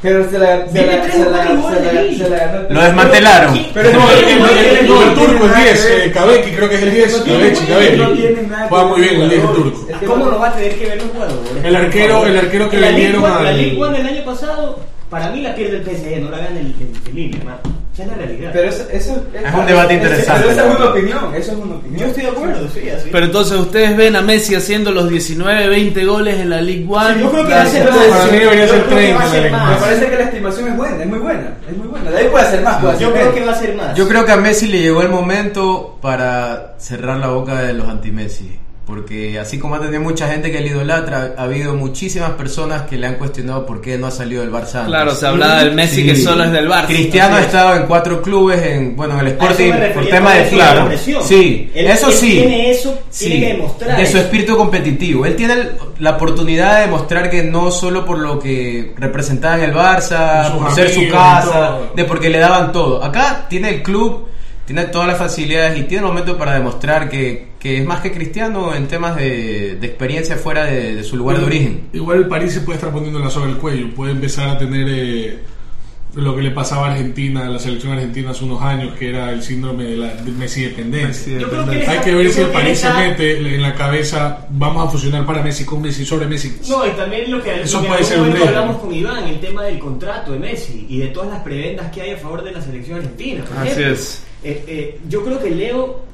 Pero 0.00 0.30
se 0.30 0.38
la, 0.38 0.66
se 0.68 0.78
Dime 0.78 0.96
la, 0.96 1.02
tres 1.02 1.14
se 1.14 1.22
o 1.22 1.24
la, 1.30 1.30
cuatro 1.30 1.50
se 1.50 1.56
jugadores 1.60 2.18
la, 2.18 2.24
se 2.24 2.30
la 2.30 2.36
ganó 2.38 2.68
el 2.68 2.74
Lo 2.74 2.82
desmantelaron. 2.82 3.58
Pero 3.74 3.92
No, 3.92 4.10
el, 4.10 4.18
el, 4.18 4.28
el, 4.28 4.58
el, 4.58 4.78
el 4.78 4.86
turco, 4.86 5.44
el 5.44 5.50
nada 5.50 5.62
10, 5.64 5.80
que 5.86 5.88
ver. 5.94 6.00
eh, 6.08 6.12
Kabeki, 6.12 6.50
creo 6.52 6.68
que 6.68 6.74
es 6.76 6.82
el 6.82 6.90
10, 6.94 7.12
No 7.18 7.22
tiene- 7.24 7.38
Kabeki, 7.38 7.60
no 7.66 7.74
Kabeki. 8.04 8.20
tienen 8.22 8.48
nada 8.50 8.62
que 8.62 8.68
Juega 8.68 8.84
ver 8.84 8.92
muy 8.92 9.00
bien 9.00 9.20
el 9.22 9.28
10 9.28 9.40
el 9.40 9.46
jugadores. 9.48 9.74
turco. 9.74 9.92
Es 10.02 10.08
¿Cómo 10.08 10.24
no- 10.26 10.38
va 10.38 10.48
a 10.48 10.54
tener 10.54 10.74
que 10.78 10.86
ver 10.86 10.96
los 11.02 11.10
jugadores? 11.12 11.64
El 11.64 11.76
arquero- 11.76 12.26
el 12.26 12.38
arquero 12.38 12.70
que 12.70 12.76
vendieron 12.78 13.24
One- 13.24 13.44
La 13.44 13.52
Ligue 13.52 13.76
1 13.76 13.88
del 13.92 14.06
año 14.06 14.24
pasado, 14.24 14.78
para 15.10 15.30
mí 15.30 15.40
la 15.42 15.54
pierde 15.54 15.76
el 15.78 15.82
PSG, 15.84 16.20
no 16.20 16.30
la 16.30 16.38
gana 16.38 16.50
el, 16.60 16.66
el, 16.66 16.90
el 17.08 17.14
Lille, 17.14 17.38
hermano. 17.38 17.58
Esa 17.98 18.02
es 18.04 18.08
la 18.10 18.14
realidad. 18.26 18.50
Pero 18.52 18.68
eso, 18.68 18.84
eso 18.92 19.26
Es 19.34 19.54
un 19.54 19.66
debate 19.66 19.94
interesante, 19.94 20.40
Pero 20.42 20.52
esa 20.52 20.68
es 20.70 20.76
una 20.76 20.84
opinión, 20.90 21.34
eso 21.34 21.52
es 21.52 21.58
una 21.58 21.74
opinión. 21.74 22.00
Yo 22.00 22.06
estoy 22.06 22.22
de 22.22 22.28
acuerdo, 22.28 22.68
sí, 22.72 22.90
así. 22.90 23.08
Pero 23.10 23.24
entonces 23.26 23.58
ustedes 23.58 23.96
ven 23.96 24.14
a 24.14 24.22
Messi 24.22 24.54
haciendo 24.54 24.92
los 24.92 25.10
19, 25.10 25.66
20 25.68 26.04
goles 26.04 26.38
en 26.38 26.50
la 26.50 26.60
League 26.60 26.86
One. 26.88 27.14
Sí, 27.14 27.20
yo 27.20 27.30
creo 27.32 27.46
que 27.46 27.52
va 27.54 27.62
a 27.62 27.66
ser 27.66 27.88
para 27.88 28.08
más. 28.08 28.32
mí 28.32 28.38
debería 28.38 28.66
Yo 28.66 28.72
ser 28.72 28.82
creo 28.84 28.88
que 28.98 29.04
30 29.04 29.18
va 29.18 29.24
a 29.24 29.30
ser 29.30 29.42
la 29.42 29.58
Ligue 29.58 29.70
Me 29.74 29.80
parece 29.80 30.06
que 30.10 30.16
la 30.16 30.22
estimación 30.24 30.68
es 30.68 30.76
buena, 30.76 31.02
es 31.02 31.08
muy 31.08 31.18
buena, 31.18 31.52
es 31.68 31.76
muy 31.76 31.86
buena. 31.88 32.10
De 32.12 32.16
ahí 32.18 32.28
puede 32.28 32.44
hacer 32.46 32.62
más, 32.62 32.76
puede 32.80 32.92
hacer 32.94 33.06
Yo 33.06 33.12
creo 33.12 33.24
menos. 33.24 33.38
que 33.38 33.44
va 33.46 33.52
a 33.52 33.58
ser 33.58 33.74
más. 33.74 33.96
Yo 33.96 34.08
creo 34.08 34.24
que 34.24 34.32
a 34.32 34.36
Messi 34.36 34.66
le 34.68 34.80
llegó 34.80 35.02
el 35.02 35.08
momento 35.08 35.98
para 36.00 36.74
cerrar 36.78 37.18
la 37.18 37.28
boca 37.28 37.62
de 37.62 37.72
los 37.72 37.88
anti-Messi. 37.88 38.58
Porque 38.88 39.38
así 39.38 39.58
como 39.58 39.74
ha 39.74 39.80
tenido 39.80 40.00
mucha 40.00 40.28
gente 40.28 40.50
que 40.50 40.60
le 40.60 40.68
idolatra, 40.68 41.34
ha 41.36 41.42
habido 41.42 41.74
muchísimas 41.74 42.30
personas 42.30 42.84
que 42.88 42.96
le 42.96 43.06
han 43.06 43.16
cuestionado 43.16 43.66
por 43.66 43.82
qué 43.82 43.98
no 43.98 44.06
ha 44.06 44.10
salido 44.10 44.40
del 44.40 44.50
Barça 44.50 44.76
antes. 44.76 44.86
Claro, 44.86 45.14
se 45.14 45.26
hablaba 45.26 45.62
del 45.62 45.74
Messi 45.74 45.96
Sí. 45.96 46.06
que 46.06 46.16
solo 46.16 46.44
es 46.44 46.52
del 46.52 46.70
Barça. 46.70 46.86
Cristiano 46.86 47.36
ha 47.36 47.40
estado 47.42 47.76
en 47.76 47.82
cuatro 47.82 48.22
clubes, 48.22 48.62
en 48.62 48.96
bueno, 48.96 49.12
en 49.20 49.20
el 49.20 49.26
Sporting 49.32 49.72
por 49.92 50.06
tema 50.06 50.32
de 50.32 50.48
claro. 50.48 50.88
Sí, 51.22 51.70
Él- 51.74 51.86
eso 51.86 52.06
él 52.08 52.12
sí. 52.14 52.30
tiene 52.32 52.70
eso, 52.70 52.98
Sí, 53.10 53.26
tiene 53.26 53.40
que 53.46 53.52
demostrar. 53.52 53.96
de 53.98 54.06
su 54.06 54.16
espíritu 54.16 54.56
competitivo. 54.56 55.26
Él 55.26 55.36
tiene 55.36 55.52
el- 55.52 55.72
la 55.98 56.12
oportunidad 56.12 56.76
de 56.76 56.80
demostrar 56.86 57.28
que 57.28 57.42
no 57.42 57.70
solo 57.70 58.06
por 58.06 58.18
lo 58.18 58.38
que 58.38 58.94
representaba 58.96 59.56
en 59.58 59.64
el 59.64 59.74
Barça, 59.74 60.50
por 60.56 60.72
ser 60.74 60.88
su 60.88 61.06
casa, 61.10 61.78
de 61.94 62.04
porque 62.04 62.30
le 62.30 62.38
daban 62.38 62.72
todo. 62.72 63.04
Acá 63.04 63.44
tiene 63.50 63.68
el 63.68 63.82
club, 63.82 64.28
tiene 64.64 64.84
todas 64.84 65.08
las 65.08 65.18
facilidades 65.18 65.78
y 65.78 65.82
tiene 65.82 66.04
el 66.04 66.08
momento 66.08 66.38
para 66.38 66.54
demostrar 66.54 67.10
que, 67.10 67.47
que 67.58 67.78
es 67.78 67.84
más 67.84 68.00
que 68.00 68.12
cristiano 68.12 68.74
en 68.74 68.86
temas 68.86 69.16
de, 69.16 69.76
de 69.80 69.86
experiencia 69.86 70.36
fuera 70.36 70.64
de, 70.64 70.94
de 70.96 71.02
su 71.04 71.16
lugar 71.16 71.38
de 71.38 71.44
origen. 71.46 71.88
Igual 71.92 72.18
el 72.18 72.28
París 72.28 72.52
se 72.54 72.60
puede 72.60 72.76
estar 72.78 72.92
poniendo 72.92 73.18
la 73.18 73.30
soga 73.30 73.46
al 73.46 73.58
cuello, 73.58 73.92
puede 73.94 74.12
empezar 74.12 74.48
a 74.48 74.58
tener 74.58 74.86
eh, 74.88 75.38
lo 76.14 76.34
que 76.34 76.42
le 76.42 76.50
pasaba 76.52 76.88
a 76.88 76.92
Argentina, 76.92 77.46
a 77.46 77.48
la 77.48 77.58
selección 77.58 77.92
argentina 77.92 78.30
hace 78.30 78.44
unos 78.44 78.62
años, 78.62 78.94
que 78.98 79.10
era 79.10 79.30
el 79.32 79.42
síndrome 79.42 79.84
de 79.84 79.96
la 79.96 80.14
de 80.14 80.32
Messi 80.32 80.62
dependencia. 80.62 81.38
Yo 81.38 81.48
creo 81.50 81.66
que 81.66 81.82
él 81.82 81.88
Hay 81.88 81.98
que 81.98 82.14
ver 82.14 82.30
si 82.32 82.40
el 82.40 82.46
París 82.48 82.78
se 82.78 82.92
mete 82.92 83.54
en 83.54 83.62
la 83.62 83.74
cabeza, 83.74 84.46
vamos 84.50 84.86
a 84.88 84.90
fusionar 84.90 85.26
para 85.26 85.42
Messi 85.42 85.64
con 85.64 85.82
Messi, 85.82 86.04
sobre 86.06 86.26
Messi. 86.26 86.56
No, 86.68 86.86
y 86.86 86.90
también 86.90 87.30
lo 87.30 87.42
que, 87.42 87.62
Eso 87.62 87.76
lo 87.78 87.82
que 87.82 87.88
puede 87.88 88.04
ser 88.04 88.20
un 88.20 88.36
hablamos 88.36 88.78
con 88.78 88.94
Iván, 88.94 89.24
el 89.28 89.38
tema 89.40 89.64
del 89.64 89.78
contrato 89.78 90.32
de 90.32 90.38
Messi 90.38 90.86
y 90.88 90.98
de 90.98 91.08
todas 91.08 91.28
las 91.30 91.42
prebendas 91.42 91.90
que 91.92 92.02
hay 92.02 92.10
a 92.12 92.16
favor 92.16 92.42
de 92.42 92.52
la 92.52 92.62
selección 92.62 92.98
argentina. 92.98 93.44
por 93.44 93.58
Así 93.58 93.68
ejemplo. 93.72 93.92
es. 93.92 94.24
Eh, 94.44 94.64
eh, 94.68 95.00
yo 95.08 95.24
creo 95.24 95.40
que 95.42 95.50
Leo, 95.50 96.04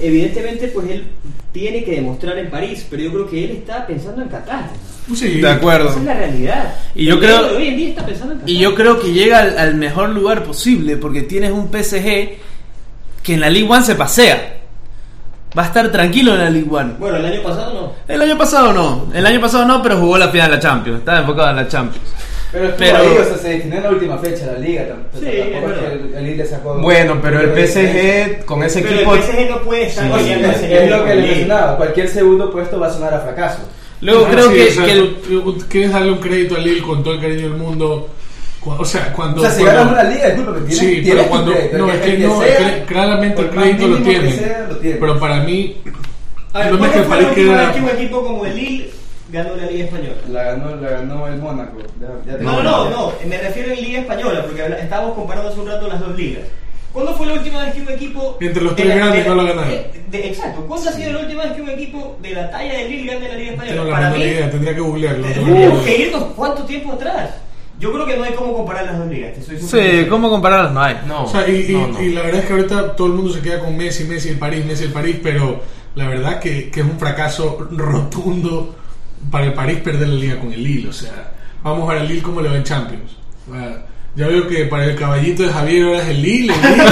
evidentemente, 0.00 0.68
pues 0.68 0.90
él 0.90 1.04
tiene 1.52 1.84
que 1.84 1.92
demostrar 1.92 2.38
en 2.38 2.50
París, 2.50 2.86
pero 2.90 3.02
yo 3.02 3.12
creo 3.12 3.28
que 3.30 3.44
él 3.44 3.50
está 3.52 3.86
pensando 3.86 4.22
en 4.22 4.28
Qatar. 4.28 4.68
Sí. 5.14 5.40
De 5.40 5.48
acuerdo. 5.50 5.90
Esa 5.90 5.98
es 5.98 6.04
la 6.04 6.14
realidad. 6.14 6.74
Y 6.94 7.04
yo 7.04 7.14
El 7.14 7.20
creo- 7.20 7.56
hoy 7.56 7.68
en 7.68 7.76
día 7.76 7.88
está 7.90 8.06
pensando 8.06 8.32
en 8.32 8.38
Qatar. 8.40 8.50
Y 8.50 8.58
yo 8.58 8.74
creo 8.74 9.00
que 9.00 9.12
llega 9.12 9.40
al, 9.40 9.58
al 9.58 9.74
mejor 9.74 10.08
lugar 10.10 10.42
posible 10.44 10.96
porque 10.96 11.22
tienes 11.22 11.50
un 11.52 11.68
PSG 11.70 12.02
que 13.22 13.34
en 13.34 13.40
la 13.40 13.50
League 13.50 13.68
One 13.70 13.84
se 13.84 13.94
pasea. 13.94 14.50
Va 15.56 15.62
a 15.62 15.66
estar 15.66 15.92
tranquilo 15.92 16.32
en 16.34 16.38
la 16.40 16.50
League 16.50 16.68
One. 16.68 16.94
Bueno, 16.98 17.16
el 17.18 17.26
año 17.26 17.42
pasado 17.42 17.72
no. 17.74 17.92
El 18.12 18.20
año 18.22 18.36
pasado 18.36 18.72
no. 18.72 19.06
El 19.14 19.24
año 19.24 19.40
pasado 19.40 19.64
no, 19.64 19.80
pero 19.82 19.98
jugó 19.98 20.18
la 20.18 20.28
final 20.28 20.50
de 20.50 20.56
la 20.56 20.62
Champions. 20.62 20.98
Estaba 20.98 21.20
enfocado 21.20 21.50
en 21.50 21.56
la 21.56 21.68
Champions. 21.68 22.06
Pero 22.54 22.68
estuvo 22.68 22.86
Pero- 22.86 22.96
ahí, 22.98 23.08
o 23.20 23.24
sea, 23.24 23.36
se 23.36 23.48
definió 23.48 23.76
en 23.78 23.82
la 23.82 23.90
última 23.90 24.18
fecha 24.18 24.46
la 24.46 24.58
liga. 24.58 24.82
tam- 24.84 25.18
Sí, 25.20 25.26
tampoco 25.26 25.34
es 25.34 25.44
es 25.44 25.50
que 25.50 25.66
verdad. 25.66 25.92
el, 25.92 26.14
el 26.14 26.24
Lille 26.26 26.46
sacó. 26.46 26.74
Bueno, 26.80 27.18
pero 27.20 27.40
el 27.40 27.50
PSG 27.68 28.44
con 28.46 28.62
ese 28.62 28.80
Pero 28.80 28.94
equipo... 28.94 29.14
el 29.16 29.22
PSG 29.22 29.50
no 29.50 29.58
puede 29.62 29.86
estar 29.86 30.20
Sí, 30.20 30.30
es, 30.30 30.62
es 30.62 30.90
lo 30.90 31.04
que 31.04 31.14
le 31.16 31.22
mencionaba. 31.22 31.76
Cualquier 31.76 32.08
segundo 32.08 32.50
puesto 32.52 32.78
va 32.80 32.86
a 32.86 32.90
sonar 32.90 33.12
a 33.12 33.20
fracaso. 33.20 33.58
Luego 34.00 34.24
Ah, 34.26 34.30
creo 34.32 34.48
sí, 34.50 34.54
que, 34.56 34.62
o 34.62 34.70
sea, 34.70 34.84
que 34.86 34.92
el- 34.92 35.16
quieres 35.68 35.92
darle 35.92 36.12
un 36.12 36.18
crédito 36.18 36.54
a 36.56 36.58
Lille 36.60 36.82
con 36.82 37.02
todo 37.02 37.14
el 37.14 37.20
cariño 37.20 37.42
del 37.50 37.58
mundo. 37.58 38.08
O 38.66 38.84
sea, 38.84 39.12
cuando. 39.12 39.42
O 39.42 39.44
sea, 39.44 39.50
si 39.50 39.62
cuando- 39.62 39.80
ganas 39.80 39.92
una 39.92 40.10
liga, 40.14 40.26
disculpa, 40.30 40.52
tienes, 40.60 40.78
Sí, 40.78 40.86
tienes 41.02 41.10
pero 41.14 41.24
cuando. 41.28 41.52
crédito. 41.52 41.78
No, 41.78 41.92
es 41.92 42.00
que- 42.00 42.18
no, 42.18 42.40
sea, 42.40 42.84
claramente 42.86 43.42
el 43.42 43.50
crédito 43.50 43.88
lo 43.88 43.96
tiene. 43.98 44.32
sea, 44.32 44.66
lo 44.70 44.76
tiene. 44.76 44.96
Pero 44.96 45.18
para 45.18 45.40
mí. 45.42 45.76
A 46.52 46.58
ver, 46.60 46.68
no 46.68 46.72
es 46.74 46.78
¿cuándo 46.78 46.92
que 46.94 46.98
el 47.00 47.04
fue 47.04 47.16
la 47.16 47.22
París 47.24 47.28
última 47.38 47.52
queda- 47.56 47.66
vez 47.66 47.74
que 47.76 47.82
un 47.82 47.88
equipo 47.90 48.22
como 48.22 48.46
el 48.46 48.56
Lille 48.56 48.90
ganó 49.34 49.54
la 49.56 49.66
Liga 49.66 49.84
Española? 49.84 50.14
La 50.30 50.42
ganó, 50.44 50.76
la 50.76 50.90
ganó 50.90 51.26
el 51.28 51.36
Mónaco. 51.38 51.78
Ya- 52.00 52.32
ya 52.32 52.38
No, 52.42 52.62
no, 52.62 52.84
no, 52.88 52.90
no, 52.90 53.12
me 53.26 53.38
refiero 53.38 53.72
en 53.72 53.82
Liga 53.82 54.00
Española, 54.00 54.42
porque 54.44 54.62
estábamos 54.80 55.14
comparando 55.14 55.50
hace 55.50 55.60
un 55.60 55.66
rato 55.68 55.88
las 55.88 56.00
dos 56.00 56.16
ligas. 56.16 56.44
¿Cuándo 56.92 57.12
fue 57.14 57.26
la 57.26 57.32
última 57.34 57.64
vez 57.64 57.74
que 57.74 57.80
un 57.82 57.90
equipo. 57.90 58.38
Entre 58.40 58.62
los 58.62 58.76
tres 58.76 58.94
grandes 58.94 59.24
de- 59.24 59.28
no 59.28 59.34
la 59.34 59.42
ganaron? 59.42 59.70
de- 60.10 60.28
exacto, 60.28 60.64
¿cuándo 60.68 60.88
ha 60.88 60.92
sido 60.92 61.12
la 61.12 61.18
última 61.20 61.42
vez 61.42 61.52
que 61.54 61.62
un 61.62 61.70
equipo 61.70 62.16
de 62.22 62.30
la 62.30 62.50
talla 62.50 62.72
de 62.78 62.88
Lille 62.88 63.12
gane 63.14 63.28
la 63.28 63.34
Liga 63.34 63.50
Española? 63.50 63.74
Tengo 63.76 63.90
la 63.90 63.96
Para 63.96 64.10
mí, 64.10 64.22
idea, 64.22 64.50
tendría 64.50 64.74
que 64.74 64.80
googlearlo. 64.80 65.26
tendríamos 65.26 65.82
que 65.84 65.96
irnos 65.98 66.22
cuánto 66.36 66.62
tiempo 66.64 66.92
atrás. 66.92 67.30
Yo 67.80 67.92
creo 67.92 68.06
que 68.06 68.16
no 68.16 68.22
hay 68.22 68.32
cómo 68.34 68.54
comparar 68.54 68.84
las 68.86 68.98
dos 68.98 69.08
ligas. 69.08 69.34
te 69.34 69.42
soy 69.42 69.58
Sí. 69.60 70.06
¿cómo 70.08 70.30
compararlas? 70.30 70.72
No 70.72 70.80
hay. 70.80 70.96
No, 71.08 71.24
O 71.24 71.28
sea, 71.28 71.48
y, 71.48 71.66
y- 71.68 71.72
no, 71.72 71.88
no. 71.88 72.00
y 72.00 72.10
la 72.12 72.22
verdad 72.22 72.40
es 72.42 72.46
que 72.46 72.52
ahorita 72.52 72.94
todo 72.94 73.08
el 73.08 73.12
mundo 73.14 73.32
se 73.32 73.40
queda 73.40 73.58
con 73.58 73.76
Messi, 73.76 74.04
Messi 74.04 74.28
el 74.28 74.38
París, 74.38 74.64
Messi 74.64 74.84
el 74.84 74.92
París, 74.92 75.16
pero 75.20 75.60
la 75.96 76.06
verdad 76.08 76.38
que, 76.38 76.70
que 76.70 76.80
es 76.80 76.86
un 76.86 76.96
fracaso 77.00 77.66
rotundo 77.72 78.76
para 79.30 79.46
el 79.46 79.52
París 79.52 79.78
perder 79.82 80.08
la 80.08 80.14
liga 80.14 80.38
con 80.38 80.52
el 80.52 80.62
Lille. 80.62 80.88
O 80.88 80.92
sea, 80.92 81.32
vamos 81.62 81.88
a 81.88 81.92
ver 81.92 82.02
al 82.02 82.08
Lille 82.08 82.22
como 82.22 82.40
le 82.40 82.48
va 82.48 82.56
en 82.56 82.64
Champions. 82.64 83.16
Ya 84.16 84.28
veo 84.28 84.46
que 84.46 84.64
para 84.66 84.84
el 84.84 84.96
caballito 84.96 85.42
de 85.42 85.48
Javier 85.48 85.86
ahora 85.86 86.02
es 86.02 86.08
el 86.08 86.22
Lille, 86.22 86.54
el 86.54 86.62
Lille. 86.62 86.84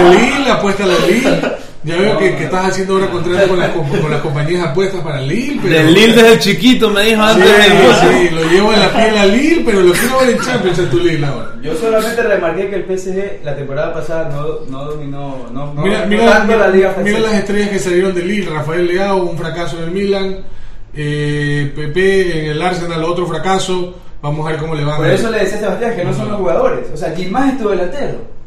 El 0.00 0.10
Lille, 0.10 0.50
apuesta 0.50 0.84
a 0.84 0.86
la 0.86 0.98
Lille. 1.06 1.60
Ya 1.82 1.96
veo 1.96 2.18
que, 2.18 2.36
que 2.36 2.44
estás 2.44 2.66
haciendo 2.66 2.94
ahora 2.94 3.10
contrato 3.10 3.48
con 3.48 3.58
las, 3.58 3.70
con 3.70 4.10
las 4.10 4.20
compañías 4.20 4.62
de 4.62 4.68
apuestas 4.68 5.00
para 5.00 5.20
el 5.20 5.28
Lille. 5.28 5.60
Pero, 5.62 5.74
Del 5.76 5.94
Lille 5.94 6.14
desde 6.14 6.38
chiquito 6.38 6.90
me 6.90 7.02
dijo 7.04 7.22
Sí, 7.22 7.30
antes 7.30 7.48
del 7.48 8.28
sí, 8.28 8.34
lo 8.34 8.50
llevo 8.50 8.72
en 8.74 8.80
la 8.80 8.92
piel 8.92 9.16
al 9.16 9.32
Lille, 9.32 9.62
pero 9.64 9.80
lo 9.80 9.92
quiero 9.92 10.18
ver 10.18 10.30
en 10.30 10.40
Champions 10.40 10.78
en 10.78 10.90
tu 10.90 10.98
Lille 10.98 11.24
ahora. 11.24 11.54
Yo 11.62 11.74
solamente 11.76 12.22
remarqué 12.22 12.68
que 12.68 12.76
el 12.76 12.84
PSG 12.84 13.44
la 13.44 13.56
temporada 13.56 13.94
pasada 13.94 14.28
no, 14.28 14.66
no 14.68 14.84
dominó, 14.90 15.48
no, 15.52 15.72
no 15.72 15.82
Mira, 15.82 16.00
no 16.00 16.06
mira, 16.08 16.44
la 16.44 16.68
liga 16.68 16.94
mira 17.02 17.18
las 17.20 17.34
estrellas 17.34 17.70
que 17.70 17.78
salieron 17.78 18.14
de 18.14 18.24
Lille. 18.24 18.50
Rafael 18.50 18.86
Leao, 18.86 19.24
un 19.24 19.38
fracaso 19.38 19.78
en 19.78 19.84
el 19.84 19.90
Milan. 19.92 20.38
Eh, 20.94 21.72
Pepe 21.74 22.40
en 22.46 22.50
el 22.52 22.62
Arsenal, 22.62 23.04
otro 23.04 23.26
fracaso. 23.26 23.94
Vamos 24.22 24.46
a 24.46 24.50
ver 24.50 24.60
cómo 24.60 24.74
le 24.74 24.84
van 24.84 24.96
Por 24.98 25.06
a 25.06 25.14
eso 25.14 25.30
le 25.30 25.38
decía 25.38 25.56
a 25.56 25.60
Sebastián 25.60 25.96
que 25.96 26.04
no 26.04 26.12
son 26.12 26.28
los 26.28 26.36
jugadores. 26.38 26.86
O 26.92 26.96
sea, 26.96 27.14
Gimás 27.16 27.54
es 27.54 27.58
tu 27.58 27.68
delantero. 27.68 28.40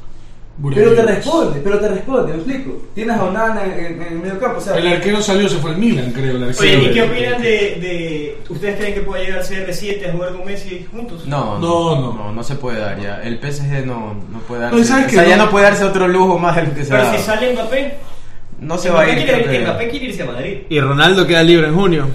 Pero 0.76 0.94
te 0.94 1.02
responde, 1.02 1.60
pero 1.64 1.80
te 1.80 1.88
responde, 1.88 2.32
me 2.34 2.38
explico. 2.38 2.80
Tienes 2.94 3.18
a 3.18 3.24
Onana 3.24 3.64
en, 3.66 3.72
en- 3.72 4.02
en 4.04 4.08
el 4.14 4.20
medio 4.20 4.40
campo. 4.40 4.60
O 4.60 4.62
sea, 4.62 4.78
El 4.78 4.86
arquero 4.88 5.20
salió, 5.20 5.50
se 5.50 5.58
fue 5.58 5.72
al 5.72 5.78
Milan, 5.78 6.12
creo. 6.12 6.36
el 6.38 6.44
arquero 6.44 6.80
Oye, 6.80 6.90
¿y 6.90 6.94
qué 6.94 7.02
opinan 7.02 7.42
de, 7.42 7.50
de. 7.50 8.38
¿Ustedes 8.50 8.76
creen 8.78 8.94
que 8.94 9.02
pueda 9.02 9.24
llegar 9.24 9.42
CR7 9.44 10.10
a 10.10 10.12
jugar 10.12 10.34
con 10.34 10.46
Messi 10.46 10.86
juntos? 10.92 11.26
No, 11.26 11.58
No, 11.58 11.96
no, 11.96 12.02
no. 12.02 12.14
no, 12.14 12.32
no, 12.34 12.44
se 12.44 12.54
puede 12.54 12.80
dar 12.80 13.00
ya. 13.02 13.20
El 13.24 13.40
PSG 13.40 13.84
no, 13.84 14.14
no 14.32 14.40
puede 14.48 14.62
darse. 14.62 14.78
No, 14.78 14.84
¿sabes 14.86 15.08
o 15.08 15.10
sea, 15.10 15.26
ya 15.28 15.38
No. 15.38 15.46
no 15.46 15.50
puede 15.50 15.66
darse 15.66 15.86
otro 15.86 16.08
lujo 16.08 16.38
más 16.38 16.56
de 16.56 16.64
lo 16.68 16.74
que 16.76 16.84
se 16.84 16.92
Pero 16.92 17.04
da. 17.04 17.18
si 17.18 17.24
sale 17.24 17.54
Mbappé, 17.54 17.98
No 18.60 18.78
se 18.78 18.92
va 18.92 19.02
a 19.02 19.10
ir. 19.10 19.26
Mbappé 19.64 19.90
quiere 19.90 20.06
irse 20.06 20.22
a 20.22 20.26
Madrid. 20.28 20.58
Y 20.70 20.80
Ronaldo 20.80 21.26
queda 21.26 21.42
libre 21.42 21.68
en 21.68 21.74
junio. 21.74 22.08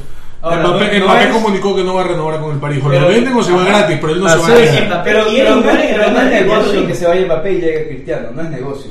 Ahora, 0.42 0.57
Mbappé, 0.68 0.98
no- 0.98 1.07
no 1.07 1.12
Mbappé 1.12 1.24
es- 1.24 1.31
comunicó 1.33 1.77
que 1.77 1.85
no 1.85 1.94
va 1.94 2.01
a 2.03 2.05
renovar 2.09 2.40
con 2.40 2.53
el 2.53 2.59
París. 2.61 2.83
O 2.85 2.88
Pero- 2.88 3.01
lo 3.03 3.09
venden 3.09 3.35
o 3.35 3.42
se 3.42 3.53
va 3.53 3.64
gratis, 3.64 3.98
pero 4.01 4.12
él 4.12 4.20
no 4.20 4.27
Así 4.27 4.35
se 4.37 4.40
va 4.40 4.46
a 4.46 5.03
Pero, 5.05 5.24
pero 5.24 5.57
no, 5.57 5.70
es, 5.70 5.90
el 5.90 6.14
no 6.14 6.22
negocio 6.24 6.87
que 6.87 6.94
se 6.94 7.07
vaya 7.07 7.27
Mbappé 7.27 7.53
y 7.53 7.61
llegue 7.61 7.88
Cristiano, 7.88 8.29
no 8.35 8.42
es 8.42 8.51
negocio. 8.51 8.90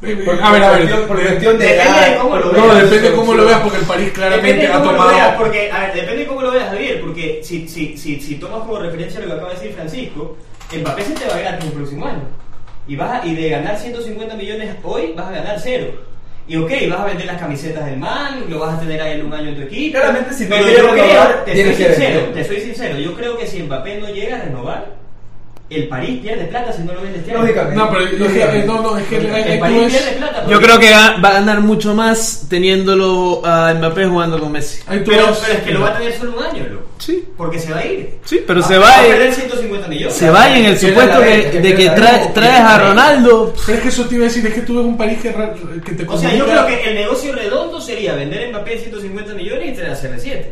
Por- 0.00 0.10
A 0.42 0.50
ver, 0.50 0.62
a 0.64 0.68
por 0.70 0.78
ver. 0.78 0.88
cuestión- 0.88 1.06
por 1.08 1.16
de- 1.16 1.22
cuestión 1.26 1.58
de 1.58 1.64
Depende 1.68 1.92
edad, 1.92 2.10
de 2.10 2.16
cómo 2.16 2.36
lo 2.36 2.50
veas. 2.52 2.66
No, 2.66 2.74
depende 2.74 3.10
de 3.10 3.14
cómo 3.16 3.34
lo 3.34 3.44
veas, 3.46 3.60
porque 3.60 3.78
el 3.78 3.84
París 3.84 4.10
claramente 4.12 4.66
ha 4.66 4.82
tomado. 4.82 5.10
veas, 5.10 5.34
porque, 5.36 5.70
a 5.70 5.80
ver, 5.80 5.92
depende 5.94 6.16
de 6.22 6.26
cómo 6.26 6.42
lo 6.42 6.50
veas, 6.50 6.68
Javier, 6.70 7.00
porque 7.00 7.40
si, 7.44 7.68
si, 7.68 7.96
si, 7.96 8.20
si 8.20 8.34
tomas 8.34 8.60
como 8.66 8.78
referencia 8.80 9.20
lo 9.20 9.26
que 9.26 9.32
acaba 9.32 9.48
de 9.50 9.54
decir 9.54 9.72
Francisco, 9.74 10.36
Mbappé 10.76 11.04
se 11.04 11.12
te 11.12 11.28
va 11.28 11.36
gratis 11.38 11.66
el 11.66 11.72
próximo 11.72 12.06
año. 12.06 12.22
Y, 12.88 12.96
vas 12.96 13.22
a- 13.22 13.26
y 13.26 13.36
de 13.36 13.48
ganar 13.50 13.78
150 13.78 14.34
millones 14.34 14.74
hoy, 14.82 15.12
vas 15.16 15.28
a 15.28 15.30
ganar 15.30 15.56
cero. 15.62 15.86
Y 16.48 16.56
ok, 16.56 16.70
vas 16.90 17.00
a 17.00 17.04
vender 17.04 17.26
las 17.26 17.40
camisetas 17.40 17.86
del 17.86 17.98
man, 17.98 18.44
lo 18.48 18.58
vas 18.58 18.74
a 18.74 18.80
tener 18.80 19.00
a 19.00 19.08
él 19.10 19.24
un 19.24 19.32
año 19.32 19.50
en 19.50 19.56
tu 19.56 19.62
equipo. 19.62 19.98
Claramente, 19.98 20.34
si 20.34 20.44
no 20.44 20.50
pero 20.50 20.68
yo 20.68 20.74
creo, 20.74 20.94
renovar, 20.94 21.44
te 21.44 21.64
soy 21.64 21.74
sincero, 21.74 22.20
te 22.34 22.44
soy 22.44 22.60
sincero, 22.60 22.98
yo 22.98 23.14
creo 23.14 23.38
que 23.38 23.46
si 23.46 23.62
Mbappé 23.62 24.00
no 24.00 24.08
llega 24.08 24.36
a 24.36 24.42
renovar, 24.42 25.01
el 25.76 25.88
París 25.88 26.20
pierde 26.22 26.44
plata 26.46 26.72
si 26.72 26.82
no 26.82 26.92
lo 26.92 27.02
vende 27.02 27.18
este 27.18 27.30
año. 27.32 27.40
Lógicamente. 27.42 27.76
No, 27.76 27.90
pero 27.90 28.06
eh, 28.06 28.64
no, 28.66 28.82
no, 28.82 28.98
es 28.98 29.06
que 29.06 29.16
El 29.16 29.26
eh, 29.26 29.52
tú 29.54 29.60
París 29.60 29.92
pierde 29.92 30.12
plata. 30.18 30.46
Yo 30.48 30.60
creo 30.60 30.78
que 30.78 30.90
va 30.90 31.28
a 31.28 31.32
ganar 31.32 31.60
mucho 31.60 31.94
más 31.94 32.46
teniéndolo 32.48 33.42
a 33.44 33.74
Mbappé 33.74 34.06
jugando 34.06 34.38
con 34.40 34.52
Messi. 34.52 34.80
Pero, 34.88 35.04
pero 35.04 35.28
es 35.30 35.62
que 35.64 35.70
lo 35.72 35.80
va 35.80 35.88
a 35.88 35.98
tener 35.98 36.18
solo 36.18 36.36
un 36.38 36.42
año, 36.44 36.64
loco. 36.70 36.82
Sí, 36.98 37.24
Porque 37.36 37.58
se 37.58 37.72
va 37.72 37.80
a 37.80 37.86
ir. 37.86 38.10
sí, 38.24 38.44
pero 38.46 38.60
Va- 38.60 38.68
se 38.68 38.78
va 38.78 38.98
a 39.00 39.04
y- 39.06 39.10
perder 39.10 39.34
150 39.34 39.88
millones. 39.88 40.14
se 40.14 40.30
va 40.30 40.48
y 40.50 40.60
en 40.60 40.66
el 40.66 40.78
supuesto 40.78 41.18
la 41.18 41.24
que- 41.26 41.30
vez, 41.36 41.46
que 41.50 41.60
de 41.60 41.74
que 41.74 41.90
trae- 41.90 42.32
traes 42.32 42.60
a. 42.60 42.78
Ronaldo. 42.78 43.52
Pero 43.66 43.78
es 43.78 43.82
que 43.82 43.88
eso 43.88 44.04
te 44.04 44.14
iba 44.14 44.24
a 44.24 44.28
decir, 44.28 44.46
es 44.46 44.54
que 44.54 44.60
tú 44.60 44.76
ves 44.76 44.84
un 44.86 44.96
París 44.96 45.18
que, 45.20 45.34
que 45.84 45.92
te 45.92 46.06
O 46.08 46.16
sea, 46.16 46.32
yo 46.32 46.44
comunica- 46.44 46.66
creo 46.66 46.78
que 46.82 46.88
el 46.90 46.94
negocio 46.94 47.32
redondo 47.34 47.80
sería 47.80 48.14
vender 48.14 48.48
Mbappé 48.50 48.74
en 48.74 48.78
150 48.80 49.34
millones 49.34 49.68
y 49.70 49.72
traer 49.72 49.90
a 49.90 49.96
CR7 49.96 50.46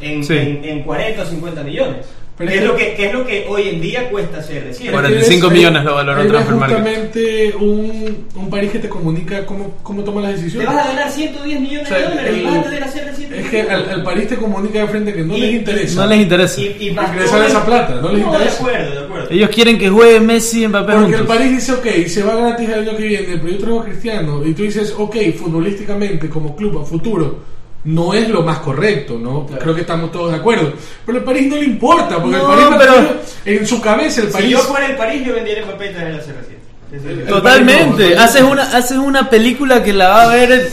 en, 0.00 0.24
Sí. 0.24 0.32
en, 0.38 0.64
en 0.64 0.82
40 0.84 1.22
o 1.22 1.26
50 1.26 1.62
millones. 1.62 2.06
Pero 2.40 2.50
¿Qué 2.52 2.58
es 2.58 2.64
lo 2.64 2.74
que- 2.76 2.94
qué 2.94 3.06
es 3.06 3.12
lo 3.12 3.26
que 3.26 3.46
hoy 3.50 3.68
en 3.68 3.80
día 3.82 4.08
cuesta 4.10 4.38
CR7? 4.40 4.90
45 4.90 5.46
Ahí- 5.48 5.52
millones 5.52 5.84
lo 5.84 5.94
valoró 5.94 6.26
Transfer 6.26 6.54
Market. 6.56 6.76
justamente 6.78 7.54
un, 7.60 8.26
un 8.34 8.50
París 8.50 8.70
que 8.72 8.78
te 8.78 8.88
comunica 8.88 9.44
cómo, 9.44 9.76
cómo 9.82 10.02
toma 10.02 10.22
las 10.22 10.30
Te 10.32 10.36
decisiones. 10.38 10.66
vas 10.68 10.84
a 10.86 10.88
ganar 10.88 11.10
110 11.12 11.60
millones 11.60 11.84
O 11.84 11.88
sea, 11.88 11.98
de 11.98 12.04
dólares 12.08 12.34
y 12.34 12.38
el- 12.40 12.44
vas 12.46 12.56
a 12.56 12.62
tener 12.62 12.82
a 12.82 12.86
CR7. 12.88 13.38
Es 13.40 13.50
que 13.50 13.60
al, 13.62 13.90
al 13.90 14.02
París 14.02 14.26
te 14.28 14.36
comunica 14.36 14.80
de 14.80 14.86
frente 14.88 15.12
que 15.12 15.22
no 15.22 15.36
Y- 15.36 15.40
les 15.42 15.54
interesa. 15.54 16.00
No 16.00 16.06
les 16.06 16.20
interesa. 16.20 16.60
y, 16.62 16.64
y 16.80 16.94
todo 16.94 17.44
esa 17.44 17.58
el- 17.58 17.64
plata, 17.64 17.94
no 18.00 18.08
les 18.10 18.24
interesa. 18.24 18.44
de 18.44 18.50
acuerdo, 18.70 18.90
de 19.00 19.04
acuerdo. 19.06 19.28
Ellos 19.30 19.50
quieren 19.50 19.78
que 19.78 19.90
juegue 19.90 20.20
Messi 20.20 20.64
y 20.64 20.68
Mbappé 20.68 20.92
Porque 20.94 21.06
el 21.12 21.16
juntos. 21.18 21.36
París 21.36 21.52
dice, 21.52 21.72
ok, 21.74 22.06
se 22.08 22.22
va 22.22 22.36
gratis 22.36 22.68
el 22.70 22.74
año 22.88 22.96
que 22.96 23.02
viene, 23.04 23.26
pero 23.36 23.48
yo 23.48 23.58
traigo 23.58 23.80
a 23.80 23.84
Cristiano. 23.84 24.46
Y 24.46 24.54
tú 24.54 24.62
dices, 24.62 24.94
ok, 24.96 25.16
futbolísticamente, 25.38 26.28
como 26.30 26.56
club 26.56 26.78
a 26.80 26.84
futuro, 26.86 27.38
no 27.84 28.12
es 28.14 28.28
lo 28.28 28.42
más 28.42 28.58
correcto, 28.58 29.18
¿no? 29.18 29.46
Creo 29.46 29.74
que 29.74 29.80
estamos 29.82 30.12
todos 30.12 30.30
de 30.32 30.36
acuerdo. 30.38 30.72
Pero 31.06 31.18
al 31.18 31.24
París 31.24 31.46
no 31.48 31.56
le 31.56 31.64
importa, 31.64 32.20
porque 32.20 32.36
No, 32.36 32.52
el 32.52 32.76
París 32.76 32.76
pero- 32.78 33.56
en 33.58 33.66
su 33.66 33.80
cabeza 33.80 34.20
el 34.20 34.26
Si 34.28 34.32
París... 34.32 34.50
yo 34.50 34.58
fuera 34.58 34.86
el 34.86 34.96
París, 34.96 35.22
yo 35.26 35.34
vendiera 35.34 35.64
Mbappé 35.64 35.90
y 35.90 35.94
traería 35.94 36.20
a 36.20 36.22
CR7. 36.22 36.96
Eso 36.96 37.08
es- 37.08 37.26
Totalmente. 37.28 38.14
no, 38.14 38.20
Haces 38.20 38.42
una, 38.42 38.62
haces 38.64 38.98
una 38.98 39.30
película 39.30 39.82
que 39.82 39.92
la 39.92 40.08
va 40.08 40.22
a 40.24 40.34
ver 40.34 40.70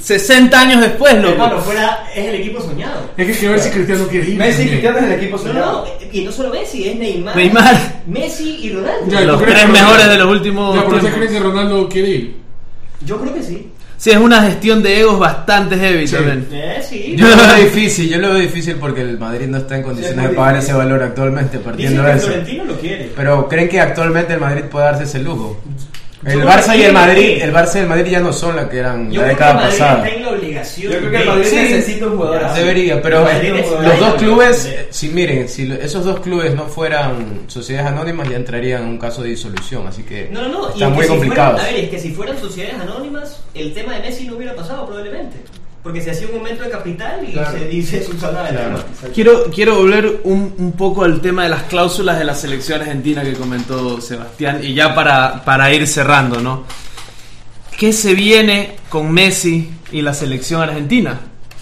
60 0.00 0.58
años 0.60 0.80
después, 0.80 1.12
Hermano, 1.14 1.54
loco. 1.54 1.60
fuera, 1.60 2.06
es 2.14 2.26
el 2.26 2.34
equipo 2.36 2.60
soñado. 2.60 3.02
Es 3.16 3.24
que 3.26 3.32
hay 3.34 3.38
que 3.38 3.48
ver 3.48 3.60
si 3.60 3.70
Cristiano 3.70 4.06
quiere 4.08 4.30
ir. 4.30 4.36
Messi 4.38 4.62
y. 4.62 4.68
Cristiano 4.68 4.98
es 4.98 5.04
el 5.04 5.12
equipo 5.12 5.36
No, 5.36 5.42
soñado. 5.44 5.84
no, 5.86 6.08
y 6.12 6.20
no 6.24 6.32
solo 6.32 6.48
Messi, 6.50 6.88
es 6.88 6.96
Neymar, 6.96 7.36
Neymar. 7.36 8.02
Messi 8.06 8.56
y 8.64 8.70
Ronaldo. 8.72 9.06
Ya, 9.08 9.20
Los 9.20 9.38
¿tú 9.38 9.44
crees 9.44 9.60
tres 9.60 9.70
mejores 9.70 10.08
de 10.08 10.16
los 10.16 10.28
últimos 10.28 10.74
Ya, 10.74 10.80
pero 10.84 10.96
¿ustedes 10.96 11.12
tiempos. 11.14 11.28
creen 11.28 11.42
que 11.42 11.48
Ronaldo 11.48 11.88
quiere 11.88 12.08
ir? 12.08 12.36
Yo 13.04 13.20
creo 13.20 13.34
que 13.34 13.42
sí. 13.44 13.68
Sí, 14.02 14.10
es 14.10 14.16
una 14.16 14.42
gestión 14.42 14.82
de 14.82 14.98
egos 14.98 15.16
bastante 15.16 15.76
heavy 15.78 16.08
Sí. 16.08 16.16
también. 16.16 16.48
Eh, 16.50 16.82
sí. 16.82 17.14
Yo 17.16 17.28
lo 17.28 17.36
veo 17.36 17.54
difícil, 17.64 18.08
yo 18.08 18.18
lo 18.18 18.30
veo 18.30 18.38
difícil 18.38 18.74
porque 18.74 19.00
el 19.02 19.16
Madrid 19.16 19.46
no 19.46 19.58
está 19.58 19.76
en 19.76 19.84
condiciones 19.84 20.28
de 20.28 20.34
pagar 20.34 20.54
difícil. 20.54 20.74
ese 20.74 20.78
valor 20.84 21.02
actualmente, 21.04 21.58
Dicen 21.58 21.62
partiendo 21.62 22.02
que 22.02 22.08
de 22.08 22.16
eso. 22.16 22.26
Florentino 22.26 22.64
lo 22.64 22.80
quiere. 22.80 23.12
Pero 23.14 23.48
¿creen 23.48 23.68
que 23.68 23.78
actualmente 23.80 24.32
el 24.32 24.40
Madrid 24.40 24.62
puede 24.64 24.86
darse 24.86 25.04
ese 25.04 25.20
lujo? 25.20 25.60
El 26.24 26.42
Barça 26.44 26.72
que 26.72 26.78
y 26.78 26.82
el 26.82 26.92
Madrid, 26.92 27.38
el 27.42 27.52
Barça 27.52 27.76
y 27.76 27.78
el 27.80 27.86
Madrid 27.88 28.10
ya 28.12 28.20
no 28.20 28.32
son 28.32 28.54
la 28.54 28.68
que 28.68 28.78
eran 28.78 29.10
Yo 29.10 29.22
la 29.22 29.26
creo 29.26 29.26
que 29.26 29.30
el 29.32 29.36
década 29.36 29.54
Madrid 29.54 29.70
pasada. 29.70 30.04
está 30.06 30.16
en 30.16 30.22
la 30.22 30.28
obligación. 30.30 30.92
Yo 30.92 30.98
creo 30.98 31.10
que 31.10 31.16
el 31.16 31.22
de- 31.22 31.28
Madrid 31.28 31.46
Sí. 31.50 31.56
necesita 31.56 32.06
un 32.06 32.16
jugador 32.16 32.44
así. 32.44 32.60
Debería, 32.60 33.02
pero 33.02 33.26
los 33.82 33.98
dos 34.00 34.14
clubes, 34.14 34.76
si 34.90 35.08
miren, 35.08 35.48
si 35.48 35.72
esos 35.82 36.04
dos 36.04 36.20
clubes 36.20 36.54
no 36.54 36.66
fueran 36.66 37.40
sociedades 37.48 37.90
anónimas 37.90 38.28
ya 38.30 38.36
entrarían 38.36 38.82
en 38.82 38.88
un 38.90 38.98
caso 38.98 39.22
de 39.22 39.30
disolución, 39.30 39.86
así 39.88 40.04
que 40.04 40.28
No, 40.30 40.42
no, 40.48 40.68
no. 40.68 40.74
que 40.74 40.86
muy 40.86 41.02
si 41.04 41.08
complicados. 41.10 41.60
fueran- 41.60 41.74
a 41.74 41.76
ver, 41.76 41.84
es 41.84 41.90
que 41.90 41.98
si 41.98 42.10
fueran 42.12 42.38
sociedades 42.38 42.80
anónimas, 42.80 43.40
el 43.54 43.74
tema 43.74 43.94
de 43.94 44.00
Messi 44.00 44.24
no 44.26 44.36
hubiera 44.36 44.54
pasado 44.54 44.86
probablemente. 44.86 45.36
Porque 45.82 46.00
se 46.00 46.12
hacía 46.12 46.28
un 46.28 46.36
aumento 46.36 46.62
de 46.62 46.70
capital 46.70 47.20
y 47.28 47.32
Claro. 47.32 47.58
se, 47.58 48.04
subsanaba 48.04 48.48
el 48.48 48.54
Claro. 48.56 48.84
Quiero, 49.12 49.44
quiero 49.50 49.74
volver 49.76 50.20
un, 50.24 50.54
un 50.58 50.72
poco 50.72 51.02
al 51.02 51.20
tema 51.20 51.42
de 51.42 51.48
las 51.48 51.64
cláusulas 51.64 52.18
de 52.18 52.24
la 52.24 52.34
selección 52.36 52.80
argentina 52.80 53.22
que 53.24 53.32
comentó 53.34 54.00
Sebastián 54.00 54.60
y 54.62 54.74
ya 54.74 54.94
para, 54.94 55.44
para 55.44 55.72
ir 55.74 55.86
cerrando, 55.88 56.40
¿no? 56.40 56.64
¿Qué 57.76 57.92
se 57.92 58.14
viene 58.14 58.76
con 58.88 59.10
Messi 59.10 59.72
y 59.90 60.02
la 60.02 60.14
selección 60.14 60.60
argentina? 60.62 61.18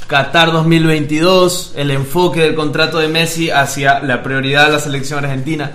Qatar 0.06 0.52
2022, 0.52 1.72
el 1.76 1.90
enfoque 1.90 2.40
del 2.40 2.54
contrato 2.54 2.98
de 2.98 3.08
Messi 3.08 3.48
hacia 3.48 4.00
la 4.00 4.22
prioridad 4.22 4.66
de 4.66 4.72
la 4.72 4.78
selección 4.80 5.24
argentina. 5.24 5.70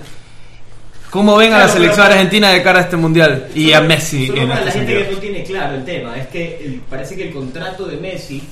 ¿Cómo 1.10 1.36
ven 1.36 1.52
a 1.52 1.58
la 1.58 1.64
Claro, 1.64 1.72
selección 1.80 2.06
pero- 2.06 2.14
argentina 2.18 2.50
de 2.50 2.62
cara 2.62 2.80
a 2.80 2.82
este 2.82 2.96
mundial? 2.96 3.48
Y 3.54 3.72
a 3.72 3.80
Messi 3.80 4.26
solo 4.26 4.42
en 4.42 4.50
este 4.50 4.64
la 4.66 4.70
gente 4.70 4.78
sentido. 4.92 5.08
que 5.08 5.14
no 5.14 5.18
tiene 5.18 5.25
claro 5.46 5.76
el 5.76 5.84
tema, 5.84 6.16
es 6.18 6.26
que 6.28 6.58
el- 6.64 6.80
parece 6.88 7.16
que 7.16 7.28
el 7.28 7.34
contrato 7.34 7.86
de 7.86 7.96
Messi 7.96 8.42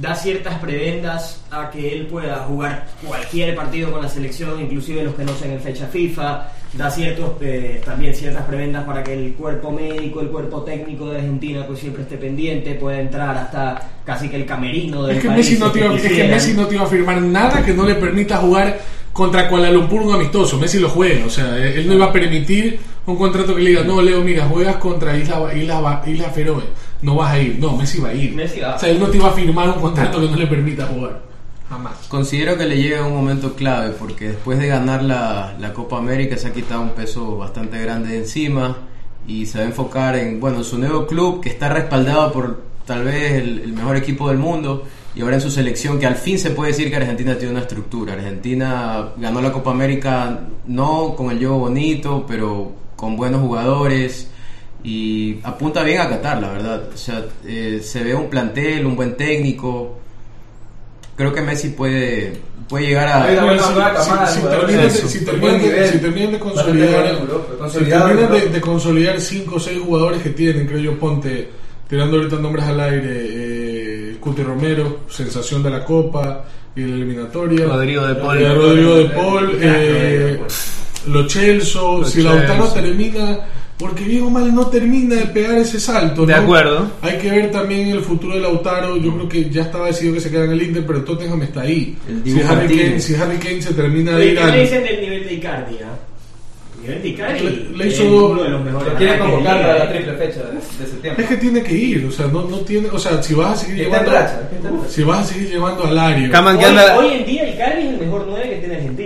da 0.00 0.14
ciertas 0.14 0.54
prebendas 0.58 1.42
a 1.50 1.70
que 1.70 1.92
él 1.94 2.06
pueda 2.06 2.36
jugar 2.48 2.86
cualquier 3.06 3.54
partido 3.54 3.92
con 3.92 4.00
la 4.00 4.08
selección, 4.08 4.58
inclusive 4.60 5.04
los 5.04 5.14
que 5.14 5.22
no 5.24 5.34
sean 5.34 5.50
en 5.52 5.60
fecha 5.60 5.86
FIFA, 5.86 6.48
da 6.72 6.90
ciertos 6.90 7.32
eh, 7.42 7.82
también 7.84 8.14
ciertas 8.14 8.42
prebendas 8.46 8.84
para 8.84 9.04
que 9.04 9.12
el 9.12 9.34
cuerpo 9.34 9.70
médico, 9.70 10.22
el 10.22 10.28
cuerpo 10.28 10.62
técnico 10.62 11.10
de 11.10 11.16
Argentina 11.18 11.66
pues 11.66 11.80
siempre 11.80 12.04
esté 12.04 12.16
pendiente, 12.16 12.74
pueda 12.76 13.00
entrar 13.00 13.36
hasta 13.36 13.90
casi 14.06 14.30
que 14.30 14.36
el 14.36 14.46
camerino 14.46 15.02
del 15.04 15.16
Es 15.18 15.22
que, 15.22 15.28
país 15.28 15.46
Messi 15.50 15.60
no 15.60 15.70
te 15.70 15.78
iba, 15.80 15.94
es 15.94 16.02
que. 16.02 16.24
Messi 16.24 16.54
no 16.54 16.66
te 16.66 16.74
iba 16.74 16.84
a 16.84 16.88
firmar 16.88 17.20
nada 17.20 17.62
que 17.62 17.74
no 17.74 17.84
le 17.84 17.94
permita 17.96 18.38
jugar 18.38 18.78
contra 19.12 19.46
Kuala 19.46 19.70
Lumpur 19.70 20.00
un 20.00 20.14
amistoso. 20.14 20.56
Messi 20.56 20.78
lo 20.78 20.88
juega, 20.88 21.26
o 21.26 21.30
sea, 21.30 21.54
él 21.58 21.86
no 21.86 21.92
iba 21.92 22.06
a 22.06 22.12
permitir 22.14 22.80
un 23.06 23.16
contrato 23.16 23.54
que 23.54 23.62
le 23.62 23.70
diga, 23.70 23.82
no, 23.82 24.00
Leo, 24.00 24.22
mira, 24.22 24.46
juegas 24.46 24.76
contra 24.76 25.16
Isla, 25.16 25.52
Isla, 25.54 26.02
Isla 26.06 26.30
Feroe, 26.30 26.62
no 27.02 27.16
vas 27.16 27.32
a 27.32 27.38
ir. 27.40 27.58
No, 27.58 27.76
Messi 27.76 28.00
va 28.00 28.10
a 28.10 28.14
ir. 28.14 28.34
Messi 28.34 28.60
va. 28.60 28.76
O 28.76 28.78
sea, 28.78 28.88
él 28.88 29.00
no 29.00 29.08
te 29.08 29.16
iba 29.16 29.28
a 29.28 29.32
firmar 29.32 29.68
un 29.70 29.80
contrato 29.80 30.20
que 30.20 30.28
no 30.28 30.36
le 30.36 30.46
permita 30.46 30.86
jugar. 30.86 31.20
Jamás. 31.68 31.94
Considero 32.08 32.56
que 32.56 32.64
le 32.64 32.76
llega 32.80 33.04
un 33.04 33.14
momento 33.14 33.54
clave 33.54 33.90
porque 33.98 34.28
después 34.28 34.58
de 34.58 34.68
ganar 34.68 35.02
la, 35.02 35.54
la 35.58 35.72
Copa 35.72 35.98
América 35.98 36.36
se 36.36 36.48
ha 36.48 36.52
quitado 36.52 36.82
un 36.82 36.90
peso 36.90 37.38
bastante 37.38 37.80
grande 37.80 38.10
de 38.10 38.18
encima 38.18 38.76
y 39.26 39.46
se 39.46 39.58
va 39.58 39.64
a 39.64 39.68
enfocar 39.68 40.16
en 40.16 40.38
bueno 40.38 40.62
su 40.64 40.78
nuevo 40.78 41.06
club 41.06 41.40
que 41.40 41.48
está 41.48 41.70
respaldado 41.70 42.30
por 42.32 42.62
tal 42.84 43.04
vez 43.04 43.32
el, 43.32 43.60
el 43.60 43.72
mejor 43.72 43.96
equipo 43.96 44.28
del 44.28 44.36
mundo 44.36 44.84
y 45.14 45.22
ahora 45.22 45.36
en 45.36 45.40
su 45.40 45.50
selección 45.50 45.98
que 45.98 46.06
al 46.06 46.16
fin 46.16 46.38
se 46.38 46.50
puede 46.50 46.72
decir 46.72 46.90
que 46.90 46.96
Argentina 46.96 47.36
tiene 47.36 47.52
una 47.52 47.62
estructura. 47.62 48.14
Argentina 48.14 49.10
ganó 49.16 49.40
la 49.40 49.52
Copa 49.52 49.70
América 49.70 50.40
no 50.66 51.14
con 51.14 51.30
el 51.30 51.38
juego 51.38 51.58
bonito, 51.58 52.24
pero 52.26 52.81
con 53.02 53.16
buenos 53.16 53.40
jugadores 53.40 54.28
y 54.84 55.38
apunta 55.42 55.82
bien 55.82 56.00
a 56.02 56.08
Qatar, 56.08 56.40
la 56.40 56.52
verdad. 56.52 56.84
O 56.94 56.96
sea, 56.96 57.24
eh, 57.44 57.80
se 57.82 58.04
ve 58.04 58.14
un 58.14 58.30
plantel, 58.30 58.86
un 58.86 58.94
buen 58.94 59.16
técnico. 59.16 59.98
Creo 61.16 61.32
que 61.32 61.40
Messi 61.40 61.70
puede, 61.70 62.32
puede 62.68 62.86
llegar 62.86 63.08
a... 63.08 63.26
Si- 65.08 65.18
terminan 65.24 66.30
de- 66.30 66.38
consolidar 66.38 67.08
si 67.08 67.64
consolidado 67.64 68.08
en 68.10 68.16
terminan 68.16 68.30
de, 68.30 68.38
Europa. 68.38 68.54
de 68.54 68.60
consolidar 68.60 69.20
5 69.20 69.54
o 69.56 69.58
6 69.58 69.80
jugadores 69.84 70.22
que 70.22 70.30
tienen, 70.30 70.66
creo 70.68 70.78
yo, 70.78 70.96
ponte, 70.96 71.48
tirando 71.88 72.18
ahorita 72.18 72.36
nombres 72.36 72.64
al 72.66 72.78
aire, 72.78 73.10
eh, 73.10 74.16
Cuti 74.20 74.44
Romero, 74.44 75.00
sensación 75.10 75.60
de 75.64 75.70
la 75.70 75.84
Copa 75.84 76.44
y 76.76 76.82
de 76.82 76.88
la 76.88 76.94
eliminatoria. 76.94 77.66
Rodrigo 77.66 78.06
de 78.06 78.14
Paul. 78.14 78.38
Eh, 78.40 78.54
Rodrigo 78.54 78.94
de 78.96 79.04
Paul, 79.06 79.58
eh, 79.60 80.40
Lo 81.06 81.28
Celso, 81.28 81.98
Lo 81.98 82.04
si 82.04 82.22
Lautaro 82.22 82.68
termina, 82.68 83.38
porque 83.78 84.04
bien 84.04 84.22
o 84.22 84.30
mal 84.30 84.54
no 84.54 84.66
termina 84.68 85.16
de 85.16 85.26
pegar 85.26 85.58
ese 85.58 85.80
salto. 85.80 86.24
De 86.24 86.34
¿no? 86.34 86.40
acuerdo. 86.42 86.90
Hay 87.02 87.18
que 87.18 87.30
ver 87.30 87.50
también 87.50 87.88
el 87.90 88.00
futuro 88.02 88.34
de 88.34 88.40
Lautaro. 88.40 88.96
Yo 88.96 89.12
creo 89.14 89.28
que 89.28 89.50
ya 89.50 89.62
estaba 89.62 89.86
decidido 89.86 90.14
que 90.14 90.20
se 90.20 90.30
queda 90.30 90.44
en 90.44 90.52
el 90.52 90.62
Inter, 90.62 90.84
pero 90.86 91.02
Tottenham 91.02 91.42
está 91.42 91.62
ahí. 91.62 91.96
Si 92.24 92.40
Harry, 92.42 92.68
Kane, 92.76 93.00
si 93.00 93.14
Harry 93.16 93.36
Kane 93.38 93.62
se 93.62 93.74
termina 93.74 94.16
de 94.16 94.26
ir 94.26 94.34
¿Qué 94.36 94.42
al- 94.42 94.60
dicen 94.60 94.84
del 94.84 95.00
nivel 95.00 95.24
de 95.26 95.34
Icardi? 95.34 95.76
ah? 95.84 95.96
El 96.84 96.88
nivel 96.88 97.02
de 97.02 97.08
Icardi 97.10 97.40
Le- 97.44 97.76
le 97.78 97.86
hizo- 97.88 98.04
uno 98.32 98.42
de 98.42 98.48
los 98.48 98.64
mejores 98.64 98.94
quiere 98.94 99.12
de 99.12 99.18
convocar 99.20 99.60
la 99.78 99.88
triple 99.92 100.12
fecha 100.14 100.40
de, 100.42 100.54
de 100.54 100.90
septiembre. 100.90 101.22
Es 101.24 101.28
que 101.30 101.36
tiene 101.36 101.62
que 101.62 101.74
ir, 101.74 102.04
o 102.06 102.10
sea, 102.10 102.26
no, 102.26 102.42
no 102.42 102.56
tiene, 102.58 102.88
o 102.88 102.98
sea, 102.98 103.22
si 103.22 103.34
vas 103.34 103.52
a 103.52 103.64
seguir 103.64 103.84
llevando, 103.84 104.10
racha, 104.10 104.48
si 104.88 105.02
vas 105.04 105.20
a 105.20 105.32
seguir 105.32 105.50
llevando 105.50 105.84
al 105.84 106.16
que 106.16 106.66
Hoy, 106.66 107.04
hoy 107.06 107.12
en 107.18 107.24
día 107.26 107.48
Icardi 107.50 107.82
es 107.82 107.88
el 107.94 107.98
mejor 107.98 108.26
9 108.28 108.48
que 108.50 108.56
tiene 108.56 108.74
Argentina. 108.76 109.01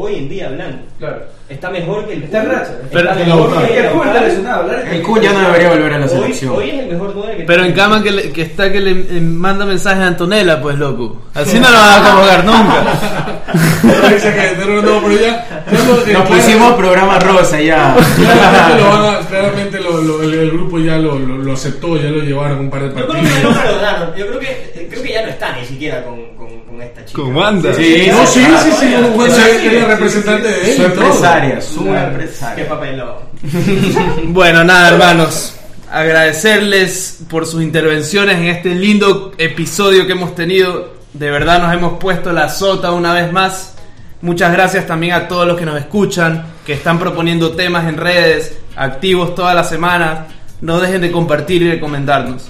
Hoy 0.00 0.14
en 0.14 0.28
día 0.28 0.46
hablando. 0.46 0.78
Claro. 1.00 1.22
Está 1.48 1.70
mejor 1.70 2.06
que 2.06 2.12
el 2.12 2.22
Está 2.24 2.40
Kun. 2.42 2.50
racha. 2.52 2.70
Pero- 2.92 3.10
Está 3.10 3.20
el 3.22 3.26
mejor 3.26 3.48
que 3.66 3.78
el 3.78 3.86
Kun 3.90 3.98
está 4.00 4.04
Lautaro. 4.04 4.26
lesionado. 4.28 4.60
hablar 4.62 4.84
de- 4.84 4.96
El 4.96 5.02
Kun 5.02 5.20
ya 5.20 5.32
no 5.32 5.40
debería 5.40 5.68
volver 5.70 5.92
a 5.94 5.98
la 5.98 6.08
selección. 6.08 6.54
hoy 6.56 6.70
es 6.70 6.78
el 6.78 6.86
mejor 6.92 7.12
9 7.16 7.36
que 7.38 7.42
Pero 7.44 7.64
en 7.64 7.72
cama 7.72 8.02
que, 8.02 8.10
le- 8.12 8.32
que 8.32 8.42
está 8.42 8.70
que 8.70 8.80
le 8.80 8.90
eh, 8.92 9.20
manda 9.20 9.64
mensajes 9.66 9.98
a 10.04 10.06
Antonella, 10.06 10.60
pues 10.62 10.78
loco. 10.78 11.22
Así 11.34 11.58
no 11.58 11.68
lo 11.68 11.78
van 11.78 12.02
a 12.04 12.10
convocar 12.10 12.44
nunca. 12.44 13.40
Pero 13.82 14.08
dice 14.14 14.34
que- 14.34 14.66
no, 14.66 14.82
no, 14.82 15.00
pero 15.02 15.20
ya, 15.20 15.64
ya 16.06 16.12
Nos 16.18 16.28
pusimos 16.28 16.72
programa 16.74 17.18
rosa 17.18 17.60
ya. 17.60 17.96
claramente, 18.16 18.82
lo 18.84 18.90
van 18.90 19.14
a- 19.14 19.18
claramente 19.26 19.80
lo- 19.80 20.00
lo- 20.02 20.22
el, 20.22 20.34
el 20.34 20.50
grupo 20.52 20.78
ya 20.78 20.96
lo, 20.98 21.18
lo, 21.18 21.38
lo 21.38 21.52
aceptó, 21.54 21.96
ya 21.96 22.08
lo 22.10 22.20
llevaron 22.20 22.60
un 22.60 22.70
par 22.70 22.82
de 22.82 22.88
Yo 22.88 22.94
creo 22.94 23.06
partidos. 23.08 23.32
que 23.34 23.42
no 23.42 23.54
perdonaron. 23.62 24.14
Yo 24.16 24.26
creo 24.28 24.38
que, 24.38 24.86
creo 24.90 25.02
que 25.02 25.12
ya 25.12 25.22
no 25.22 25.28
está 25.28 25.56
ni 25.58 25.64
siquiera 25.66 26.04
con, 26.04 26.36
con, 26.36 26.47
con 26.78 26.80
con 26.80 26.82
esta 26.86 27.04
chica. 27.04 27.22
¿Cómo 27.22 27.44
anda? 27.44 27.74
Sí, 27.74 28.08
No, 28.10 28.26
sí, 28.26 28.40
sí, 28.62 28.70
sí. 28.80 28.86
Ella 28.86 29.44
sí, 29.60 29.68
representante 29.68 30.48
de 30.48 30.70
él. 30.70 30.76
Su 30.76 30.82
empresaria, 30.84 31.60
su 31.60 31.84
Qué 31.84 31.90
empresaria. 31.98 32.68
papelón. 32.68 33.14
Bueno, 34.26 34.64
nada, 34.64 34.88
hermanos. 34.90 35.54
Agradecerles 35.90 37.20
por 37.30 37.46
sus 37.46 37.62
intervenciones 37.62 38.36
en 38.36 38.44
este 38.48 38.74
lindo 38.74 39.32
episodio 39.38 40.06
que 40.06 40.12
hemos 40.12 40.34
tenido. 40.34 40.98
De 41.14 41.30
verdad 41.30 41.62
nos 41.62 41.72
hemos 41.72 41.98
puesto 41.98 42.32
la 42.32 42.48
sota 42.48 42.92
una 42.92 43.12
vez 43.14 43.32
más. 43.32 43.74
Muchas 44.20 44.52
gracias 44.52 44.86
también 44.86 45.14
a 45.14 45.28
todos 45.28 45.46
los 45.46 45.56
que 45.56 45.64
nos 45.64 45.78
escuchan, 45.78 46.44
que 46.66 46.74
están 46.74 46.98
proponiendo 46.98 47.52
temas 47.52 47.88
en 47.88 47.96
redes, 47.96 48.58
activos 48.76 49.34
toda 49.34 49.54
la 49.54 49.64
semana. 49.64 50.26
No 50.60 50.80
dejen 50.80 51.00
de 51.00 51.10
compartir 51.12 51.62
y 51.62 51.70
recomendarnos. 51.70 52.48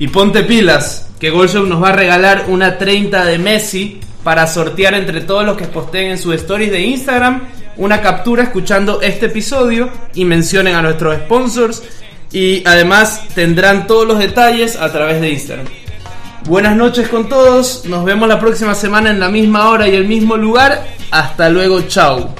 Y 0.00 0.08
ponte 0.08 0.44
pilas, 0.44 1.10
que 1.20 1.28
Goldshop 1.28 1.68
nos 1.68 1.82
va 1.82 1.90
a 1.90 1.92
regalar 1.92 2.46
una 2.48 2.78
30 2.78 3.26
de 3.26 3.38
Messi 3.38 4.00
para 4.24 4.46
sortear 4.46 4.94
entre 4.94 5.20
todos 5.20 5.44
los 5.44 5.58
que 5.58 5.66
posteen 5.66 6.12
en 6.12 6.18
sus 6.18 6.34
stories 6.36 6.72
de 6.72 6.80
Instagram 6.80 7.42
una 7.76 8.00
captura 8.00 8.44
escuchando 8.44 9.02
este 9.02 9.26
episodio 9.26 9.90
y 10.14 10.24
mencionen 10.24 10.74
a 10.74 10.82
nuestros 10.82 11.16
sponsors. 11.16 11.82
Y 12.32 12.66
además 12.66 13.24
tendrán 13.34 13.86
todos 13.86 14.06
los 14.06 14.18
detalles 14.18 14.76
a 14.76 14.90
través 14.90 15.20
de 15.20 15.30
Instagram. 15.30 15.66
Buenas 16.46 16.76
noches 16.76 17.08
con 17.08 17.28
todos, 17.28 17.84
nos 17.84 18.02
vemos 18.04 18.26
la 18.26 18.40
próxima 18.40 18.74
semana 18.74 19.10
en 19.10 19.20
la 19.20 19.28
misma 19.28 19.68
hora 19.68 19.86
y 19.86 19.94
el 19.94 20.08
mismo 20.08 20.36
lugar. 20.36 20.82
Hasta 21.10 21.50
luego, 21.50 21.82
chao. 21.82 22.34